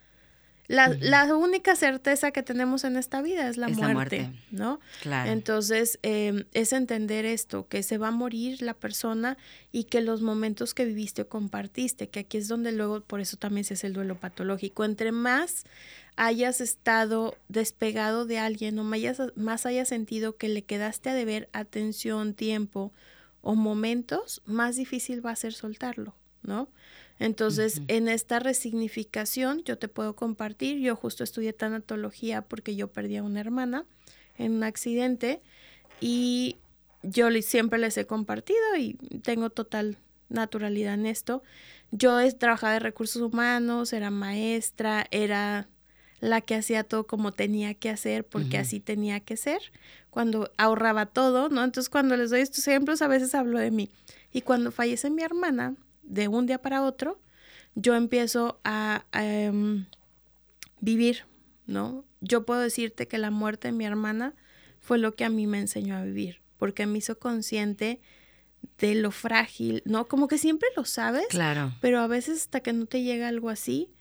la, 0.67 1.35
única 1.35 1.75
certeza 1.75 2.31
que 2.31 2.43
tenemos 2.43 2.83
en 2.83 2.95
esta 2.95 3.21
vida 3.21 3.49
es 3.49 3.57
la, 3.57 3.67
muerte, 3.67 4.31
¿no? 4.51 4.79
Claro. 5.01 5.29
Entonces, 5.29 5.99
em, 6.01 6.45
es 6.53 6.73
entender 6.73 7.25
esto, 7.25 7.67
que 7.67 7.83
se 7.83 7.97
va 7.97 8.09
a 8.09 8.11
morir 8.11 8.61
la 8.61 8.73
persona 8.73 9.37
y 9.71 9.85
que 9.85 10.01
los 10.01 10.21
momentos 10.21 10.73
que 10.73 10.85
viviste 10.85 11.23
o 11.23 11.27
compartiste, 11.27 12.09
que 12.09 12.21
aquí 12.21 12.37
es 12.37 12.47
donde 12.47 12.71
luego, 12.71 13.01
por 13.01 13.19
eso 13.19 13.37
también 13.37 13.65
se 13.65 13.73
hace 13.73 13.87
el 13.87 13.93
duelo 13.93 14.15
patológico, 14.15 14.85
entre 14.85 15.11
más 15.11 15.65
hayas 16.15 16.61
estado 16.61 17.37
despegado 17.47 18.25
de 18.25 18.39
alguien 18.39 18.77
o 18.79 18.83
más 18.83 18.97
hayas, 18.97 19.21
más 19.35 19.65
hayas 19.65 19.87
sentido 19.87 20.37
que 20.37 20.49
le 20.49 20.63
quedaste 20.63 21.09
a 21.09 21.13
deber 21.13 21.49
atención, 21.53 22.33
tiempo 22.33 22.93
o 23.41 23.55
momentos, 23.55 24.41
más 24.45 24.75
difícil 24.75 25.25
va 25.25 25.31
a 25.31 25.35
ser 25.35 25.53
soltarlo, 25.53 26.15
¿no? 26.43 26.69
Entonces, 27.21 27.83
en 27.87 28.07
esta 28.07 28.39
resignificación, 28.39 29.63
yo 29.63 29.77
te 29.77 29.87
puedo 29.87 30.15
compartir, 30.15 30.79
yo 30.79 30.95
justo 30.95 31.23
estudié 31.23 31.53
tanatología 31.53 32.41
porque 32.41 32.75
yo 32.75 32.87
perdí 32.87 33.17
a 33.17 33.23
una 33.23 33.39
hermana 33.39 33.85
en 34.39 34.53
un 34.53 34.63
accidente 34.63 35.39
y 35.99 36.57
yo 37.03 37.29
siempre 37.43 37.77
les 37.77 37.95
he 37.97 38.07
compartido 38.07 38.75
y 38.75 38.95
tengo 39.21 39.51
total 39.51 39.97
naturalidad 40.29 40.95
en 40.95 41.05
esto. 41.05 41.43
Yo 41.91 42.19
he 42.19 42.31
trabajado 42.31 42.73
de 42.73 42.79
recursos 42.79 43.21
humanos, 43.21 43.93
era 43.93 44.09
maestra, 44.09 45.05
era 45.11 45.67
la 46.21 46.41
que 46.41 46.55
hacía 46.55 46.83
todo 46.83 47.05
como 47.05 47.33
tenía 47.33 47.75
que 47.75 47.91
hacer, 47.91 48.25
porque 48.25 48.57
así 48.57 48.79
tenía 48.79 49.19
que 49.19 49.37
ser, 49.37 49.61
cuando 50.09 50.51
ahorraba 50.57 51.05
todo, 51.05 51.49
¿no? 51.49 51.63
Entonces, 51.63 51.91
cuando 51.91 52.17
les 52.17 52.31
doy 52.31 52.41
estos 52.41 52.67
ejemplos, 52.67 53.03
a 53.03 53.07
veces 53.07 53.35
hablo 53.35 53.59
de 53.59 53.69
mí. 53.69 53.91
Y 54.33 54.41
cuando 54.41 54.71
fallece 54.71 55.11
mi 55.11 55.21
hermana, 55.21 55.75
de 56.03 56.27
un 56.27 56.45
día 56.45 56.61
para 56.61 56.83
otro, 56.83 57.19
yo 57.75 57.95
empiezo 57.95 58.59
a, 58.63 59.05
em, 59.13 59.85
vivir, 60.79 61.25
¿no? 61.65 62.05
Yo 62.21 62.45
puedo 62.45 62.59
decirte 62.59 63.07
que 63.07 63.17
la 63.17 63.31
muerte 63.31 63.69
de 63.69 63.71
mi 63.73 63.85
hermana 63.85 64.35
fue 64.79 64.97
lo 64.97 65.15
que 65.15 65.23
a 65.25 65.29
mí 65.29 65.47
me 65.47 65.59
enseñó 65.59 65.95
a 65.95 66.03
vivir, 66.03 66.41
porque 66.57 66.85
me 66.85 66.97
hizo 66.97 67.17
consciente 67.19 68.01
de 68.77 68.95
lo 68.95 69.11
frágil, 69.11 69.81
¿no? 69.85 70.07
Como 70.07 70.27
que 70.27 70.37
siempre 70.37 70.69
lo 70.75 70.85
sabes, 70.85 71.27
claro. 71.29 71.73
pero 71.81 71.99
a 71.99 72.07
veces 72.07 72.41
hasta 72.41 72.61
que 72.61 72.73
no 72.73 72.85
te 72.85 73.03
llega 73.03 73.27
algo 73.27 73.49
así, 73.49 73.91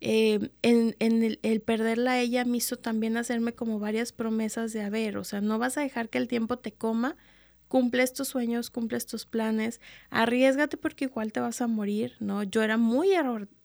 em, 0.00 0.48
en, 0.62 0.96
en 0.98 1.22
el, 1.22 1.38
el, 1.42 1.60
perderla 1.60 2.12
a 2.12 2.20
ella 2.20 2.44
me 2.44 2.56
hizo 2.56 2.76
también 2.78 3.16
hacerme 3.16 3.52
como 3.52 3.78
varias 3.78 4.12
promesas 4.12 4.72
de 4.72 4.82
haber, 4.82 5.18
o 5.18 5.24
sea, 5.24 5.40
no 5.40 5.58
vas 5.58 5.76
a 5.76 5.82
dejar 5.82 6.08
que 6.08 6.18
el 6.18 6.28
tiempo 6.28 6.58
te 6.58 6.72
coma, 6.72 7.16
cumple 7.70 8.02
estos 8.02 8.26
sueños, 8.26 8.68
cumple 8.68 8.98
estos 8.98 9.26
planes, 9.26 9.80
arriesgate 10.10 10.76
porque 10.76 11.04
igual 11.04 11.32
te 11.32 11.38
vas 11.38 11.60
a 11.60 11.68
morir, 11.68 12.16
¿no? 12.18 12.42
Yo 12.42 12.64
era 12.64 12.76
muy, 12.76 13.10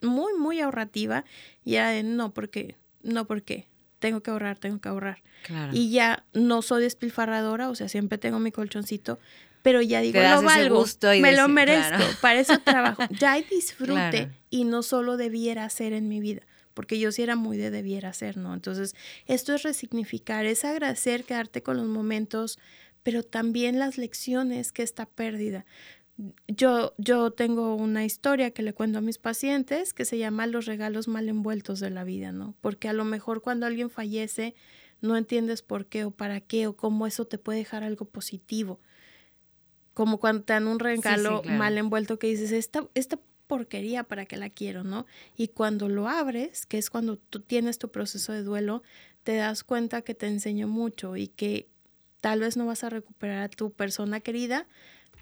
muy, 0.02 0.34
muy 0.38 0.62
ahorrativa 0.62 1.26
y 1.64 1.76
era 1.76 1.90
de 1.90 2.04
no, 2.04 2.32
porque, 2.32 2.76
no, 3.02 3.26
porque 3.26 3.68
tengo 3.98 4.22
que 4.22 4.30
ahorrar, 4.30 4.60
tengo 4.60 4.80
que 4.80 4.90
ahorrar. 4.90 5.24
Y 5.72 5.90
ya 5.90 6.24
no 6.34 6.62
soy 6.62 6.84
despilfarradora, 6.84 7.68
o 7.68 7.74
sea, 7.74 7.90
siempre 7.90 8.20
tengo 8.20 8.38
mi 8.38 8.52
colchoncito, 8.52 9.18
pero 9.64 9.82
ya 9.82 10.02
digo, 10.02 10.22
lo 10.22 10.44
valgo, 10.44 10.86
me 11.20 11.36
lo 11.36 11.48
merezco, 11.48 12.04
para 12.22 12.40
eso 12.40 12.60
trabajo. 12.60 13.02
Ya 13.20 13.32
hay 13.32 13.44
disfrute 13.50 14.30
y 14.52 14.66
no 14.66 14.84
solo 14.84 15.18
debiera 15.18 15.68
ser 15.72 15.94
en 15.94 16.08
mi 16.08 16.20
vida 16.20 16.44
porque 16.76 17.00
yo 17.00 17.12
sí 17.12 17.24
era 17.24 17.38
muy 17.38 17.58
de 17.58 17.72
debiera 17.72 18.14
ser, 18.14 18.36
¿no? 18.36 18.54
Entonces, 18.54 18.96
esto 19.28 19.56
es 19.56 19.64
resignificar, 19.64 20.46
es 20.46 20.66
agradecer, 20.66 21.24
quedarte 21.24 21.64
con 21.64 21.78
los 21.78 21.88
momentos 21.88 22.60
pero 23.06 23.22
también 23.22 23.78
las 23.78 24.00
lecciones 24.00 24.72
que 24.72 24.82
esta 24.82 25.06
pérdida. 25.06 25.64
Yo, 26.48 26.96
yo 26.98 27.30
tengo 27.30 27.76
una 27.76 28.04
historia 28.04 28.50
que 28.50 28.64
le 28.64 28.74
cuento 28.74 28.98
a 28.98 29.02
mis 29.02 29.20
pacientes 29.20 29.94
que 29.94 30.06
se 30.06 30.18
llama 30.18 30.48
los 30.48 30.66
regalos 30.66 31.08
mal 31.08 31.30
envueltos 31.30 31.80
de 31.80 31.92
la 31.92 32.04
vida, 32.04 32.32
¿no? 32.32 32.56
Porque 32.62 32.88
a 32.90 32.94
lo 32.94 33.06
mejor 33.06 33.44
cuando 33.44 33.68
alguien 33.68 33.92
fallece 33.92 34.56
no 35.02 35.18
entiendes 35.18 35.62
por 35.62 35.86
qué 35.86 36.04
o 36.04 36.10
para 36.10 36.42
qué 36.42 36.66
o 36.66 36.76
cómo 36.76 37.06
eso 37.06 37.28
te 37.28 37.38
puede 37.38 37.60
dejar 37.60 37.84
algo 37.84 38.06
positivo. 38.06 38.80
Como 39.94 40.20
cuando 40.20 40.42
te 40.42 40.54
dan 40.54 40.68
un 40.68 40.80
regalo 40.80 41.44
mal 41.44 41.78
envuelto 41.78 42.18
que 42.18 42.26
dices, 42.26 42.52
esta, 42.52 42.90
esta 42.96 43.20
porquería 43.46 44.04
para 44.04 44.26
qué 44.26 44.38
la 44.38 44.50
quiero, 44.50 44.84
¿no? 44.84 45.06
Y 45.38 45.50
cuando 45.50 45.90
lo 45.90 46.08
abres, 46.08 46.66
que 46.66 46.80
es 46.80 46.90
cuando 46.90 47.18
tú 47.18 47.40
tienes 47.40 47.78
tu 47.78 47.92
proceso 47.92 48.34
de 48.34 48.42
duelo, 48.42 48.82
te 49.22 49.36
das 49.36 49.64
cuenta 49.64 50.02
que 50.02 50.16
te 50.16 50.26
enseñó 50.26 50.68
mucho 50.68 51.18
y 51.18 51.28
que 51.28 51.70
Tal 52.26 52.40
vez 52.40 52.58
no 52.58 52.66
vas 52.66 52.84
a 52.84 52.90
recuperar 52.90 53.44
a 53.44 53.50
tu 53.50 53.72
persona 53.72 54.20
querida, 54.20 54.66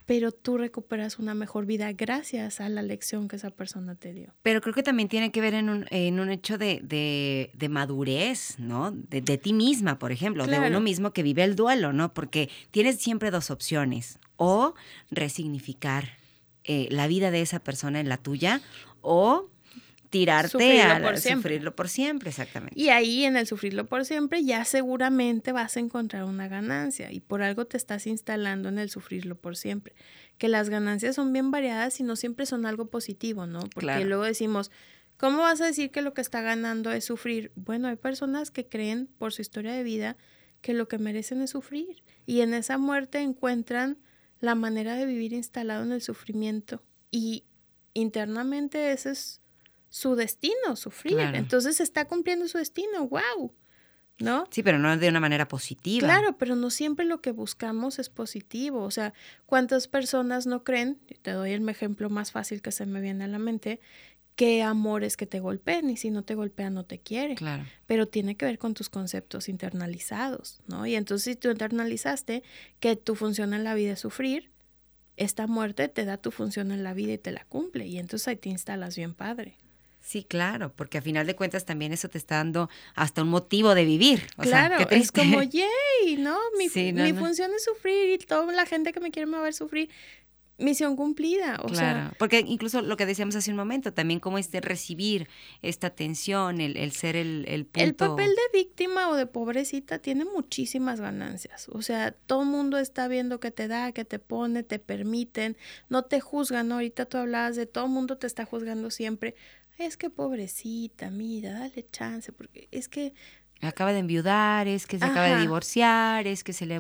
pero 0.06 0.32
tú 0.32 0.58
recuperas 0.58 1.20
una 1.20 1.34
mejor 1.34 1.66
vida 1.66 1.92
gracias 1.92 2.62
a 2.62 2.70
la 2.70 2.82
lección 2.82 3.28
que 3.28 3.36
esa 3.36 3.50
persona 3.50 3.96
te 3.96 4.14
dio. 4.14 4.34
Pero 4.42 4.62
creo 4.62 4.74
que 4.74 4.84
también 4.84 5.10
tiene 5.10 5.30
que 5.30 5.42
ver 5.42 5.54
en 5.54 5.68
un, 5.70 5.86
en 5.90 6.22
un 6.22 6.30
hecho 6.30 6.58
de, 6.58 6.80
de, 6.82 7.68
madurez, 7.68 8.58
¿no? 8.58 8.92
De, 8.92 9.38
ti 9.38 9.52
misma, 9.52 10.00
por 10.00 10.14
ejemplo, 10.14 10.48
de 10.48 10.58
uno 10.58 10.80
mismo 10.80 11.12
que 11.12 11.24
vive 11.24 11.44
el 11.44 11.58
duelo, 11.58 11.92
¿no? 11.92 12.14
Porque 12.14 12.50
tienes 12.72 13.02
siempre 13.02 13.32
dos 13.32 13.52
opciones, 13.52 14.18
o 14.38 14.74
resignificar 15.12 16.08
eh, 16.64 16.88
la 16.90 17.08
vida 17.08 17.32
de 17.32 17.42
esa 17.42 17.60
persona 17.60 18.00
en 18.00 18.08
la 18.08 18.16
tuya, 18.16 18.62
o 19.02 19.50
tirarte 20.14 20.80
a 20.80 21.18
sufrirlo 21.18 21.76
por 21.76 21.90
siempre, 21.90 22.30
exactamente. 22.30 22.80
Y 22.80 22.90
ahí 22.90 23.26
en 23.26 23.36
el 23.36 23.48
sufrirlo 23.48 23.88
por 23.88 24.06
siempre 24.06 24.44
ya 24.44 24.64
seguramente 24.64 25.52
vas 25.52 25.76
a 25.76 25.80
encontrar 25.80 26.26
una 26.26 26.48
ganancia 26.48 27.12
y 27.12 27.20
por 27.20 27.42
algo 27.42 27.66
te 27.66 27.78
estás 27.78 28.06
instalando 28.06 28.70
en 28.70 28.78
el 28.78 28.92
sufrirlo 28.92 29.36
por 29.36 29.58
siempre. 29.58 29.96
Que 30.38 30.50
las 30.50 30.70
ganancias 30.70 31.16
son 31.16 31.34
bien 31.34 31.50
variadas 31.50 32.00
y 32.00 32.04
no 32.04 32.16
siempre 32.16 32.46
son 32.46 32.68
algo 32.68 32.92
positivo, 32.92 33.48
¿no? 33.48 33.62
Porque 33.74 34.06
luego 34.06 34.24
decimos, 34.24 34.70
¿cómo 35.18 35.40
vas 35.40 35.62
a 35.62 35.66
decir 35.66 35.90
que 35.90 36.04
lo 36.04 36.14
que 36.14 36.22
está 36.22 36.42
ganando 36.42 36.92
es 36.92 37.06
sufrir? 37.06 37.52
Bueno, 37.56 37.88
hay 37.88 37.96
personas 37.96 38.52
que 38.52 38.68
creen 38.68 39.10
por 39.18 39.34
su 39.34 39.42
historia 39.42 39.74
de 39.74 39.82
vida 39.82 40.16
que 40.62 40.76
lo 40.76 40.88
que 40.88 41.00
merecen 41.00 41.42
es 41.42 41.50
sufrir 41.50 42.04
y 42.28 42.42
en 42.42 42.54
esa 42.54 42.78
muerte 42.78 43.20
encuentran 43.20 43.98
la 44.40 44.54
manera 44.54 44.96
de 44.96 45.08
vivir 45.08 45.34
instalado 45.34 45.84
en 45.84 45.92
el 45.92 46.04
sufrimiento 46.04 46.84
y 47.10 47.46
internamente 47.96 48.92
ese 48.92 49.10
es 49.10 49.43
su 49.94 50.16
destino, 50.16 50.76
sufrir. 50.76 51.20
Entonces 51.20 51.80
está 51.80 52.06
cumpliendo 52.06 52.48
su 52.48 52.58
destino, 52.58 53.08
wow. 53.08 53.54
¿No? 54.18 54.48
Sí, 54.50 54.64
pero 54.64 54.80
no 54.80 54.98
de 54.98 55.08
una 55.08 55.20
manera 55.20 55.48
positiva. 55.48 56.08
Claro, 56.08 56.36
pero 56.36 56.56
no 56.56 56.72
siempre 56.72 57.06
lo 57.06 57.22
que 57.22 57.32
buscamos 57.32 58.00
es 58.00 58.10
positivo. 58.10 58.82
O 58.82 58.90
sea, 58.90 59.14
¿cuántas 59.46 59.88
personas 59.88 60.48
no 60.48 60.64
creen? 60.64 61.00
Te 61.22 61.30
doy 61.30 61.52
el 61.52 61.70
ejemplo 61.70 62.10
más 62.10 62.32
fácil 62.32 62.64
que 62.64 62.72
se 62.72 62.88
me 62.88 63.02
viene 63.02 63.26
a 63.26 63.28
la 63.28 63.38
mente, 63.38 63.82
que 64.36 64.64
amor 64.64 65.04
es 65.04 65.16
que 65.16 65.28
te 65.28 65.40
golpeen 65.40 65.92
y 65.92 65.98
si 65.98 66.10
no 66.10 66.24
te 66.24 66.34
golpea 66.34 66.72
no 66.72 66.86
te 66.86 66.98
quiere. 66.98 67.36
Claro. 67.36 67.64
Pero 67.86 68.08
tiene 68.08 68.36
que 68.36 68.48
ver 68.48 68.58
con 68.58 68.74
tus 68.74 68.90
conceptos 68.90 69.48
internalizados, 69.48 70.62
¿no? 70.66 70.88
Y 70.88 70.96
entonces 70.96 71.36
si 71.36 71.36
tú 71.36 71.52
internalizaste 71.52 72.42
que 72.80 72.96
tu 72.96 73.14
función 73.14 73.54
en 73.54 73.64
la 73.64 73.76
vida 73.76 73.94
es 73.94 74.00
sufrir, 74.00 74.50
esta 75.18 75.46
muerte 75.46 75.88
te 75.88 76.04
da 76.04 76.18
tu 76.18 76.32
función 76.32 76.72
en 76.72 76.84
la 76.84 76.96
vida 76.96 77.14
y 77.14 77.20
te 77.20 77.32
la 77.32 77.46
cumple. 77.46 77.86
Y 77.86 78.00
entonces 78.00 78.28
ahí 78.28 78.38
te 78.38 78.50
instalas 78.50 78.96
bien 78.96 79.14
padre. 79.14 79.56
Sí, 80.04 80.26
claro, 80.26 80.74
porque 80.76 80.98
a 80.98 81.02
final 81.02 81.26
de 81.26 81.34
cuentas 81.34 81.64
también 81.64 81.94
eso 81.94 82.10
te 82.10 82.18
está 82.18 82.36
dando 82.36 82.70
hasta 82.94 83.22
un 83.22 83.30
motivo 83.30 83.74
de 83.74 83.86
vivir. 83.86 84.28
claro, 84.38 84.86
es 84.90 85.14
como, 85.14 85.42
yay, 85.42 86.18
¿no? 86.18 86.38
Mi, 86.58 86.68
mi 86.92 87.14
función 87.14 87.52
es 87.56 87.64
sufrir 87.64 88.22
y 88.22 88.26
toda 88.26 88.52
la 88.52 88.66
gente 88.66 88.92
que 88.92 89.00
me 89.00 89.12
quiere 89.12 89.28
me 89.28 89.40
ver 89.40 89.54
sufrir. 89.54 89.90
Misión 90.60 90.96
cumplida, 90.96 91.60
o 91.64 91.68
claro, 91.68 92.16
porque 92.20 92.44
incluso 92.46 92.84
lo 92.84 92.96
que 92.96 93.08
decíamos 93.08 93.36
hace 93.36 93.50
un 93.50 93.58
momento, 93.58 93.92
también 93.92 94.20
como 94.20 94.38
este 94.38 94.62
recibir 94.62 95.28
esta 95.64 95.88
atención, 95.88 96.62
el, 96.62 96.78
el 96.78 96.92
ser 96.92 97.16
el, 97.16 97.46
el 97.48 97.66
punto... 97.66 97.84
El 97.84 97.96
papel 97.96 98.30
de 98.30 98.60
víctima 98.60 99.10
o 99.10 99.16
de 99.16 99.26
pobrecita 99.26 99.98
tiene 99.98 100.26
muchísimas 100.26 101.02
ganancias, 101.02 101.70
o 101.70 101.82
sea, 101.82 102.12
todo 102.12 102.44
el 102.44 102.50
mundo 102.50 102.78
está 102.78 103.08
viendo 103.08 103.40
que 103.40 103.50
te 103.50 103.68
da, 103.68 103.94
que 103.94 104.06
te 104.06 104.20
pone, 104.20 104.62
te 104.62 104.78
permiten, 104.78 105.58
no 105.90 106.04
te 106.04 106.20
juzgan, 106.20 106.72
ahorita 106.72 107.06
tú 107.06 107.18
hablabas 107.18 107.56
de 107.56 107.66
todo 107.66 107.86
el 107.86 107.92
mundo 107.92 108.18
te 108.18 108.28
está 108.28 108.46
juzgando 108.46 108.92
siempre, 108.92 109.34
es 109.78 109.98
que 109.98 110.10
pobrecita, 110.10 111.10
mira, 111.10 111.54
dale 111.54 111.88
chance, 111.92 112.32
porque 112.32 112.68
es 112.72 112.88
que... 112.88 113.14
Acaba 113.62 113.94
de 113.94 114.00
enviudar, 114.00 114.68
es 114.68 114.86
que 114.86 115.00
se 115.00 115.06
acaba 115.06 115.28
de 115.28 115.38
divorciar, 115.38 116.28
es 116.28 116.44
que 116.44 116.52
se 116.52 116.66
le 116.66 116.78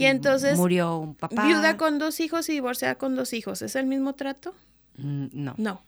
murió 0.55 0.97
un 0.97 1.15
papá. 1.15 1.47
Viuda 1.47 1.77
con 1.77 1.97
dos 1.97 2.19
hijos 2.19 2.49
y 2.49 2.53
divorciada 2.53 2.95
con 2.95 3.15
dos 3.15 3.31
hijos, 3.31 3.61
¿es 3.61 3.77
el 3.77 3.85
mismo 3.85 4.15
trato? 4.15 4.53
Mm, 4.97 5.27
no. 5.31 5.55
No, 5.57 5.81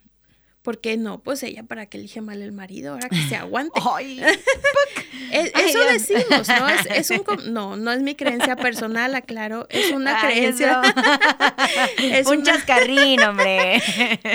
¿Por 0.66 0.80
qué 0.80 0.98
no? 0.98 1.22
Pues 1.22 1.44
ella 1.44 1.62
para 1.62 1.86
que 1.86 2.00
elige 2.00 2.22
mal 2.22 2.42
el 2.42 2.52
marido, 2.52 2.94
ahora 2.94 3.08
que 3.08 3.22
se 3.30 3.36
aguante. 3.36 3.80
eso 5.32 5.80
decimos, 5.92 6.48
¿no? 6.48 6.68
Es, 6.92 7.12
un, 7.12 7.54
no, 7.54 7.78
no 7.78 7.92
es 7.92 8.02
mi 8.02 8.16
creencia 8.16 8.56
personal, 8.56 9.14
aclaro, 9.14 9.68
es 9.70 9.92
una 9.92 10.20
creencia. 10.22 10.82
es 12.00 12.26
un 12.26 12.42
chascarrín, 12.42 13.22
hombre. 13.22 13.80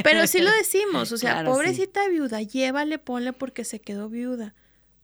Pero 0.05 0.29
sí 0.29 0.39
lo 0.39 0.53
decimos, 0.53 1.11
o 1.11 1.17
sea, 1.17 1.45
pobrecita 1.45 2.07
viuda, 2.07 2.41
llévale, 2.43 3.01
ponle 3.01 3.33
porque 3.33 3.65
se 3.65 3.81
quedó 3.81 4.09
viuda. 4.09 4.55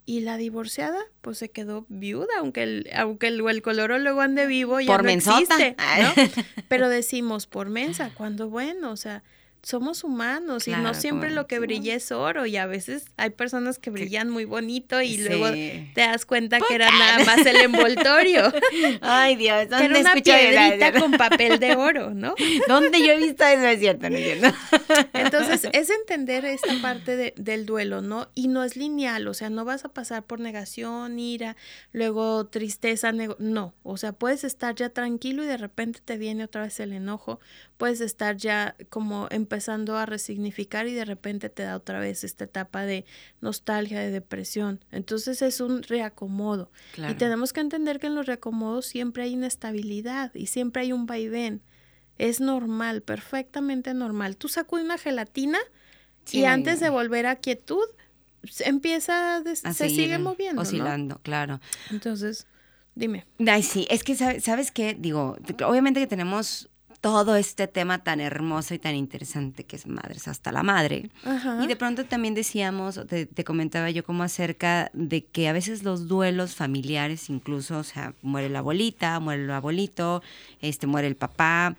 Y 0.05 0.21
la 0.21 0.37
divorciada, 0.37 1.01
pues 1.23 1.39
se 1.39 1.51
quedó 1.51 1.87
viuda, 1.89 2.29
aunque 2.39 2.63
el, 2.63 2.89
aunque 2.95 3.27
el, 3.27 3.45
el 3.45 3.63
luego 4.01 4.21
ande 4.21 4.47
vivo 4.47 4.79
ya 4.79 4.93
por 4.93 5.03
no 5.03 5.11
existe, 5.11 5.75
¿no? 5.77 6.15
Pero 6.69 6.89
decimos 6.89 7.49
por 7.49 7.69
mensa, 7.69 8.13
cuando 8.15 8.49
bueno, 8.49 8.93
o 8.93 8.97
sea, 8.97 9.25
somos 9.67 10.05
humanos 10.05 10.69
y 10.69 10.71
no 10.71 10.95
siempre 10.95 11.29
lo 11.29 11.49
que 11.49 11.59
brilla 11.59 11.97
es 11.97 12.13
oro 12.13 12.47
y 12.47 12.57
a 12.57 12.67
veces 12.67 13.07
hay 13.17 13.31
personas 13.31 13.81
que 13.81 13.91
brillan 13.91 14.31
muy 14.31 14.45
bonito 14.45 15.03
y 15.03 15.19
luego 15.19 15.51
te 15.51 16.03
das 16.03 16.25
cuenta 16.25 16.61
que 16.61 16.77
era 16.77 16.89
nada 16.97 17.25
más 17.25 17.45
el 17.45 17.57
envoltorio. 17.57 18.53
Ay, 19.01 19.35
Dios, 19.35 19.69
¿dónde 19.69 19.87
era 19.87 19.99
una 19.99 20.23
piedrita 20.23 20.93
con 20.93 21.11
papel 21.15 21.59
de 21.59 21.75
oro, 21.75 22.15
¿no? 22.15 22.37
¿Dónde 22.69 23.01
yo 23.01 23.15
he 23.15 23.17
visto 23.17 23.45
eso? 23.45 23.61
No 23.61 23.67
es 23.67 23.81
cierto, 23.81 24.09
no 24.09 24.17
es 24.17 24.23
cierto. 24.23 24.57
Entonces, 25.13 25.69
es 25.73 25.91
entender 25.91 26.45
esta 26.45 26.81
parte 26.81 27.17
de, 27.17 27.35
del 27.37 27.67
duelo, 27.67 28.03
¿no? 28.03 28.29
Y 28.37 28.47
no 28.47 28.63
es 28.63 28.77
lineal, 28.77 29.27
o 29.27 29.35
sea, 29.35 29.51
no 29.51 29.65
vas 29.65 29.85
a 29.85 29.89
pasar 29.89 30.23
por 30.23 30.39
negación, 30.39 31.19
ira, 31.19 31.57
luego 31.91 32.47
tristeza, 32.47 33.11
no, 33.11 33.75
o 33.83 33.97
sea, 33.97 34.13
puedes 34.13 34.45
estar 34.45 34.77
ya 34.77 34.91
tranquilo 34.91 35.43
y 35.43 35.47
de 35.47 35.57
repente 35.57 35.99
te 36.05 36.19
viene 36.19 36.45
otra 36.45 36.63
vez 36.63 36.79
el 36.79 36.93
enojo, 36.93 37.41
puedes 37.77 38.01
estar 38.01 38.37
ya 38.37 38.75
como 38.89 39.29
empezando 39.31 39.97
a 39.97 40.07
resignificar 40.07 40.87
y 40.87 40.95
de 40.95 41.05
repente 41.05 41.49
te 41.49 41.63
da 41.63 41.77
otra 41.77 41.99
vez 42.01 42.25
esta 42.25 42.45
etapa 42.45 42.83
de 42.83 43.05
nostalgia, 43.41 44.01
de 44.01 44.11
depresión. 44.11 44.85
Entonces 44.91 45.43
es 45.43 45.61
un 45.61 45.83
reacomodo. 45.83 46.71
Y 46.97 47.15
tenemos 47.15 47.53
que 47.53 47.61
entender 47.61 47.99
que 47.99 48.07
en 48.07 48.15
los 48.15 48.27
reacomodos 48.27 48.87
siempre 48.87 49.25
hay 49.25 49.33
inestabilidad 49.33 50.35
y 50.35 50.47
siempre 50.47 50.83
hay 50.83 50.93
un 50.93 51.07
vaivén. 51.07 51.63
Es 52.19 52.41
normal, 52.41 53.03
perfectamente 53.03 53.93
normal. 53.93 54.37
Tú 54.37 54.49
sacudes 54.49 54.85
una 54.85 54.99
gelatina 54.99 55.59
y 56.33 56.45
antes 56.45 56.81
de 56.81 56.89
volver 56.89 57.27
a 57.27 57.37
quietud, 57.37 57.85
empieza, 58.61 59.43
se 59.45 59.91
sigue 59.91 60.19
moviendo. 60.19 60.63
Oscilando, 60.63 61.21
claro. 61.23 61.61
Entonces, 61.91 62.47
dime. 62.95 63.27
Ay, 63.47 63.63
sí, 63.63 63.87
es 63.91 64.03
que, 64.03 64.15
¿sabes 64.15 64.71
qué? 64.71 64.97
Digo, 64.99 65.37
obviamente 65.67 66.01
que 66.01 66.07
tenemos 66.07 66.71
todo 67.07 67.37
este 67.37 67.69
tema 67.69 68.03
tan 68.03 68.19
hermoso 68.19 68.75
y 68.75 68.81
tan 68.81 68.97
interesante 68.97 69.63
que 69.63 69.77
es 69.77 69.87
Madres 69.87 70.27
hasta 70.27 70.51
la 70.51 70.65
Madre. 70.65 71.09
Y 71.63 71.69
de 71.69 71.77
pronto 71.77 72.05
también 72.05 72.35
decíamos, 72.35 73.01
te, 73.07 73.27
te, 73.27 73.45
comentaba 73.45 73.91
yo 73.91 74.03
como 74.03 74.25
acerca 74.25 74.91
de 74.93 75.25
que 75.25 75.47
a 75.47 75.53
veces 75.53 75.85
los 75.85 76.09
duelos 76.09 76.57
familiares, 76.57 77.31
incluso, 77.31 77.79
o 77.79 77.85
sea, 77.85 78.15
muere 78.23 78.49
la 78.49 78.59
abuelita, 78.59 79.21
muere 79.21 79.45
el 79.45 79.51
abuelito, 79.53 80.21
este, 80.61 80.89
muere 80.89 81.07
el 81.07 81.15
papá, 81.15 81.77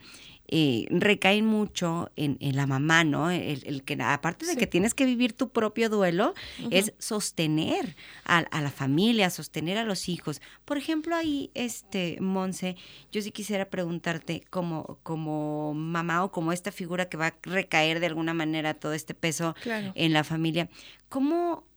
eh, 0.50 0.86
recaen 0.90 1.46
mucho 1.46 2.10
en, 2.16 2.38
la 2.40 2.66
mamá, 2.66 3.04
¿no? 3.04 3.30
El, 3.30 3.84
que 3.84 3.98
aparte 4.02 4.46
de 4.46 4.56
que 4.56 4.66
tienes 4.66 4.94
que 4.94 5.06
vivir 5.06 5.34
tu 5.34 5.50
propio 5.50 5.90
duelo, 5.90 6.34
es 6.72 6.94
sostener 7.00 7.98
a, 8.24 8.44
la 8.62 8.72
familia, 8.72 9.30
sostener 9.30 9.78
a 9.78 9.84
los 9.84 10.08
hijos. 10.08 10.42
Por 10.64 10.78
ejemplo, 10.78 11.16
ahí, 11.16 11.52
este, 11.54 12.18
Monse, 12.22 12.78
yo 13.12 13.22
sí 13.22 13.32
quisiera 13.32 13.70
preguntarte 13.70 14.44
como, 14.50 15.00
como 15.04 15.74
mamá 15.74 16.24
o 16.24 16.32
como 16.32 16.54
esta 16.54 16.72
figura 16.72 17.10
que 17.10 17.18
va 17.18 17.28
a 17.28 17.36
recaer 17.44 18.00
de 18.00 18.06
alguna 18.06 18.34
manera 18.34 18.74
todo 18.74 18.94
este 18.94 19.14
peso 19.14 19.54
en 19.66 20.14
la 20.14 20.24
familia, 20.24 20.70
¿cómo 21.10 21.68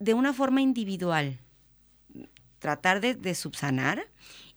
de 0.00 0.12
una 0.12 0.34
forma 0.34 0.60
individual 0.60 1.38
tratar 2.58 3.00
de, 3.00 3.14
de 3.14 3.34
subsanar 3.34 4.06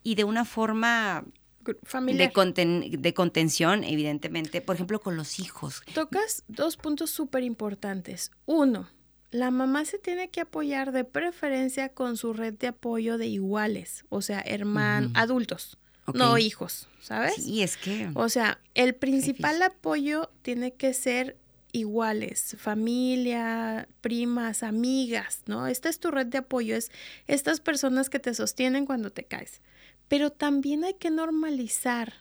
y 0.03 0.15
de 0.15 0.23
una 0.23 0.45
forma 0.45 1.23
de, 1.63 2.97
de 2.97 3.13
contención, 3.13 3.83
evidentemente, 3.83 4.61
por 4.61 4.75
ejemplo, 4.75 4.99
con 4.99 5.15
los 5.15 5.39
hijos. 5.39 5.81
Tocas 5.93 6.43
dos 6.47 6.77
puntos 6.77 7.09
súper 7.09 7.43
importantes. 7.43 8.31
Uno, 8.45 8.89
la 9.31 9.49
mamá 9.49 9.85
se 9.85 9.97
tiene 9.97 10.29
que 10.29 10.41
apoyar 10.41 10.91
de 10.91 11.05
preferencia 11.05 11.89
con 11.89 12.17
su 12.17 12.33
red 12.33 12.53
de 12.53 12.67
apoyo 12.67 13.17
de 13.17 13.27
iguales, 13.27 14.03
o 14.09 14.21
sea, 14.21 14.41
hermanos, 14.41 15.11
adultos, 15.15 15.77
no 16.13 16.37
hijos, 16.37 16.89
¿sabes? 17.01 17.35
Sí, 17.35 17.63
es 17.63 17.77
que... 17.77 18.09
O 18.15 18.27
sea, 18.27 18.59
el 18.73 18.93
principal 18.93 19.61
apoyo 19.61 20.29
tiene 20.41 20.73
que 20.73 20.93
ser 20.93 21.37
iguales, 21.71 22.55
familia, 22.59 23.87
primas, 24.01 24.63
amigas, 24.63 25.43
¿no? 25.45 25.67
Esta 25.67 25.87
es 25.87 25.99
tu 25.99 26.11
red 26.11 26.27
de 26.27 26.39
apoyo, 26.39 26.75
es 26.75 26.91
estas 27.27 27.61
personas 27.61 28.09
que 28.09 28.19
te 28.19 28.33
sostienen 28.33 28.85
cuando 28.85 29.11
te 29.11 29.23
caes. 29.23 29.61
Pero 30.11 30.29
también 30.29 30.83
hay 30.83 30.95
que 30.95 31.09
normalizar 31.09 32.11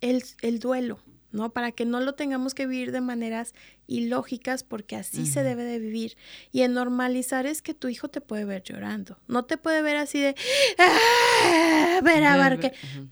el, 0.00 0.22
duelo, 0.58 1.00
¿no? 1.32 1.52
Para 1.52 1.70
que 1.70 1.84
no 1.84 2.00
lo 2.00 2.14
tengamos 2.14 2.54
que 2.54 2.66
vivir 2.66 2.92
de 2.92 3.02
maneras 3.02 3.52
ilógicas, 3.86 4.64
porque 4.64 4.96
así 4.96 5.26
se 5.26 5.42
debe 5.42 5.64
de 5.64 5.78
vivir. 5.78 6.16
Y 6.50 6.62
en 6.62 6.72
normalizar 6.72 7.44
es 7.44 7.60
que 7.60 7.74
tu 7.74 7.88
hijo 7.88 8.08
te 8.08 8.22
puede 8.22 8.46
ver 8.46 8.62
llorando. 8.62 9.18
No 9.28 9.44
te 9.44 9.58
puede 9.58 9.82
ver 9.82 9.96
así 9.96 10.18
de, 10.18 10.34
¡Ah! 10.78 12.00
ver 12.02 12.24
a 12.24 12.58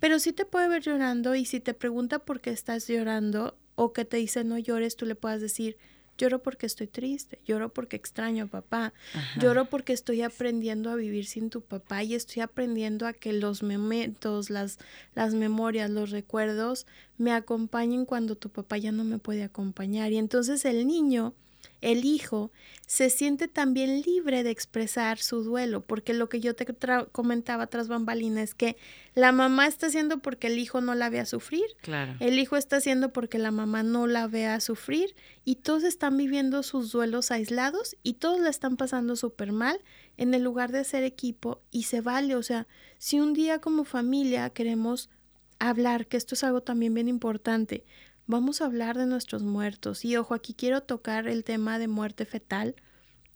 Pero 0.01 0.19
sí 0.21 0.33
te 0.33 0.47
puede 0.47 0.69
ver 0.69 0.81
llorando 0.81 1.35
y 1.35 1.45
si 1.45 1.61
te 1.61 1.75
pregunta 1.75 2.19
por 2.19 2.41
qué 2.41 2.49
estás 2.49 2.89
llorando 2.89 3.59
o 3.75 3.93
que 3.93 4.07
te 4.07 4.17
dice 4.17 4.43
no 4.43 4.57
llores, 4.57 4.97
tú 4.97 5.05
le 5.05 5.17
puedas 5.17 5.43
decir, 5.43 5.77
Lloro 6.19 6.43
porque 6.43 6.67
estoy 6.67 6.87
triste, 6.87 7.41
lloro 7.47 7.73
porque 7.73 7.97
extraño 7.97 8.45
a 8.45 8.47
papá, 8.47 8.93
lloro 9.41 9.69
porque 9.71 9.93
estoy 9.93 10.23
aprendiendo 10.23 10.91
a 10.91 10.95
vivir 10.95 11.27
sin 11.27 11.51
tu 11.51 11.63
papá 11.63 12.03
y 12.05 12.15
estoy 12.15 12.43
aprendiendo 12.43 13.07
a 13.07 13.13
que 13.13 13.33
los 13.33 13.63
momentos, 13.63 14.51
las, 14.51 14.79
las 15.15 15.35
memorias, 15.35 15.91
los 15.91 16.11
recuerdos 16.11 16.87
me 17.19 17.33
acompañen 17.33 18.05
cuando 18.05 18.37
tu 18.37 18.51
papá 18.51 18.77
ya 18.77 18.93
no 18.93 19.05
me 19.05 19.19
puede 19.19 19.43
acompañar. 19.43 20.13
Y 20.13 20.19
entonces 20.19 20.65
el 20.65 20.87
niño 20.87 21.35
el 21.83 22.05
hijo 22.05 22.51
se 22.87 23.11
siente 23.11 23.49
también 23.49 24.03
libre 24.03 24.43
de 24.43 24.51
expresar 24.51 25.19
su 25.19 25.43
duelo, 25.43 25.83
porque 25.83 26.15
lo 26.15 26.29
que 26.29 26.41
yo 26.41 26.55
te 26.55 26.67
comentaba 27.11 27.67
tras 27.67 27.89
bambalina 27.89 28.43
es 28.43 28.55
que 28.55 28.77
la 29.15 29.33
mamá 29.33 29.67
está 29.67 29.89
haciendo 29.89 30.19
porque 30.19 30.47
el 30.47 30.59
hijo 30.59 30.81
no 30.81 30.95
la 30.95 31.11
vea 31.11 31.27
sufrir, 31.27 31.65
claro. 31.81 32.15
el 32.21 32.39
hijo 32.39 32.57
está 32.57 32.77
haciendo 32.77 33.13
porque 33.13 33.39
la 33.39 33.51
mamá 33.51 33.83
no 33.83 34.07
la 34.07 34.27
vea 34.29 34.61
sufrir 34.61 35.15
y 35.45 35.57
todos 35.57 35.85
están 35.85 36.17
viviendo 36.17 36.63
sus 36.63 36.93
duelos 36.93 37.31
aislados 37.31 37.97
y 38.03 38.15
todos 38.15 38.41
la 38.41 38.51
están 38.51 38.77
pasando 38.77 39.17
súper 39.17 39.53
mal 39.53 39.81
en 40.17 40.35
el 40.35 40.43
lugar 40.43 40.71
de 40.71 40.79
hacer 40.79 41.03
equipo 41.03 41.61
y 41.71 41.85
se 41.85 42.01
vale, 42.01 42.37
o 42.37 42.43
sea, 42.43 42.67
si 42.99 43.21
un 43.21 43.33
día 43.33 43.59
como 43.59 43.85
familia 43.85 44.51
queremos 44.51 45.11
hablar, 45.59 46.07
que 46.07 46.17
esto 46.17 46.35
es 46.35 46.45
algo 46.45 46.61
también 46.63 46.95
bien 46.95 47.09
importante, 47.09 47.85
vamos 48.27 48.61
a 48.61 48.67
hablar 48.67 48.97
de 48.97 49.07
nuestros 49.07 49.43
muertos. 49.43 50.05
Y 50.05 50.17
ojo, 50.17 50.35
aquí 50.35 50.55
quiero 50.55 50.83
tocar 50.83 51.29
el 51.29 51.45
tema 51.45 51.79
de 51.79 51.89
muerte 51.89 52.25
fetal, 52.25 52.77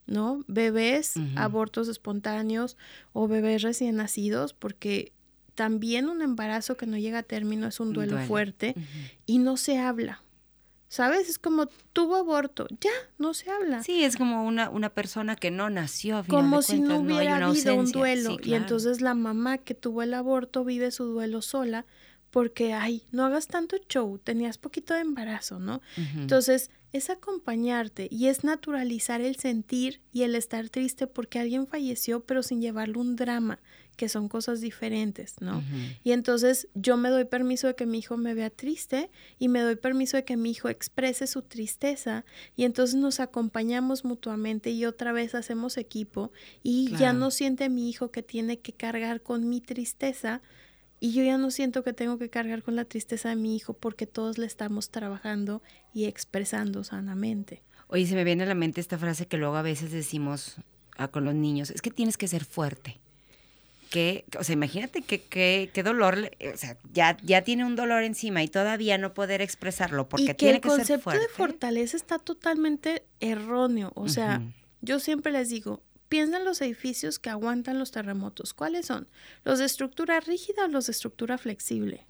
¿no? 0.06 0.44
Bebés, 0.46 1.14
abortos 1.34 1.88
espontáneos 1.88 2.76
o 3.12 3.28
bebés 3.28 3.62
recién 3.62 3.96
nacidos, 3.96 4.54
porque 4.54 5.12
también 5.54 6.08
un 6.08 6.22
embarazo 6.22 6.76
que 6.76 6.86
no 6.86 6.96
llega 6.96 7.20
a 7.20 7.22
término 7.22 7.66
es 7.66 7.80
un 7.80 7.92
duelo 7.92 8.18
fuerte 8.18 8.74
y 9.24 9.38
no 9.38 9.56
se 9.56 9.78
habla. 9.78 10.22
¿Sabes? 10.88 11.28
Es 11.28 11.38
como 11.40 11.66
tuvo 11.92 12.14
aborto, 12.14 12.68
ya, 12.80 12.92
no 13.18 13.34
se 13.34 13.50
habla. 13.50 13.82
Sí, 13.82 14.04
es 14.04 14.16
como 14.16 14.46
una, 14.46 14.70
una 14.70 14.90
persona 14.90 15.34
que 15.34 15.50
no 15.50 15.68
nació. 15.68 16.24
como 16.28 16.62
si 16.62 16.80
no 16.80 17.00
hubiera 17.00 17.44
habido 17.44 17.74
un 17.74 17.90
duelo. 17.90 18.36
Y 18.40 18.54
entonces 18.54 19.00
la 19.00 19.14
mamá 19.14 19.58
que 19.58 19.74
tuvo 19.74 20.02
el 20.02 20.14
aborto 20.14 20.64
vive 20.64 20.92
su 20.92 21.04
duelo 21.06 21.42
sola 21.42 21.86
porque, 22.36 22.74
ay, 22.74 23.02
no 23.12 23.24
hagas 23.24 23.46
tanto 23.46 23.78
show, 23.88 24.18
tenías 24.18 24.58
poquito 24.58 24.92
de 24.92 25.00
embarazo, 25.00 25.58
¿no? 25.58 25.80
Entonces, 26.16 26.70
es 26.92 27.08
acompañarte 27.08 28.08
y 28.10 28.26
es 28.26 28.44
naturalizar 28.44 29.22
el 29.22 29.36
sentir 29.36 30.02
y 30.12 30.24
el 30.24 30.34
estar 30.34 30.68
triste 30.68 31.06
porque 31.06 31.38
alguien 31.38 31.66
falleció, 31.66 32.26
pero 32.26 32.42
sin 32.42 32.60
llevarle 32.60 32.98
un 32.98 33.16
drama, 33.16 33.58
que 33.96 34.10
son 34.10 34.28
cosas 34.28 34.60
diferentes, 34.60 35.36
¿no? 35.40 35.64
Y 36.04 36.12
entonces 36.12 36.68
yo 36.74 36.98
me 36.98 37.08
doy 37.08 37.24
permiso 37.24 37.68
de 37.68 37.74
que 37.74 37.86
mi 37.86 38.00
hijo 38.00 38.18
me 38.18 38.34
vea 38.34 38.50
triste 38.50 39.10
y 39.38 39.48
me 39.48 39.60
doy 39.60 39.76
permiso 39.76 40.18
de 40.18 40.26
que 40.26 40.36
mi 40.36 40.50
hijo 40.50 40.68
exprese 40.68 41.26
su 41.26 41.40
tristeza 41.40 42.26
y 42.54 42.64
entonces 42.64 42.96
nos 42.96 43.18
acompañamos 43.18 44.04
mutuamente 44.04 44.72
y 44.72 44.84
otra 44.84 45.12
vez 45.12 45.34
hacemos 45.34 45.78
equipo 45.78 46.32
y 46.62 46.94
ya 46.98 47.14
no 47.14 47.30
siente 47.30 47.70
mi 47.70 47.88
hijo 47.88 48.10
que 48.10 48.22
tiene 48.22 48.58
que 48.58 48.74
cargar 48.74 49.22
con 49.22 49.48
mi 49.48 49.62
tristeza, 49.62 50.42
y 51.00 51.12
yo 51.12 51.22
ya 51.22 51.38
no 51.38 51.50
siento 51.50 51.82
que 51.82 51.92
tengo 51.92 52.18
que 52.18 52.30
cargar 52.30 52.62
con 52.62 52.76
la 52.76 52.84
tristeza 52.84 53.28
de 53.28 53.36
mi 53.36 53.56
hijo 53.56 53.74
porque 53.74 54.06
todos 54.06 54.38
le 54.38 54.46
estamos 54.46 54.90
trabajando 54.90 55.62
y 55.92 56.04
expresando 56.06 56.84
sanamente. 56.84 57.62
Oye, 57.88 58.06
se 58.06 58.14
me 58.14 58.24
viene 58.24 58.44
a 58.44 58.46
la 58.46 58.54
mente 58.54 58.80
esta 58.80 58.98
frase 58.98 59.26
que 59.26 59.36
luego 59.36 59.56
a 59.56 59.62
veces 59.62 59.92
decimos 59.92 60.56
con 61.10 61.24
los 61.24 61.34
niños, 61.34 61.70
es 61.70 61.82
que 61.82 61.90
tienes 61.90 62.16
que 62.16 62.26
ser 62.26 62.44
fuerte. 62.44 62.98
Que, 63.90 64.24
o 64.38 64.42
sea, 64.42 64.54
imagínate 64.54 65.02
qué 65.02 65.22
que, 65.22 65.70
que, 65.72 65.82
dolor, 65.84 66.30
o 66.52 66.56
sea, 66.56 66.76
ya, 66.92 67.16
ya 67.22 67.42
tiene 67.42 67.64
un 67.64 67.76
dolor 67.76 68.02
encima 68.02 68.42
y 68.42 68.48
todavía 68.48 68.98
no 68.98 69.14
poder 69.14 69.42
expresarlo 69.42 70.08
porque 70.08 70.34
tiene 70.34 70.60
que, 70.60 70.68
ser 70.70 70.76
fuerte. 70.78 70.94
El 70.94 71.00
concepto 71.02 71.20
de 71.20 71.28
fortaleza 71.28 71.96
está 71.96 72.18
totalmente 72.18 73.04
erróneo. 73.20 73.92
O 73.94 74.08
sea, 74.08 74.42
yo 74.80 74.98
siempre 74.98 75.30
les 75.30 75.50
digo, 75.50 75.82
Piensa 76.08 76.38
en 76.38 76.44
los 76.44 76.60
edificios 76.60 77.18
que 77.18 77.30
aguantan 77.30 77.78
los 77.78 77.90
terremotos. 77.90 78.54
¿Cuáles 78.54 78.86
son? 78.86 79.08
¿Los 79.44 79.58
de 79.58 79.64
estructura 79.64 80.20
rígida 80.20 80.66
o 80.66 80.68
los 80.68 80.86
de 80.86 80.92
estructura 80.92 81.38
flexible? 81.38 82.06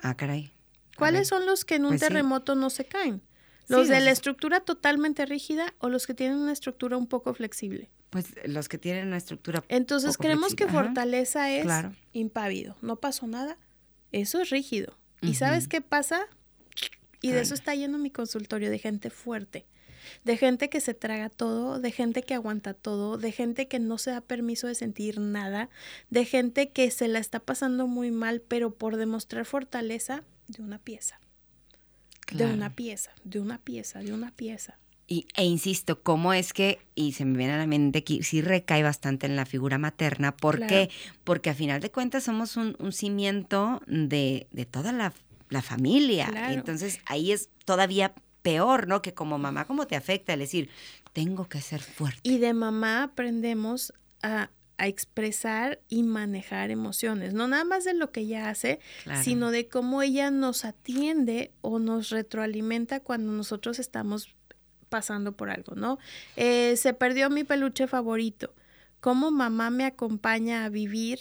Ah, 0.00 0.16
caray. 0.16 0.52
¿Cuáles 0.96 1.28
son 1.28 1.46
los 1.46 1.64
que 1.64 1.76
en 1.76 1.84
un 1.84 1.90
pues 1.90 2.00
terremoto 2.00 2.54
no 2.54 2.70
se 2.70 2.84
caen? 2.84 3.22
¿Los 3.68 3.88
de 3.88 4.00
la 4.00 4.10
estructura 4.10 4.60
totalmente 4.60 5.26
rígida 5.26 5.74
o 5.78 5.88
los 5.88 6.06
que 6.06 6.14
tienen 6.14 6.38
una 6.38 6.52
estructura 6.52 6.96
un 6.96 7.06
poco 7.06 7.34
flexible? 7.34 7.90
Pues 8.10 8.32
los 8.46 8.68
que 8.68 8.78
tienen 8.78 9.08
una 9.08 9.18
estructura. 9.18 9.62
Entonces 9.68 10.16
creemos 10.16 10.54
que 10.54 10.66
fortaleza 10.66 11.50
es 11.50 11.66
impávido, 12.12 12.76
no 12.80 12.96
pasó 12.96 13.26
nada, 13.26 13.58
eso 14.12 14.40
es 14.40 14.50
rígido. 14.50 14.96
¿Y 15.20 15.34
sabes 15.34 15.68
qué 15.68 15.80
pasa? 15.82 16.26
Y 17.20 17.32
de 17.32 17.40
eso 17.40 17.54
está 17.54 17.74
yendo 17.74 17.98
mi 17.98 18.10
consultorio, 18.10 18.70
de 18.70 18.78
gente 18.78 19.10
fuerte, 19.10 19.66
de 20.24 20.36
gente 20.36 20.68
que 20.70 20.80
se 20.80 20.94
traga 20.94 21.28
todo, 21.28 21.80
de 21.80 21.90
gente 21.92 22.22
que 22.22 22.34
aguanta 22.34 22.74
todo, 22.74 23.18
de 23.18 23.32
gente 23.32 23.68
que 23.68 23.78
no 23.78 23.98
se 23.98 24.10
da 24.10 24.20
permiso 24.20 24.66
de 24.66 24.74
sentir 24.74 25.20
nada, 25.20 25.68
de 26.10 26.24
gente 26.24 26.70
que 26.70 26.90
se 26.90 27.08
la 27.08 27.18
está 27.18 27.40
pasando 27.40 27.86
muy 27.86 28.10
mal, 28.10 28.40
pero 28.40 28.74
por 28.74 28.96
demostrar 28.96 29.44
fortaleza, 29.44 30.24
de 30.48 30.62
una 30.62 30.78
pieza. 30.78 31.20
De 32.32 32.44
una 32.44 32.74
pieza, 32.74 33.10
de 33.24 33.40
una 33.40 33.58
pieza, 33.58 34.00
de 34.00 34.12
una 34.12 34.30
pieza. 34.32 34.78
Y, 35.06 35.26
e 35.36 35.44
insisto, 35.44 36.02
¿cómo 36.02 36.34
es 36.34 36.52
que, 36.52 36.80
y 36.94 37.12
se 37.12 37.24
me 37.24 37.38
viene 37.38 37.54
a 37.54 37.58
la 37.58 37.66
mente 37.66 38.04
que 38.04 38.22
sí 38.22 38.42
recae 38.42 38.82
bastante 38.82 39.24
en 39.24 39.36
la 39.36 39.46
figura 39.46 39.78
materna? 39.78 40.36
¿Por 40.36 40.66
qué? 40.66 40.90
Porque 41.24 41.48
a 41.48 41.54
final 41.54 41.80
de 41.80 41.90
cuentas 41.90 42.24
somos 42.24 42.58
un, 42.58 42.76
cimiento 42.92 43.80
de, 43.86 44.46
toda 44.70 44.92
la, 44.92 45.14
familia. 45.62 46.30
Entonces 46.50 47.00
ahí 47.06 47.32
es 47.32 47.48
todavía 47.64 48.12
peor, 48.48 48.88
¿no? 48.88 49.02
Que 49.02 49.12
como 49.12 49.38
mamá, 49.38 49.66
¿cómo 49.66 49.86
te 49.86 49.94
afecta? 49.94 50.32
El 50.32 50.40
decir, 50.40 50.70
tengo 51.12 51.48
que 51.48 51.60
ser 51.60 51.82
fuerte. 51.82 52.20
Y 52.22 52.38
de 52.38 52.54
mamá 52.54 53.02
aprendemos 53.02 53.92
a, 54.22 54.50
expresar 54.80 55.80
y 55.88 56.04
manejar 56.04 56.70
emociones, 56.70 57.34
no 57.34 57.48
nada 57.48 57.64
más 57.64 57.82
de 57.82 57.94
lo 57.94 58.12
que 58.12 58.20
ella 58.20 58.48
hace, 58.48 58.78
sino 59.24 59.50
de 59.50 59.66
cómo 59.66 60.02
ella 60.02 60.30
nos 60.30 60.64
atiende 60.64 61.50
o 61.62 61.80
nos 61.80 62.10
retroalimenta 62.10 63.00
cuando 63.00 63.32
nosotros 63.32 63.80
estamos 63.80 64.36
pasando 64.88 65.32
por 65.32 65.50
algo, 65.50 65.74
¿no? 65.74 65.98
Eh, 66.36 66.76
se 66.76 66.94
perdió 66.94 67.28
mi 67.28 67.42
peluche 67.42 67.88
favorito. 67.88 68.54
Cómo 69.00 69.30
mamá 69.30 69.70
me 69.70 69.84
acompaña 69.84 70.64
a 70.64 70.68
vivir 70.68 71.20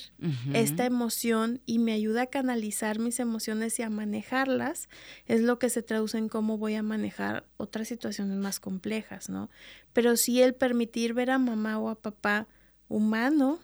esta 0.54 0.86
emoción 0.86 1.62
y 1.68 1.78
me 1.78 1.94
ayuda 1.94 2.24
a 2.24 2.28
canalizar 2.28 2.98
mis 2.98 3.20
emociones 3.20 3.78
y 3.78 3.84
a 3.84 3.90
manejarlas, 3.90 4.90
es 5.28 5.42
lo 5.42 5.60
que 5.60 5.70
se 5.70 5.84
traduce 5.84 6.18
en 6.18 6.28
cómo 6.28 6.58
voy 6.58 6.74
a 6.74 6.82
manejar 6.82 7.46
otras 7.58 7.88
situaciones 7.88 8.38
más 8.38 8.60
complejas, 8.60 9.30
¿no? 9.30 9.52
Pero 9.94 10.18
sí 10.18 10.42
el 10.42 10.56
permitir 10.56 11.14
ver 11.14 11.30
a 11.30 11.38
mamá 11.38 11.78
o 11.78 11.90
a 11.90 11.96
papá 12.02 12.48
humano, 12.88 13.60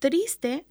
triste, 0.00 0.66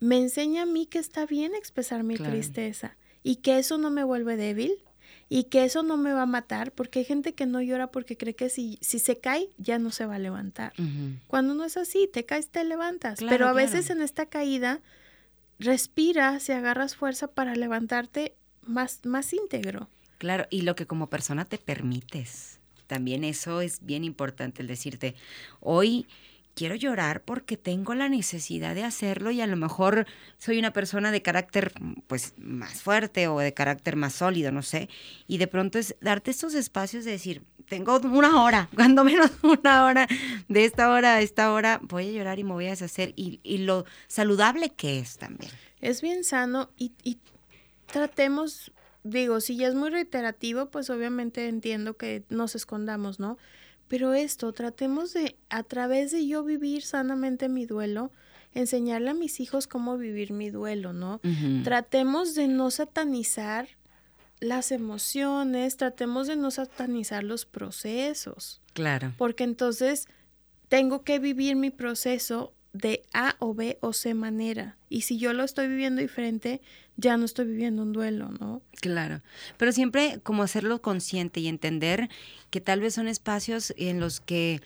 me 0.00 0.18
enseña 0.18 0.62
a 0.62 0.66
mí 0.66 0.86
que 0.86 0.98
está 0.98 1.26
bien 1.26 1.54
expresar 1.54 2.02
mi 2.02 2.16
tristeza 2.16 2.96
y 3.22 3.36
que 3.36 3.58
eso 3.58 3.76
no 3.76 3.90
me 3.90 4.04
vuelve 4.04 4.36
débil, 4.36 4.72
y 5.28 5.44
que 5.44 5.64
eso 5.64 5.82
no 5.82 5.96
me 5.96 6.12
va 6.12 6.22
a 6.22 6.26
matar, 6.26 6.72
porque 6.72 7.00
hay 7.00 7.04
gente 7.04 7.34
que 7.34 7.46
no 7.46 7.60
llora 7.60 7.88
porque 7.88 8.16
cree 8.16 8.34
que 8.34 8.48
si, 8.48 8.78
si 8.80 8.98
se 8.98 9.18
cae 9.18 9.48
ya 9.58 9.78
no 9.78 9.90
se 9.90 10.06
va 10.06 10.16
a 10.16 10.18
levantar. 10.18 10.72
Cuando 11.26 11.54
no 11.54 11.64
es 11.64 11.76
así, 11.76 12.08
te 12.12 12.24
caes, 12.24 12.48
te 12.48 12.64
levantas, 12.64 13.20
pero 13.28 13.48
a 13.48 13.52
veces 13.52 13.90
en 13.90 14.02
esta 14.02 14.26
caída 14.26 14.80
respiras 15.58 16.48
y 16.48 16.52
agarras 16.52 16.96
fuerza 16.96 17.28
para 17.28 17.54
levantarte 17.54 18.34
más, 18.62 19.00
más 19.04 19.32
íntegro. 19.32 19.88
Claro, 20.18 20.46
y 20.50 20.62
lo 20.62 20.76
que 20.76 20.86
como 20.86 21.08
persona 21.08 21.44
te 21.44 21.58
permites. 21.58 22.58
También 22.86 23.24
eso 23.24 23.60
es 23.60 23.84
bien 23.84 24.04
importante, 24.04 24.62
el 24.62 24.68
decirte, 24.68 25.14
hoy 25.60 26.06
quiero 26.56 26.74
llorar 26.74 27.22
porque 27.22 27.58
tengo 27.58 27.94
la 27.94 28.08
necesidad 28.08 28.74
de 28.74 28.82
hacerlo 28.82 29.30
y 29.30 29.42
a 29.42 29.46
lo 29.46 29.56
mejor 29.56 30.06
soy 30.38 30.58
una 30.58 30.72
persona 30.72 31.12
de 31.12 31.20
carácter 31.20 31.72
pues 32.06 32.32
más 32.38 32.82
fuerte 32.82 33.28
o 33.28 33.38
de 33.38 33.52
carácter 33.52 33.94
más 33.94 34.14
sólido, 34.14 34.50
no 34.50 34.62
sé, 34.62 34.88
y 35.28 35.36
de 35.36 35.46
pronto 35.48 35.78
es 35.78 35.94
darte 36.00 36.30
estos 36.30 36.54
espacios 36.54 37.04
de 37.04 37.10
decir, 37.10 37.42
tengo 37.68 37.98
una 37.98 38.42
hora, 38.42 38.70
cuando 38.74 39.04
menos 39.04 39.30
una 39.42 39.84
hora, 39.84 40.08
de 40.48 40.64
esta 40.64 40.90
hora 40.90 41.16
a 41.16 41.20
esta 41.20 41.52
hora 41.52 41.78
voy 41.82 42.08
a 42.08 42.12
llorar 42.12 42.38
y 42.38 42.44
me 42.44 42.52
voy 42.52 42.66
a 42.66 42.70
deshacer 42.70 43.12
y, 43.16 43.38
lo 43.58 43.84
saludable 44.06 44.70
que 44.70 44.98
es 44.98 45.18
también. 45.18 45.50
Es 45.80 46.00
bien 46.00 46.24
sano 46.24 46.70
y, 46.78 46.92
y 47.04 47.18
tratemos, 47.84 48.72
digo, 49.04 49.40
si 49.40 49.56
ya 49.56 49.68
es 49.68 49.74
muy 49.74 49.90
reiterativo, 49.90 50.70
pues 50.70 50.88
obviamente 50.88 51.48
entiendo 51.48 51.98
que 51.98 52.24
nos 52.30 52.54
escondamos, 52.54 53.20
¿no? 53.20 53.36
Pero 53.88 54.14
esto, 54.14 54.52
tratemos 54.52 55.12
de, 55.12 55.36
a 55.48 55.62
través 55.62 56.10
de 56.10 56.26
yo 56.26 56.42
vivir 56.44 56.82
sanamente 56.82 57.48
mi 57.48 57.66
duelo, 57.66 58.10
enseñarle 58.54 59.10
a 59.10 59.14
mis 59.14 59.38
hijos 59.40 59.66
cómo 59.66 59.96
vivir 59.96 60.32
mi 60.32 60.50
duelo, 60.50 60.92
¿no? 60.92 61.20
Tratemos 61.62 62.34
de 62.34 62.48
no 62.48 62.70
satanizar 62.70 63.68
las 64.40 64.72
emociones, 64.72 65.76
tratemos 65.76 66.26
de 66.26 66.36
no 66.36 66.50
satanizar 66.50 67.22
los 67.22 67.46
procesos. 67.46 68.60
Claro. 68.72 69.12
Porque 69.16 69.44
entonces 69.44 70.08
tengo 70.68 71.02
que 71.02 71.18
vivir 71.18 71.56
mi 71.56 71.70
proceso 71.70 72.52
de 72.76 73.04
A 73.12 73.36
o 73.38 73.54
B 73.54 73.78
o 73.80 73.92
C 73.92 74.14
manera. 74.14 74.76
Y 74.88 75.02
si 75.02 75.18
yo 75.18 75.32
lo 75.32 75.44
estoy 75.44 75.68
viviendo 75.68 76.00
diferente, 76.00 76.60
ya 76.96 77.16
no 77.16 77.24
estoy 77.24 77.46
viviendo 77.46 77.82
un 77.82 77.92
duelo, 77.92 78.30
¿no? 78.40 78.62
Claro, 78.80 79.20
pero 79.56 79.72
siempre 79.72 80.20
como 80.22 80.42
hacerlo 80.42 80.80
consciente 80.80 81.40
y 81.40 81.48
entender 81.48 82.08
que 82.50 82.60
tal 82.60 82.80
vez 82.80 82.94
son 82.94 83.08
espacios 83.08 83.74
en 83.76 84.00
los 84.00 84.20
que 84.20 84.62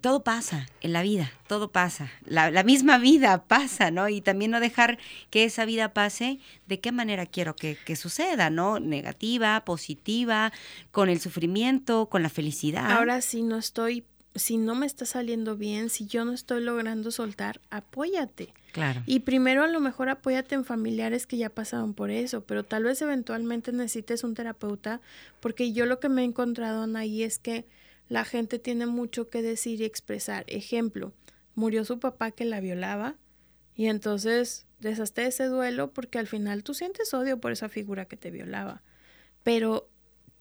todo 0.00 0.22
pasa 0.22 0.66
en 0.80 0.92
la 0.92 1.02
vida, 1.02 1.32
todo 1.48 1.70
pasa, 1.72 2.10
la, 2.24 2.62
misma 2.62 2.98
vida 2.98 3.44
pasa, 3.44 3.90
¿no? 3.90 4.08
Y 4.08 4.20
también 4.20 4.50
no 4.50 4.60
dejar 4.60 4.98
que 5.30 5.44
esa 5.44 5.64
vida 5.64 5.92
pase 5.92 6.38
de 6.66 6.80
qué 6.80 6.92
manera 6.92 7.26
quiero 7.26 7.56
que, 7.56 7.76
que 7.84 7.96
suceda, 7.96 8.50
¿no? 8.50 8.78
Negativa, 8.78 9.64
positiva, 9.64 10.52
con 10.92 11.08
el 11.08 11.20
sufrimiento, 11.20 12.06
con 12.06 12.22
la 12.22 12.30
felicidad. 12.30 12.90
Ahora 12.92 13.20
sí 13.20 13.42
no 13.42 13.56
estoy 13.56 14.04
si 14.34 14.56
no 14.56 14.74
me 14.74 14.86
está 14.86 15.04
saliendo 15.04 15.56
bien, 15.56 15.90
si 15.90 16.06
yo 16.06 16.24
no 16.24 16.32
estoy 16.32 16.62
logrando 16.62 17.10
soltar, 17.10 17.60
apóyate. 17.70 18.52
Claro. 18.72 19.02
Y 19.06 19.20
primero 19.20 19.62
a 19.62 19.68
lo 19.68 19.80
mejor 19.80 20.08
apóyate 20.08 20.54
en 20.54 20.64
familiares 20.64 21.26
que 21.26 21.36
ya 21.36 21.50
pasaron 21.50 21.94
por 21.94 22.10
eso, 22.10 22.42
pero 22.44 22.64
tal 22.64 22.84
vez 22.84 23.02
eventualmente 23.02 23.72
necesites 23.72 24.24
un 24.24 24.34
terapeuta, 24.34 25.00
porque 25.40 25.72
yo 25.72 25.86
lo 25.86 26.00
que 26.00 26.08
me 26.08 26.22
he 26.22 26.24
encontrado, 26.24 26.86
ahí 26.96 27.22
es 27.22 27.38
que 27.38 27.66
la 28.08 28.24
gente 28.24 28.58
tiene 28.58 28.86
mucho 28.86 29.28
que 29.28 29.42
decir 29.42 29.80
y 29.80 29.84
expresar. 29.84 30.44
Ejemplo, 30.46 31.12
murió 31.54 31.84
su 31.84 31.98
papá 31.98 32.30
que 32.30 32.44
la 32.44 32.60
violaba 32.60 33.16
y 33.74 33.86
entonces 33.86 34.66
deshazte 34.80 35.26
ese 35.26 35.46
duelo 35.46 35.92
porque 35.92 36.18
al 36.18 36.26
final 36.26 36.62
tú 36.62 36.74
sientes 36.74 37.14
odio 37.14 37.38
por 37.38 37.52
esa 37.52 37.68
figura 37.68 38.06
que 38.06 38.16
te 38.16 38.30
violaba. 38.30 38.82
Pero 39.42 39.88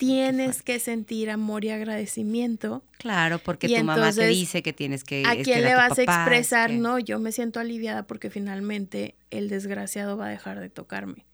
tienes 0.01 0.63
que 0.63 0.79
sentir 0.79 1.29
amor 1.29 1.63
y 1.63 1.69
agradecimiento. 1.69 2.83
Claro, 2.97 3.37
porque 3.37 3.67
tu 3.67 3.83
mamá 3.83 4.11
te 4.11 4.25
dice 4.25 4.63
que 4.63 4.73
tienes 4.73 5.03
que... 5.03 5.23
¿A 5.27 5.35
quién 5.35 5.61
le 5.61 5.75
vas 5.75 5.99
a 5.99 6.01
expresar? 6.01 6.71
No, 6.71 6.97
yo 6.97 7.19
me 7.19 7.31
siento 7.31 7.59
aliviada 7.59 8.07
porque 8.07 8.31
finalmente 8.31 9.15
el 9.29 9.47
desgraciado 9.47 10.17
va 10.17 10.25
a 10.25 10.29
dejar 10.29 10.59
de 10.59 10.69
tocarme. 10.69 11.25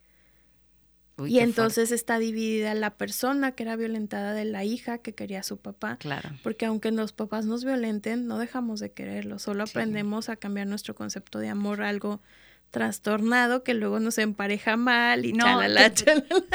y 1.26 1.39
entonces 1.39 1.91
está 1.93 2.20
dividida 2.20 2.76
la 2.76 2.97
persona 2.97 3.53
que 3.53 3.63
era 3.63 3.78
violentada 3.78 4.34
de 4.34 4.43
la 4.43 4.65
hija 4.65 4.97
que 4.97 5.15
quería 5.15 5.39
a 5.39 5.43
su 5.43 5.57
papá. 5.57 5.95
Claro. 5.97 6.30
Porque 6.43 6.65
aunque 6.65 6.91
los 6.91 7.13
papás 7.13 7.45
nos 7.45 7.63
violenten, 7.63 8.28
no 8.28 8.38
dejamos 8.38 8.82
de 8.82 8.91
quererlo, 8.91 9.39
solo 9.39 9.63
aprendemos 9.63 10.28
a 10.28 10.36
cambiar 10.36 10.68
nuestro 10.68 10.93
concepto 10.93 11.39
de 11.39 11.47
amor 11.47 11.82
a 11.82 11.89
algo 11.89 12.22
trastornado 12.72 13.63
que 13.63 13.74
luego 13.74 13.99
nos 13.99 14.18
empareja 14.18 14.78
mal 14.78 15.26
y 15.26 15.34
no, 15.34 15.45
chalala, 15.45 15.91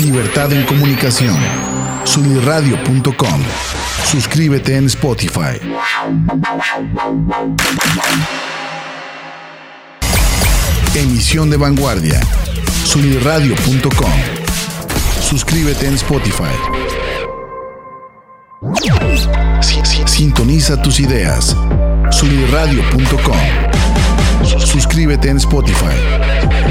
Libertad 0.00 0.52
en 0.52 0.64
comunicación. 0.64 1.36
Sunirradio.com. 2.04 3.42
Suscríbete 4.04 4.76
en 4.76 4.86
Spotify. 4.86 5.58
Emisión 10.94 11.50
de 11.50 11.56
vanguardia. 11.56 12.20
Sunirradio.com. 12.84 14.12
Suscríbete 15.20 15.86
en 15.86 15.94
Spotify. 15.94 17.01
Sintoniza 20.06 20.80
tus 20.80 21.00
ideas. 21.00 21.56
Subirradio.com. 22.10 23.36
Suscríbete 24.60 25.30
en 25.30 25.38
Spotify. 25.38 26.61